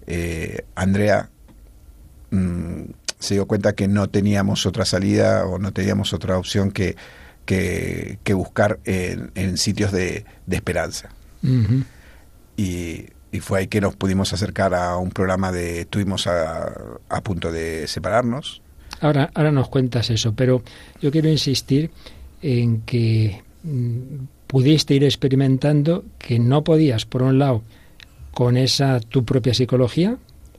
eh, 0.07 0.65
Andrea 0.75 1.31
mm, 2.31 2.83
se 3.19 3.35
dio 3.35 3.47
cuenta 3.47 3.75
que 3.75 3.89
no 3.89 4.09
teníamos 4.09 4.67
otra 4.67 4.85
salida 4.85 5.47
o 5.47 5.59
no 5.59 5.73
teníamos 5.73 6.13
otra 6.13 6.39
opción 6.39 6.71
que, 6.71 6.97
que, 7.45 8.19
que 8.25 8.35
buscar 8.35 8.81
en, 8.85 9.31
en 9.35 9.57
sitios 9.59 9.93
de, 9.93 10.25
de 10.47 10.57
esperanza. 10.57 11.11
Y 12.57 13.41
fue 13.41 13.61
ahí 13.61 13.67
que 13.67 13.81
nos 13.81 13.97
pudimos 13.97 14.33
acercar 14.33 14.75
a 14.75 14.99
un 14.99 15.11
programa 15.11 15.51
de... 15.53 15.81
Estuvimos 15.81 16.27
a, 16.27 16.99
a 17.09 17.21
punto 17.23 17.51
de 17.51 17.87
separarnos. 17.87 18.61
Ahora, 19.01 19.31
ahora 19.35 19.51
nos 19.51 19.69
cuentas 19.69 20.11
eso, 20.11 20.35
pero 20.35 20.63
yo 21.01 21.11
quiero 21.11 21.29
insistir 21.29 21.91
en 22.43 22.83
que 22.83 23.43
mm, 23.63 24.25
pudiste 24.47 24.95
ir 24.95 25.05
experimentando 25.05 26.05
que 26.19 26.39
no 26.39 26.63
podías, 26.63 27.07
por 27.07 27.23
un 27.23 27.39
lado, 27.39 27.63
con 28.33 28.57
esa 28.57 29.01
tu 29.01 29.25
propia 29.25 29.55
psicología, 29.55 30.17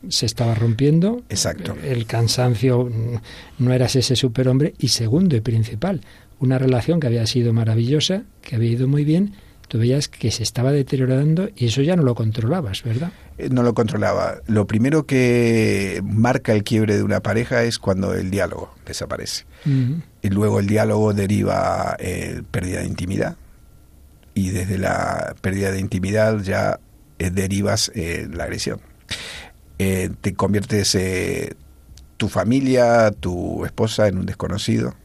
se 0.09 0.25
estaba 0.25 0.53
rompiendo, 0.55 1.23
Exacto. 1.29 1.75
el 1.83 2.05
cansancio, 2.05 2.85
mm, 2.85 3.63
no 3.63 3.73
eras 3.73 3.95
ese 3.95 4.15
superhombre, 4.15 4.73
y 4.77 4.89
segundo 4.89 5.35
y 5.35 5.41
principal, 5.41 6.01
una 6.39 6.59
relación 6.59 6.99
que 6.99 7.07
había 7.07 7.25
sido 7.25 7.53
maravillosa, 7.53 8.23
que 8.41 8.55
había 8.55 8.71
ido 8.71 8.87
muy 8.87 9.05
bien, 9.05 9.33
tú 9.67 9.79
veías 9.79 10.07
que 10.07 10.29
se 10.29 10.43
estaba 10.43 10.71
deteriorando 10.71 11.49
y 11.55 11.67
eso 11.67 11.81
ya 11.81 11.95
no 11.95 12.03
lo 12.03 12.15
controlabas, 12.15 12.83
¿verdad? 12.83 13.11
Eh, 13.37 13.49
no 13.49 13.63
lo 13.63 13.73
controlaba. 13.73 14.35
Lo 14.45 14.67
primero 14.67 15.05
que 15.05 16.01
marca 16.03 16.53
el 16.53 16.63
quiebre 16.63 16.95
de 16.97 17.03
una 17.03 17.21
pareja 17.21 17.63
es 17.63 17.79
cuando 17.79 18.13
el 18.13 18.29
diálogo 18.29 18.75
desaparece. 18.85 19.45
Y 20.21 20.29
luego 20.29 20.59
el 20.59 20.67
diálogo 20.67 21.13
deriva 21.13 21.95
en 21.97 22.43
pérdida 22.43 22.81
de 22.81 22.87
intimidad. 22.87 23.37
Y 24.35 24.49
desde 24.49 24.77
la 24.77 25.35
pérdida 25.41 25.71
de 25.71 25.79
intimidad 25.79 26.39
ya 26.41 26.73
eh, 26.73 26.92
derivas 27.31 27.91
en 27.95 28.37
la 28.37 28.45
agresión. 28.45 28.81
Eh, 29.79 30.09
te 30.21 30.33
conviertes 30.33 30.95
eh, 30.95 31.55
tu 32.17 32.29
familia, 32.29 33.11
tu 33.11 33.65
esposa 33.65 34.07
en 34.07 34.17
un 34.17 34.25
desconocido. 34.25 34.95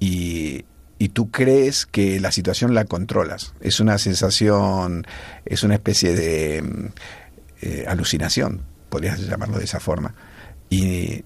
Y, 0.00 0.64
y 0.98 1.10
tú 1.10 1.30
crees 1.30 1.86
que 1.86 2.20
la 2.20 2.32
situación 2.32 2.74
la 2.74 2.84
controlas. 2.84 3.54
Es 3.60 3.80
una 3.80 3.98
sensación, 3.98 5.06
es 5.44 5.62
una 5.62 5.74
especie 5.74 6.14
de 6.14 6.62
mm, 6.62 6.86
eh, 7.62 7.84
alucinación, 7.88 8.62
podrías 8.88 9.20
llamarlo 9.20 9.58
de 9.58 9.64
esa 9.64 9.80
forma. 9.80 10.14
Y, 10.70 11.24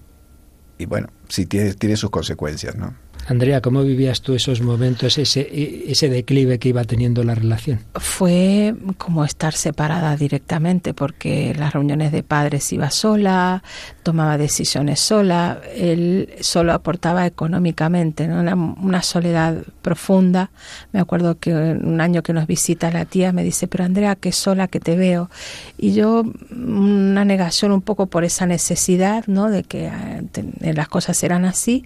y 0.77 0.85
bueno, 0.85 1.09
sí 1.27 1.45
tiene, 1.45 1.73
tiene 1.73 1.97
sus 1.97 2.11
consecuencias, 2.11 2.75
¿no? 2.75 2.95
Andrea, 3.27 3.61
¿cómo 3.61 3.83
vivías 3.83 4.21
tú 4.21 4.33
esos 4.33 4.61
momentos, 4.61 5.17
ese, 5.17 5.49
ese 5.87 6.09
declive 6.09 6.59
que 6.59 6.69
iba 6.69 6.83
teniendo 6.83 7.23
la 7.23 7.35
relación? 7.35 7.79
Fue 7.95 8.75
como 8.97 9.23
estar 9.23 9.53
separada 9.53 10.15
directamente, 10.17 10.93
porque 10.93 11.55
las 11.57 11.73
reuniones 11.73 12.11
de 12.11 12.21
padres 12.23 12.71
iba 12.73 12.91
sola, 12.91 13.63
tomaba 14.03 14.37
decisiones 14.37 14.99
sola, 14.99 15.61
él 15.75 16.33
solo 16.41 16.73
aportaba 16.73 17.25
económicamente, 17.25 18.27
¿no? 18.27 18.41
una, 18.41 18.55
una 18.55 19.01
soledad 19.01 19.63
profunda. 19.81 20.51
Me 20.91 20.99
acuerdo 20.99 21.39
que 21.39 21.53
un 21.53 22.01
año 22.01 22.23
que 22.23 22.33
nos 22.33 22.45
visita 22.45 22.91
la 22.91 23.05
tía 23.05 23.31
me 23.31 23.43
dice, 23.43 23.67
pero 23.67 23.85
Andrea, 23.85 24.15
qué 24.15 24.33
sola 24.33 24.67
que 24.67 24.81
te 24.81 24.97
veo. 24.97 25.29
Y 25.77 25.93
yo, 25.93 26.25
una 26.51 27.23
negación 27.23 27.71
un 27.71 27.81
poco 27.81 28.07
por 28.07 28.25
esa 28.25 28.45
necesidad, 28.45 29.25
¿no? 29.27 29.49
De 29.49 29.63
que 29.63 29.87
eh, 29.87 30.73
las 30.73 30.89
cosas 30.89 31.23
eran 31.23 31.45
así 31.45 31.85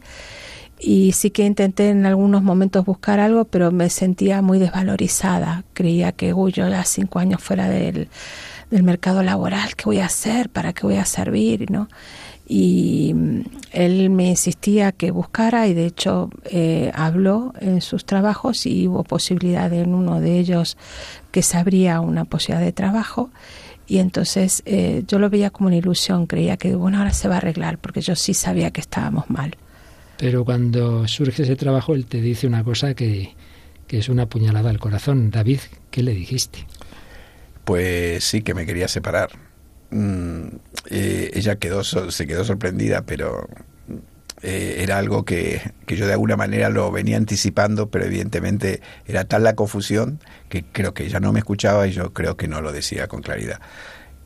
y 0.79 1.11
sí 1.13 1.31
que 1.31 1.45
intenté 1.45 1.89
en 1.89 2.05
algunos 2.05 2.43
momentos 2.43 2.85
buscar 2.85 3.19
algo, 3.19 3.45
pero 3.45 3.71
me 3.71 3.89
sentía 3.89 4.41
muy 4.41 4.59
desvalorizada. 4.59 5.63
Creía 5.73 6.11
que, 6.11 6.33
uy, 6.33 6.51
yo 6.51 6.67
ya 6.67 6.83
cinco 6.83 7.19
años 7.19 7.41
fuera 7.41 7.67
del, 7.67 8.09
del 8.69 8.83
mercado 8.83 9.23
laboral, 9.23 9.75
¿qué 9.75 9.85
voy 9.85 9.99
a 9.99 10.05
hacer? 10.05 10.49
¿Para 10.49 10.73
qué 10.73 10.85
voy 10.85 10.97
a 10.97 11.05
servir? 11.05 11.71
¿no? 11.71 11.87
Y 12.47 13.13
mm, 13.15 13.41
él 13.71 14.09
me 14.09 14.29
insistía 14.29 14.91
que 14.91 15.11
buscara 15.11 15.67
y 15.67 15.73
de 15.73 15.85
hecho 15.85 16.29
eh, 16.45 16.91
habló 16.93 17.53
en 17.59 17.81
sus 17.81 18.05
trabajos 18.05 18.65
y 18.65 18.87
hubo 18.87 19.03
posibilidad 19.03 19.71
en 19.73 19.93
uno 19.93 20.21
de 20.21 20.39
ellos 20.39 20.77
que 21.31 21.41
se 21.41 21.57
abría 21.57 21.99
una 22.01 22.25
posibilidad 22.25 22.65
de 22.65 22.71
trabajo 22.71 23.29
y 23.87 23.99
entonces 23.99 24.63
eh, 24.65 25.03
yo 25.07 25.17
lo 25.17 25.29
veía 25.29 25.49
como 25.49 25.67
una 25.67 25.77
ilusión, 25.77 26.27
creía 26.27 26.57
que 26.57 26.75
bueno, 26.75 26.99
ahora 26.99 27.13
se 27.13 27.27
va 27.27 27.35
a 27.35 27.37
arreglar 27.37 27.77
porque 27.77 28.01
yo 28.01 28.15
sí 28.15 28.33
sabía 28.33 28.71
que 28.71 28.81
estábamos 28.81 29.29
mal. 29.29 29.55
Pero 30.17 30.43
cuando 30.43 31.07
surge 31.07 31.43
ese 31.43 31.55
trabajo, 31.55 31.93
él 31.93 32.05
te 32.05 32.21
dice 32.21 32.47
una 32.47 32.63
cosa 32.63 32.93
que, 32.93 33.35
es 33.87 34.09
una 34.09 34.27
puñalada 34.27 34.69
al 34.69 34.79
corazón. 34.79 35.29
David, 35.29 35.59
¿qué 35.91 36.03
le 36.03 36.13
dijiste? 36.13 36.65
Pues 37.63 38.23
sí, 38.23 38.41
que 38.41 38.53
me 38.53 38.65
quería 38.65 38.87
separar. 38.87 39.29
Mm, 39.91 40.47
eh, 40.89 41.31
ella 41.33 41.57
quedó 41.57 41.83
se 41.83 42.27
quedó 42.27 42.43
sorprendida, 42.43 43.03
pero 43.03 43.47
eh, 44.41 44.77
era 44.79 44.97
algo 44.97 45.23
que, 45.23 45.61
que, 45.85 45.95
yo 45.95 46.07
de 46.07 46.13
alguna 46.13 46.35
manera 46.35 46.69
lo 46.69 46.91
venía 46.91 47.17
anticipando, 47.17 47.89
pero 47.89 48.05
evidentemente 48.05 48.81
era 49.05 49.25
tal 49.25 49.43
la 49.43 49.55
confusión 49.55 50.19
que 50.49 50.63
creo 50.63 50.93
que 50.93 51.05
ella 51.05 51.19
no 51.19 51.31
me 51.31 51.39
escuchaba 51.39 51.87
y 51.87 51.91
yo 51.91 52.13
creo 52.13 52.37
que 52.37 52.47
no 52.47 52.61
lo 52.61 52.71
decía 52.71 53.07
con 53.07 53.21
claridad. 53.21 53.61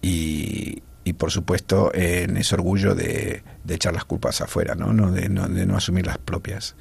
Y, 0.02 0.82
y 1.04 1.14
por 1.14 1.32
supuesto 1.32 1.91
en 1.93 2.38
ese 2.38 2.56
orgullo 2.56 2.95
de, 2.95 3.43
echar 3.68 3.93
las 3.93 4.06
culpas 4.06 4.41
afuera, 4.41 4.76
¿no? 4.76 4.93
No, 4.93 5.12
de, 5.12 5.30
no, 5.30 5.47
de 5.47 5.66
no 5.66 5.78
asumir 5.78 6.06
las 6.06 6.18
propias. 6.18 6.76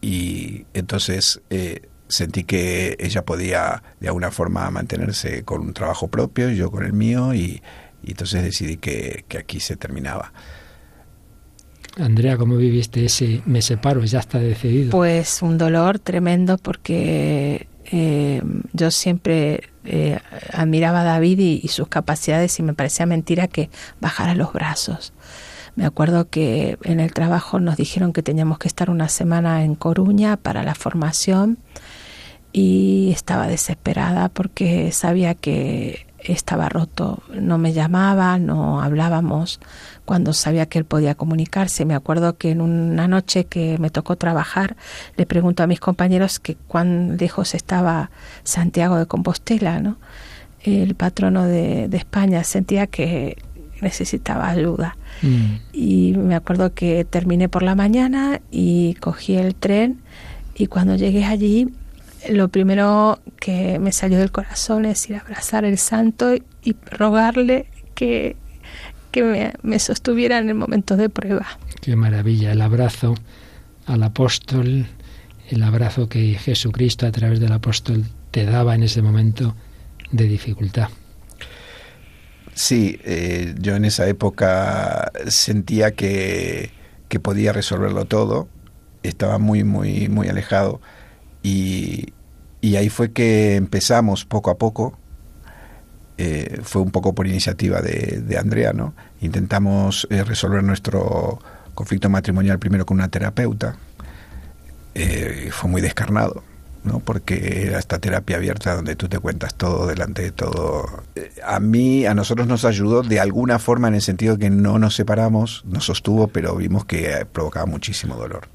Y 0.00 0.66
entonces 0.74 1.40
eh, 1.50 1.88
sentí 2.06 2.44
que 2.44 2.96
ella 3.00 3.24
podía 3.24 3.82
de 4.00 4.08
alguna 4.08 4.30
forma 4.30 4.70
mantenerse 4.70 5.42
con 5.42 5.62
un 5.62 5.74
trabajo 5.74 6.08
propio, 6.08 6.50
yo 6.50 6.70
con 6.70 6.84
el 6.84 6.92
mío, 6.92 7.34
y, 7.34 7.62
entonces 8.04 8.42
decidí 8.42 8.78
que, 8.78 9.24
que, 9.28 9.38
aquí 9.38 9.60
se 9.60 9.76
terminaba. 9.76 10.32
Andrea, 11.98 12.38
¿cómo 12.38 12.56
viviste 12.56 13.04
ese 13.04 13.42
me 13.44 13.60
separo? 13.60 14.04
Ya 14.04 14.20
está 14.20 14.38
decidido. 14.38 14.90
Pues 14.90 15.42
un 15.42 15.58
dolor 15.58 15.98
tremendo 15.98 16.56
porque 16.58 17.68
eh, 17.90 18.42
yo 18.72 18.90
siempre 18.90 19.70
eh, 19.90 20.18
admiraba 20.52 21.00
a 21.00 21.04
David 21.04 21.38
y, 21.38 21.68
sus 21.68 21.88
capacidades 21.88 22.58
y 22.58 22.62
me 22.62 22.74
parecía 22.74 23.06
mentira 23.06 23.48
que 23.48 23.70
bajara 24.00 24.34
los 24.34 24.52
brazos. 24.52 25.14
Me 25.76 25.86
acuerdo 25.86 26.28
que 26.28 26.76
en 26.82 27.00
el 27.00 27.14
trabajo 27.14 27.58
nos 27.60 27.76
dijeron 27.76 28.12
que 28.12 28.22
teníamos 28.22 28.58
que 28.58 28.68
estar 28.68 28.90
una 28.90 29.08
semana 29.08 29.64
en 29.64 29.74
Coruña 29.74 30.36
para 30.36 30.62
la 30.62 30.74
formación 30.74 31.58
y 32.52 33.10
estaba 33.12 33.46
desesperada 33.46 34.28
porque 34.28 34.92
sabía 34.92 35.34
que 35.34 36.07
estaba 36.32 36.68
roto, 36.68 37.22
no 37.32 37.58
me 37.58 37.72
llamaba, 37.72 38.38
no 38.38 38.80
hablábamos 38.82 39.60
cuando 40.04 40.32
sabía 40.32 40.66
que 40.66 40.78
él 40.78 40.84
podía 40.84 41.14
comunicarse. 41.14 41.84
Me 41.84 41.94
acuerdo 41.94 42.36
que 42.36 42.50
en 42.50 42.60
una 42.60 43.08
noche 43.08 43.44
que 43.44 43.78
me 43.78 43.90
tocó 43.90 44.16
trabajar, 44.16 44.76
le 45.16 45.26
pregunto 45.26 45.62
a 45.62 45.66
mis 45.66 45.80
compañeros 45.80 46.38
que 46.38 46.56
cuán 46.56 47.16
lejos 47.18 47.54
estaba 47.54 48.10
Santiago 48.42 48.96
de 48.96 49.06
Compostela, 49.06 49.80
¿no? 49.80 49.98
el 50.62 50.94
patrono 50.94 51.44
de, 51.44 51.88
España, 51.92 52.44
sentía 52.44 52.86
que 52.86 53.38
necesitaba 53.80 54.48
ayuda. 54.48 54.96
Mm. 55.22 55.54
Y 55.72 56.14
me 56.16 56.34
acuerdo 56.34 56.74
que 56.74 57.04
terminé 57.04 57.48
por 57.48 57.62
la 57.62 57.74
mañana 57.74 58.40
y 58.50 58.94
cogí 58.94 59.36
el 59.36 59.54
tren 59.54 60.00
y 60.54 60.66
cuando 60.66 60.96
llegué 60.96 61.24
allí 61.24 61.68
lo 62.28 62.48
primero 62.48 63.20
que 63.40 63.78
me 63.78 63.92
salió 63.92 64.18
del 64.18 64.32
corazón 64.32 64.84
es 64.84 65.08
ir 65.08 65.16
a 65.16 65.20
abrazar 65.20 65.64
el 65.64 65.78
santo 65.78 66.34
y 66.34 66.76
rogarle 66.90 67.66
que, 67.94 68.36
que 69.10 69.54
me, 69.62 69.78
sostuviera 69.78 70.38
en 70.38 70.48
el 70.48 70.54
momento 70.54 70.96
de 70.96 71.08
prueba. 71.08 71.46
Qué 71.80 71.96
maravilla, 71.96 72.52
el 72.52 72.60
abrazo 72.60 73.14
al 73.86 74.02
apóstol, 74.02 74.86
el 75.48 75.62
abrazo 75.62 76.08
que 76.08 76.34
Jesucristo 76.34 77.06
a 77.06 77.12
través 77.12 77.40
del 77.40 77.52
apóstol 77.52 78.04
te 78.30 78.44
daba 78.44 78.74
en 78.74 78.82
ese 78.82 79.02
momento 79.02 79.54
de 80.10 80.24
dificultad. 80.24 80.88
Sí, 82.54 82.98
eh, 83.04 83.54
yo 83.60 83.76
en 83.76 83.84
esa 83.84 84.08
época 84.08 85.12
sentía 85.28 85.92
que, 85.92 86.72
que 87.08 87.20
podía 87.20 87.52
resolverlo 87.52 88.04
todo, 88.04 88.48
estaba 89.04 89.38
muy, 89.38 89.62
muy, 89.62 90.08
muy 90.08 90.28
alejado 90.28 90.80
y, 91.42 92.12
ahí 92.76 92.88
fue 92.88 93.12
que 93.12 93.56
empezamos 93.56 94.24
poco 94.24 94.50
a 94.50 94.58
poco. 94.58 94.98
Eh, 96.16 96.60
fue 96.62 96.82
un 96.82 96.90
poco 96.90 97.14
por 97.14 97.26
iniciativa 97.26 97.80
de, 97.80 98.36
Andrea, 98.38 98.72
¿no? 98.72 98.94
Intentamos 99.20 100.06
eh, 100.10 100.24
resolver 100.24 100.64
nuestro 100.64 101.38
conflicto 101.74 102.10
matrimonial 102.10 102.58
primero 102.58 102.84
con 102.84 102.96
una 102.96 103.08
terapeuta. 103.08 103.76
Eh, 104.94 105.50
fue 105.52 105.70
muy 105.70 105.80
descarnado, 105.80 106.42
¿no? 106.82 106.98
Porque 106.98 107.62
era 107.66 107.78
esta 107.78 108.00
terapia 108.00 108.36
abierta 108.36 108.74
donde 108.74 108.96
tú 108.96 109.08
te 109.08 109.20
cuentas 109.20 109.54
todo 109.54 109.86
delante 109.86 110.22
de 110.22 110.32
todo. 110.32 111.04
A 111.46 111.60
mí, 111.60 112.04
a 112.04 112.14
nosotros 112.14 112.48
nos 112.48 112.64
ayudó 112.64 113.02
de 113.02 113.20
alguna 113.20 113.60
forma 113.60 113.86
en 113.86 113.94
el 113.94 114.02
sentido 114.02 114.36
de 114.36 114.46
que 114.46 114.50
no 114.50 114.80
nos 114.80 114.96
separamos, 114.96 115.62
nos 115.66 115.84
sostuvo, 115.84 116.26
pero 116.26 116.56
vimos 116.56 116.84
que 116.84 117.24
provocaba 117.32 117.66
muchísimo 117.66 118.16
dolor 118.16 118.48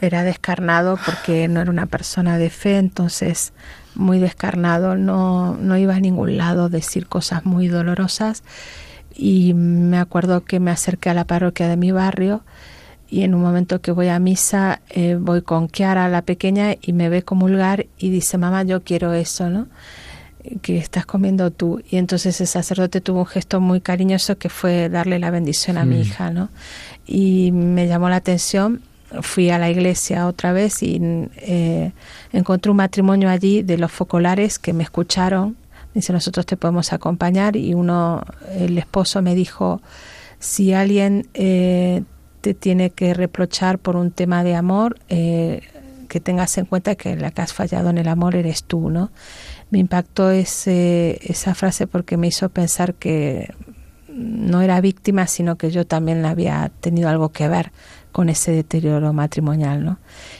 era 0.00 0.22
descarnado 0.22 0.98
porque 1.04 1.48
no 1.48 1.60
era 1.60 1.70
una 1.70 1.86
persona 1.86 2.38
de 2.38 2.50
fe, 2.50 2.78
entonces 2.78 3.52
muy 3.94 4.18
descarnado, 4.18 4.96
no, 4.96 5.56
no 5.56 5.76
iba 5.76 5.94
a 5.94 6.00
ningún 6.00 6.36
lado 6.36 6.68
decir 6.68 7.06
cosas 7.06 7.44
muy 7.44 7.68
dolorosas. 7.68 8.42
Y 9.14 9.54
me 9.54 9.98
acuerdo 9.98 10.44
que 10.44 10.60
me 10.60 10.70
acerqué 10.70 11.10
a 11.10 11.14
la 11.14 11.24
parroquia 11.24 11.68
de 11.68 11.76
mi 11.76 11.90
barrio 11.90 12.42
y 13.08 13.22
en 13.22 13.34
un 13.34 13.42
momento 13.42 13.80
que 13.80 13.92
voy 13.92 14.08
a 14.08 14.18
misa 14.18 14.80
eh, 14.90 15.16
voy 15.18 15.42
con 15.42 15.68
Kiara, 15.68 16.08
la 16.08 16.22
pequeña, 16.22 16.74
y 16.80 16.92
me 16.92 17.08
ve 17.08 17.22
comulgar 17.22 17.86
y 17.98 18.10
dice, 18.10 18.36
mamá, 18.36 18.64
yo 18.64 18.82
quiero 18.82 19.12
eso, 19.12 19.48
¿no? 19.48 19.68
que 20.62 20.78
estás 20.78 21.06
comiendo 21.06 21.50
tú. 21.50 21.82
Y 21.90 21.96
entonces 21.96 22.40
el 22.40 22.46
sacerdote 22.46 23.00
tuvo 23.00 23.20
un 23.20 23.26
gesto 23.26 23.60
muy 23.60 23.80
cariñoso 23.80 24.38
que 24.38 24.48
fue 24.48 24.88
darle 24.88 25.18
la 25.18 25.30
bendición 25.30 25.78
a 25.78 25.84
mi 25.84 26.00
hija, 26.00 26.30
¿no? 26.30 26.50
Y 27.06 27.50
me 27.52 27.86
llamó 27.88 28.08
la 28.08 28.16
atención 28.16 28.80
fui 29.22 29.50
a 29.50 29.58
la 29.58 29.70
iglesia 29.70 30.26
otra 30.26 30.52
vez 30.52 30.82
y 30.82 31.00
eh, 31.36 31.92
encontré 32.32 32.70
un 32.70 32.78
matrimonio 32.78 33.28
allí 33.28 33.62
de 33.62 33.78
los 33.78 33.92
focolares 33.92 34.58
que 34.58 34.72
me 34.72 34.82
escucharon. 34.82 35.56
Dice, 35.94 36.12
nosotros 36.12 36.44
te 36.44 36.56
podemos 36.56 36.92
acompañar 36.92 37.56
y 37.56 37.72
uno, 37.72 38.22
el 38.52 38.76
esposo 38.76 39.22
me 39.22 39.34
dijo, 39.34 39.80
si 40.38 40.72
alguien 40.74 41.28
eh, 41.34 42.02
te 42.42 42.52
tiene 42.54 42.90
que 42.90 43.14
reprochar 43.14 43.78
por 43.78 43.96
un 43.96 44.10
tema 44.10 44.44
de 44.44 44.54
amor, 44.54 44.98
eh, 45.08 45.62
que 46.08 46.20
tengas 46.20 46.56
en 46.58 46.66
cuenta 46.66 46.94
que 46.94 47.16
la 47.16 47.30
que 47.30 47.42
has 47.42 47.52
fallado 47.52 47.90
en 47.90 47.98
el 47.98 48.08
amor 48.08 48.36
eres 48.36 48.62
tú, 48.64 48.90
¿no? 48.90 49.10
Me 49.70 49.78
impactó 49.78 50.30
ese, 50.30 51.18
esa 51.22 51.54
frase 51.54 51.86
porque 51.86 52.16
me 52.16 52.28
hizo 52.28 52.48
pensar 52.50 52.94
que 52.94 53.52
no 54.08 54.62
era 54.62 54.80
víctima, 54.80 55.26
sino 55.26 55.56
que 55.56 55.70
yo 55.70 55.86
también 55.86 56.24
había 56.24 56.70
tenido 56.80 57.08
algo 57.08 57.30
que 57.30 57.48
ver 57.48 57.72
con 58.16 58.30
ese 58.30 58.50
deterioro 58.50 59.12
matrimonial, 59.12 59.84
¿no? 59.84 59.98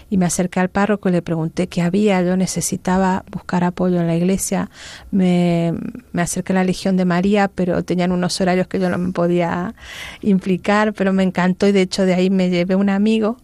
Y 0.08 0.16
me 0.16 0.24
acerqué 0.24 0.60
al 0.60 0.70
párroco 0.70 1.10
y 1.10 1.12
le 1.12 1.20
pregunté 1.20 1.66
qué 1.66 1.82
había, 1.82 2.22
yo 2.22 2.34
necesitaba 2.34 3.22
buscar 3.30 3.64
apoyo 3.64 4.00
en 4.00 4.06
la 4.06 4.16
iglesia, 4.16 4.70
me, 5.10 5.74
me 6.12 6.22
acerqué 6.22 6.54
a 6.54 6.56
la 6.56 6.64
Legión 6.64 6.96
de 6.96 7.04
María, 7.04 7.48
pero 7.48 7.84
tenían 7.84 8.12
unos 8.12 8.40
horarios 8.40 8.66
que 8.66 8.80
yo 8.80 8.88
no 8.88 8.96
me 8.96 9.12
podía 9.12 9.74
implicar, 10.22 10.94
pero 10.94 11.12
me 11.12 11.22
encantó 11.22 11.68
y 11.68 11.72
de 11.72 11.82
hecho 11.82 12.06
de 12.06 12.14
ahí 12.14 12.30
me 12.30 12.48
llevé 12.48 12.76
un 12.76 12.88
amigo, 12.88 13.36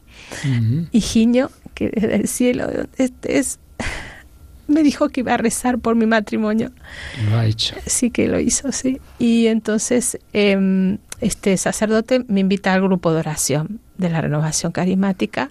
Higinio, 0.92 1.50
que 1.74 1.90
desde 1.90 2.14
el 2.14 2.26
cielo, 2.26 2.70
este 2.96 3.36
es 3.38 3.58
me 4.72 4.82
dijo 4.82 5.08
que 5.08 5.20
iba 5.20 5.34
a 5.34 5.36
rezar 5.36 5.78
por 5.78 5.94
mi 5.94 6.06
matrimonio. 6.06 6.72
Lo 7.30 7.38
ha 7.38 7.46
hecho. 7.46 7.76
Sí 7.86 8.10
que 8.10 8.28
lo 8.28 8.40
hizo, 8.40 8.72
sí. 8.72 9.00
Y 9.18 9.46
entonces 9.46 10.18
eh, 10.32 10.98
este 11.20 11.56
sacerdote 11.56 12.24
me 12.28 12.40
invita 12.40 12.74
al 12.74 12.82
grupo 12.82 13.12
de 13.12 13.20
oración 13.20 13.80
de 13.96 14.10
la 14.10 14.20
renovación 14.20 14.72
carismática 14.72 15.50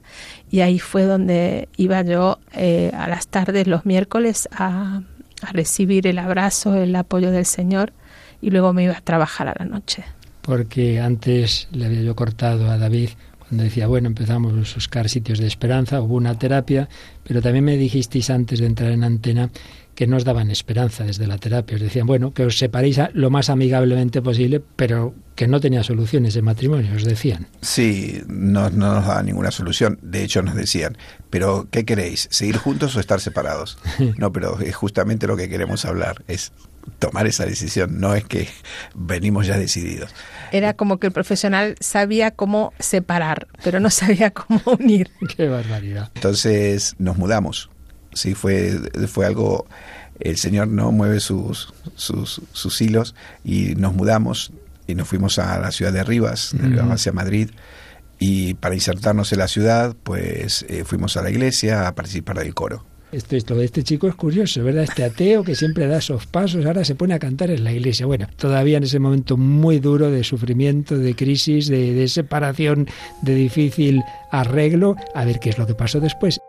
y 0.50 0.60
ahí 0.60 0.80
fue 0.80 1.04
donde 1.04 1.70
iba 1.78 2.02
yo 2.02 2.40
eh, 2.54 2.92
a 2.94 3.08
las 3.08 3.28
tardes 3.28 3.68
los 3.68 3.86
miércoles 3.86 4.50
a, 4.52 5.02
a 5.42 5.52
recibir 5.54 6.08
el 6.08 6.20
abrazo, 6.20 6.76
el 6.76 6.96
apoyo 6.96 7.32
del 7.32 7.46
Señor 7.46 7.94
y 8.42 8.50
luego 8.50 8.74
me 8.74 8.84
iba 8.84 8.98
a 8.98 9.02
trabajar 9.02 9.48
a 9.48 9.56
la 9.58 9.66
noche. 9.66 10.04
Porque 10.42 11.00
antes 11.00 11.70
le 11.72 11.86
había 11.86 12.02
yo 12.02 12.16
cortado 12.16 12.70
a 12.70 12.78
David 12.78 13.12
cuando 13.52 13.66
decía, 13.66 13.86
bueno, 13.86 14.08
empezamos 14.08 14.54
a 14.54 14.76
buscar 14.76 15.10
sitios 15.10 15.38
de 15.38 15.46
esperanza, 15.46 16.00
hubo 16.00 16.16
una 16.16 16.40
terapia, 16.40 16.88
pero 17.22 17.42
también 17.42 17.66
me 17.66 17.76
dijisteis 17.76 18.30
antes 18.30 18.62
de 18.62 18.66
entrar 18.66 18.92
en 18.94 19.04
antena 19.04 19.50
que 20.02 20.08
nos 20.08 20.26
daban 20.26 20.50
esperanza 20.50 21.04
desde 21.04 21.28
la 21.28 21.38
terapia. 21.38 21.76
Os 21.76 21.82
decían, 21.84 22.08
bueno, 22.08 22.34
que 22.34 22.44
os 22.44 22.58
separéis 22.58 22.98
lo 23.14 23.30
más 23.30 23.52
amigablemente 23.52 24.20
posible, 24.20 24.60
pero 24.76 25.14
que 25.36 25.48
no 25.48 25.60
tenía 25.60 25.84
soluciones 25.84 26.34
de 26.34 26.42
matrimonio, 26.42 26.96
os 26.96 27.04
decían. 27.04 27.46
Sí, 27.62 28.20
no, 28.26 28.72
no 28.72 28.96
nos 28.96 29.06
daban 29.06 29.28
ninguna 29.28 29.52
solución. 29.52 30.00
De 30.02 30.24
hecho, 30.24 30.42
nos 30.42 30.56
decían, 30.56 30.98
pero 31.30 31.68
¿qué 31.70 31.86
queréis? 31.86 32.28
¿Seguir 32.32 32.58
juntos 32.58 32.96
o 32.96 33.00
estar 33.00 33.22
separados? 33.22 33.78
No, 34.18 34.32
pero 34.32 34.60
es 34.60 34.76
justamente 34.76 35.28
lo 35.28 35.38
que 35.38 35.50
queremos 35.50 35.86
hablar, 35.86 36.24
es 36.28 36.52
tomar 37.00 37.28
esa 37.28 37.46
decisión, 37.46 38.00
no 38.00 38.16
es 38.16 38.24
que 38.24 38.48
venimos 38.96 39.48
ya 39.48 39.58
decididos. 39.58 40.14
Era 40.52 40.74
como 40.74 41.00
que 41.00 41.08
el 41.08 41.14
profesional 41.14 41.76
sabía 41.80 42.32
cómo 42.32 42.74
separar, 42.80 43.48
pero 43.64 43.80
no 43.80 43.90
sabía 43.90 44.32
cómo 44.32 44.62
unir. 44.66 45.12
Qué 45.38 45.48
barbaridad. 45.48 46.10
Entonces 46.16 46.96
nos 46.98 47.18
mudamos. 47.18 47.71
Sí, 48.14 48.34
fue, 48.36 48.80
fue 49.08 49.26
algo, 49.26 49.66
el 50.20 50.38
Señor 50.38 50.68
no 50.68 50.92
mueve 50.92 51.20
sus, 51.20 51.74
sus, 51.96 52.42
sus 52.52 52.82
hilos 52.82 53.16
y 53.44 53.76
nos 53.76 53.94
mudamos 53.94 54.52
y 54.88 54.96
nos 54.96 55.08
fuimos 55.08 55.40
a 55.40 55.60
la 55.60 55.72
ciudad 55.72 55.94
de 55.94 56.04
Rivas, 56.04 56.54
de 56.54 56.68
Rivas 56.68 56.90
hacia 56.92 57.12
Madrid. 57.12 57.50
Y 58.20 58.54
para 58.56 58.76
insertarnos 58.76 59.32
en 59.32 59.40
la 59.40 59.48
ciudad, 59.48 59.96
pues 60.04 60.64
eh, 60.70 60.84
fuimos 60.86 61.18
a 61.18 61.24
la 61.24 61.32
iglesia 61.32 61.88
a 61.88 61.96
participar 61.96 62.38
del 62.38 62.54
coro. 62.54 62.86
Esto, 63.12 63.36
esto 63.36 63.56
de 63.56 63.66
este 63.66 63.84
chico 63.84 64.08
es 64.08 64.16
curioso, 64.16 64.64
¿verdad? 64.64 64.84
Este 64.84 65.04
ateo 65.04 65.44
que 65.44 65.56
siempre 65.56 65.88
da 65.88 65.98
esos 65.98 66.28
pasos, 66.28 66.66
ahora 66.66 66.86
se 66.86 66.96
pone 66.96 67.14
a 67.14 67.20
cantar 67.20 67.52
en 67.52 67.64
la 67.64 67.74
iglesia. 67.74 68.06
Bueno, 68.06 68.28
todavía 68.38 68.78
en 68.78 68.84
ese 68.84 69.00
momento 69.00 69.36
muy 69.36 69.80
duro 69.80 70.10
de 70.12 70.24
sufrimiento, 70.24 70.98
de 70.98 71.16
crisis, 71.16 71.68
de, 71.68 71.94
de 71.94 72.08
separación, 72.08 72.88
de 73.22 73.36
difícil 73.36 74.02
arreglo, 74.32 74.96
a 75.14 75.26
ver 75.26 75.40
qué 75.40 75.50
es 75.50 75.58
lo 75.58 75.68
que 75.68 75.76
pasó 75.76 76.00
después. 76.00 76.40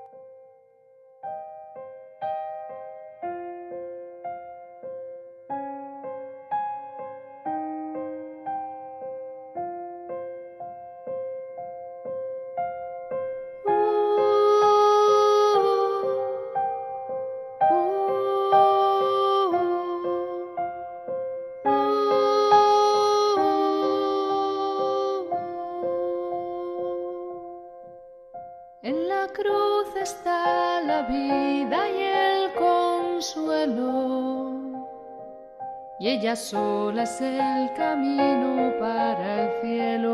Sola 36.42 37.04
es 37.04 37.20
el 37.20 37.72
camino 37.74 38.72
para 38.80 39.42
el 39.42 39.60
cielo. 39.60 40.12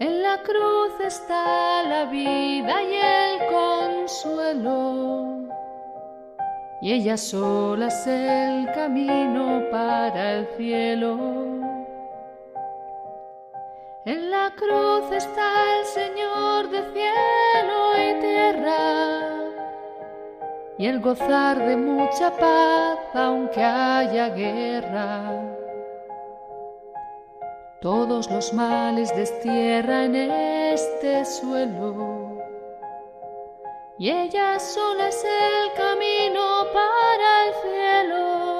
En 0.00 0.22
la 0.22 0.42
cruz 0.42 0.92
está 1.00 1.84
la 1.84 2.04
vida 2.06 2.82
y 2.82 2.94
el 2.94 3.46
consuelo, 3.58 5.38
y 6.82 6.92
ella 6.94 7.16
sola 7.16 7.86
es 7.86 8.06
el 8.08 8.72
camino 8.72 9.62
para 9.70 10.32
el 10.38 10.46
cielo. 10.56 11.16
En 14.04 14.30
la 14.30 14.52
cruz 14.56 15.12
está 15.12 15.48
el 15.78 15.84
Señor 15.86 16.70
de 16.70 16.80
cielo 16.92 17.78
y 18.06 18.20
tierra, 18.20 19.23
y 20.78 20.86
el 20.86 21.00
gozar 21.00 21.58
de 21.58 21.76
mucha 21.76 22.30
paz 22.36 22.98
aunque 23.14 23.62
haya 23.62 24.28
guerra. 24.30 25.54
Todos 27.80 28.30
los 28.30 28.52
males 28.54 29.14
destierra 29.14 30.04
en 30.04 30.14
este 30.16 31.24
suelo, 31.24 32.38
y 33.98 34.10
ella 34.10 34.58
sola 34.58 35.08
es 35.08 35.22
el 35.24 35.72
camino 35.76 36.66
para 36.72 37.44
el 37.44 37.54
cielo. 37.62 38.54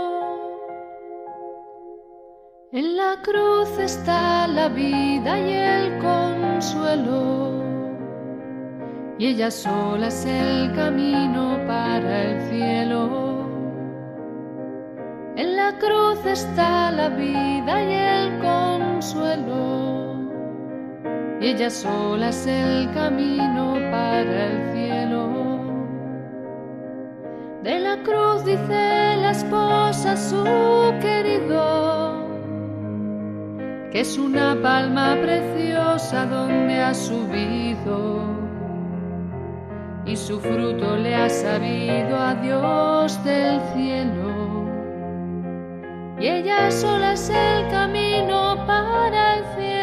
En 2.72 2.96
la 2.96 3.16
cruz 3.22 3.78
está 3.78 4.46
la 4.46 4.68
vida 4.68 5.38
y 5.38 5.52
el 5.54 5.98
consuelo, 5.98 7.53
y 9.18 9.26
ella 9.26 9.50
sola 9.50 10.08
es 10.08 10.26
el 10.26 10.72
camino 10.74 11.58
para 11.66 12.22
el 12.22 12.50
cielo. 12.50 13.48
En 15.36 15.56
la 15.56 15.78
cruz 15.78 16.24
está 16.26 16.90
la 16.90 17.08
vida 17.08 17.82
y 17.82 17.92
el 17.92 18.38
consuelo, 18.40 20.14
y 21.40 21.46
ella 21.46 21.70
sola 21.70 22.28
es 22.28 22.46
el 22.46 22.90
camino 22.92 23.74
para 23.90 24.46
el 24.46 24.72
cielo. 24.72 25.28
De 27.62 27.80
la 27.80 28.02
cruz 28.02 28.44
dice 28.44 29.16
la 29.22 29.30
esposa 29.30 30.16
su 30.16 30.44
querido 31.00 32.22
que 33.90 34.00
es 34.00 34.18
una 34.18 34.60
palma 34.60 35.16
preciosa 35.22 36.26
donde 36.26 36.82
ha 36.82 36.92
subido 36.92 38.43
y 40.06 40.16
su 40.16 40.38
fruto 40.38 40.96
le 40.96 41.14
ha 41.14 41.30
sabido 41.30 42.16
a 42.16 42.34
Dios 42.34 43.22
del 43.24 43.60
cielo. 43.74 44.64
Y 46.20 46.26
ella 46.26 46.70
sola 46.70 47.14
es 47.14 47.30
el 47.30 47.68
camino 47.68 48.64
para 48.66 49.38
el 49.38 49.44
cielo. 49.56 49.73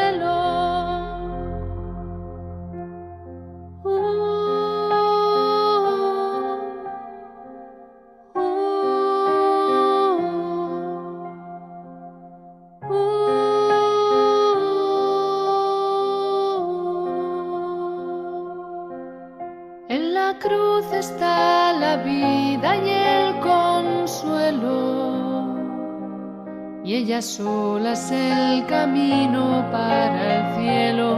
Ella 27.11 27.21
sola 27.21 27.91
es 27.91 28.09
el 28.09 28.65
camino 28.67 29.67
para 29.69 30.35
el 30.37 30.55
cielo. 30.55 31.09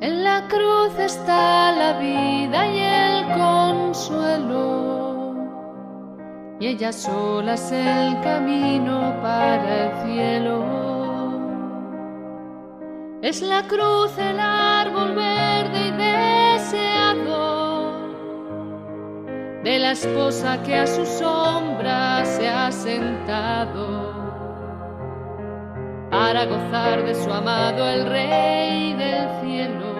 En 0.00 0.22
la 0.22 0.46
cruz 0.46 0.96
está 0.96 1.72
la 1.72 1.98
vida 1.98 2.68
y 2.68 2.78
el 2.78 3.26
consuelo, 3.36 4.68
y 6.60 6.68
ella 6.68 6.92
sola 6.92 7.54
es 7.54 7.72
el 7.72 8.20
camino 8.20 9.12
para 9.20 9.86
el 9.86 9.90
cielo. 10.04 10.64
Es 13.22 13.42
la 13.42 13.66
cruz 13.66 14.16
el 14.18 14.38
árbol 14.38 15.16
verde 15.16 15.88
y 15.88 15.90
deseado 15.90 16.31
de 19.64 19.78
la 19.78 19.92
esposa 19.92 20.60
que 20.64 20.74
a 20.74 20.86
su 20.86 21.06
sombra 21.06 22.24
se 22.24 22.48
ha 22.48 22.72
sentado 22.72 24.12
para 26.10 26.44
gozar 26.46 27.04
de 27.04 27.14
su 27.14 27.32
amado 27.32 27.88
el 27.88 28.06
rey 28.06 28.92
del 28.94 29.28
cielo. 29.40 29.92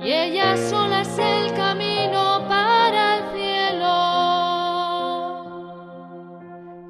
Y 0.00 0.12
ella 0.12 0.56
sola 0.56 1.02
es 1.02 1.18
el 1.18 1.54
camino 1.54 2.44
para 2.48 3.16
el 3.16 3.22
cielo. 3.36 3.94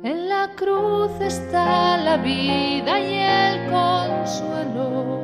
En 0.05 0.29
la 0.29 0.51
cruz 0.57 1.13
está 1.21 1.99
la 1.99 2.17
vida 2.17 2.99
y 2.99 3.15
el 3.15 3.71
consuelo, 3.71 5.18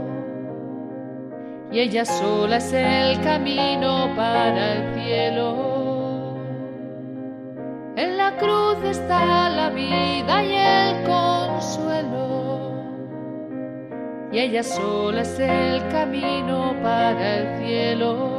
y 1.74 1.80
ella 1.80 2.04
sola 2.04 2.58
es 2.58 2.72
el 2.72 3.20
camino 3.22 4.08
para 4.14 4.74
el 4.74 4.94
cielo. 4.94 6.36
En 7.96 8.16
la 8.16 8.36
cruz 8.36 8.76
está 8.84 9.48
la 9.50 9.70
vida 9.70 10.44
y 10.44 10.54
el 10.54 11.02
consuelo, 11.02 12.70
y 14.30 14.38
ella 14.38 14.62
sola 14.62 15.22
es 15.22 15.36
el 15.40 15.88
camino 15.88 16.76
para 16.80 17.38
el 17.38 17.58
cielo. 17.66 18.33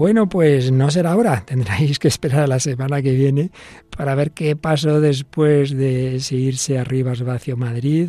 Bueno, 0.00 0.30
pues 0.30 0.72
no 0.72 0.90
será 0.90 1.12
ahora. 1.12 1.42
Tendréis 1.46 1.98
que 1.98 2.08
esperar 2.08 2.40
a 2.40 2.46
la 2.46 2.58
semana 2.58 3.02
que 3.02 3.12
viene 3.12 3.50
para 3.94 4.14
ver 4.14 4.30
qué 4.30 4.56
pasó 4.56 4.98
después 4.98 5.76
de 5.76 6.16
ese 6.16 6.36
irse 6.36 6.78
a 6.78 6.84
Rivas 6.84 7.20
Vacio 7.20 7.58
Madrid, 7.58 8.08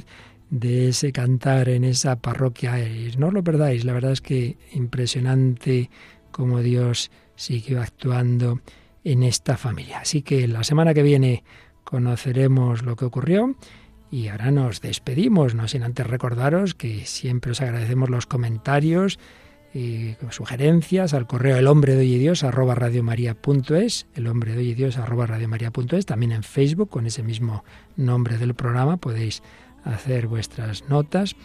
de 0.50 0.88
ese 0.88 1.12
cantar 1.12 1.68
en 1.68 1.84
esa 1.84 2.16
parroquia. 2.16 2.78
no 3.18 3.28
os 3.28 3.34
lo 3.34 3.44
perdáis, 3.44 3.84
la 3.84 3.92
verdad 3.92 4.14
es 4.14 4.22
que 4.22 4.56
impresionante 4.72 5.90
cómo 6.32 6.62
Dios 6.62 7.12
siguió 7.36 7.82
actuando 7.82 8.62
en 9.04 9.24
esta 9.24 9.58
familia. 9.58 10.00
Así 10.00 10.22
que 10.22 10.48
la 10.48 10.64
semana 10.64 10.94
que 10.94 11.04
viene 11.04 11.44
conoceremos 11.84 12.84
lo 12.84 12.96
que 12.96 13.04
ocurrió. 13.04 13.58
Y 14.10 14.30
ahora 14.30 14.52
nos 14.52 14.80
despedimos, 14.80 15.56
no 15.56 15.68
sin 15.68 15.84
antes 15.84 16.08
recordaros 16.08 16.74
que 16.74 17.06
siempre 17.06 17.52
os 17.52 17.60
agradecemos 17.60 18.10
los 18.10 18.28
comentarios, 18.28 19.20
y 19.74 20.16
sugerencias 20.30 21.14
al 21.14 21.28
correo 21.28 21.58
el 21.58 21.68
hombre 21.68 21.96
de 21.96 22.02
hoy 22.02 22.16
y 22.16 22.18
Dios 22.18 22.44
arroba 22.44 22.76
radiomaria.es, 22.76 24.08
el 24.16 24.28
hombre 24.28 24.54
de 24.54 24.60
hoy 24.60 24.70
y 24.70 24.74
Dios 24.74 24.98
arroba 24.98 25.28
radiomaria.es, 25.28 26.06
también 26.06 26.32
en 26.32 26.44
Facebook 26.44 26.90
con 26.90 27.06
ese 27.06 27.24
mismo 27.24 27.64
nombre 27.96 28.38
del 28.38 28.54
programa 28.54 28.98
podéis 28.98 29.42
hacer 29.84 30.28
vuestras 30.28 30.88
notas. 30.90 31.36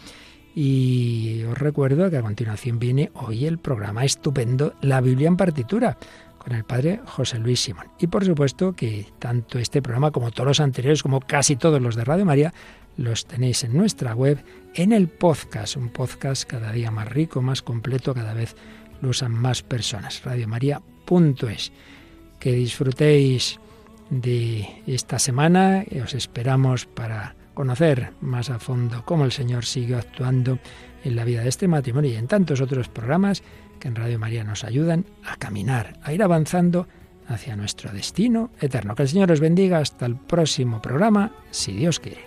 Y 0.53 1.43
os 1.43 1.57
recuerdo 1.57 2.09
que 2.09 2.17
a 2.17 2.23
continuación 2.23 2.79
viene 2.79 3.11
hoy 3.13 3.45
el 3.45 3.59
programa 3.59 4.03
estupendo 4.05 4.73
La 4.81 5.01
Biblia 5.01 5.27
en 5.27 5.37
partitura 5.37 5.97
con 6.39 6.55
el 6.55 6.63
padre 6.63 6.99
José 7.05 7.37
Luis 7.37 7.59
Simón. 7.59 7.87
Y 7.99 8.07
por 8.07 8.25
supuesto 8.25 8.73
que 8.73 9.05
tanto 9.19 9.59
este 9.59 9.81
programa 9.81 10.11
como 10.11 10.31
todos 10.31 10.47
los 10.47 10.59
anteriores, 10.59 11.03
como 11.03 11.19
casi 11.19 11.57
todos 11.57 11.79
los 11.79 11.95
de 11.95 12.05
Radio 12.05 12.25
María, 12.25 12.53
los 12.95 13.27
tenéis 13.27 13.63
en 13.63 13.77
nuestra 13.77 14.15
web, 14.15 14.43
en 14.77 14.93
el 14.93 15.07
podcast, 15.07 15.75
un 15.75 15.89
podcast 15.89 16.43
cada 16.43 16.71
día 16.71 16.91
más 16.91 17.09
rico, 17.09 17.41
más 17.41 17.63
completo, 17.63 18.13
cada 18.13 18.35
vez 18.35 18.55
lo 19.01 19.09
usan 19.09 19.33
más 19.33 19.63
personas, 19.63 20.23
radiomaria.es. 20.23 21.71
Que 22.39 22.51
disfrutéis 22.51 23.59
de 24.11 24.67
esta 24.85 25.17
semana 25.17 25.83
y 25.89 25.99
os 25.99 26.13
esperamos 26.13 26.85
para 26.85 27.35
conocer 27.55 28.13
más 28.21 28.51
a 28.51 28.59
fondo 28.59 29.03
cómo 29.03 29.25
el 29.25 29.31
Señor 29.31 29.65
sigue 29.65 29.95
actuando 29.95 30.59
en 31.03 31.15
la 31.15 31.25
vida 31.25 31.41
de 31.41 31.49
este 31.49 31.67
matrimonio 31.67 32.11
y 32.11 32.15
en 32.15 32.27
tantos 32.27 32.61
otros 32.61 32.87
programas 32.87 33.41
que 33.79 33.87
en 33.87 33.95
Radio 33.95 34.19
María 34.19 34.43
nos 34.43 34.63
ayudan 34.63 35.05
a 35.25 35.37
caminar, 35.37 35.99
a 36.03 36.13
ir 36.13 36.21
avanzando 36.21 36.87
hacia 37.27 37.55
nuestro 37.55 37.91
destino 37.91 38.51
eterno. 38.61 38.93
Que 38.93 39.03
el 39.03 39.09
Señor 39.09 39.31
os 39.31 39.39
bendiga 39.39 39.79
hasta 39.79 40.05
el 40.05 40.17
próximo 40.17 40.83
programa, 40.83 41.31
si 41.49 41.73
Dios 41.73 41.99
quiere. 41.99 42.26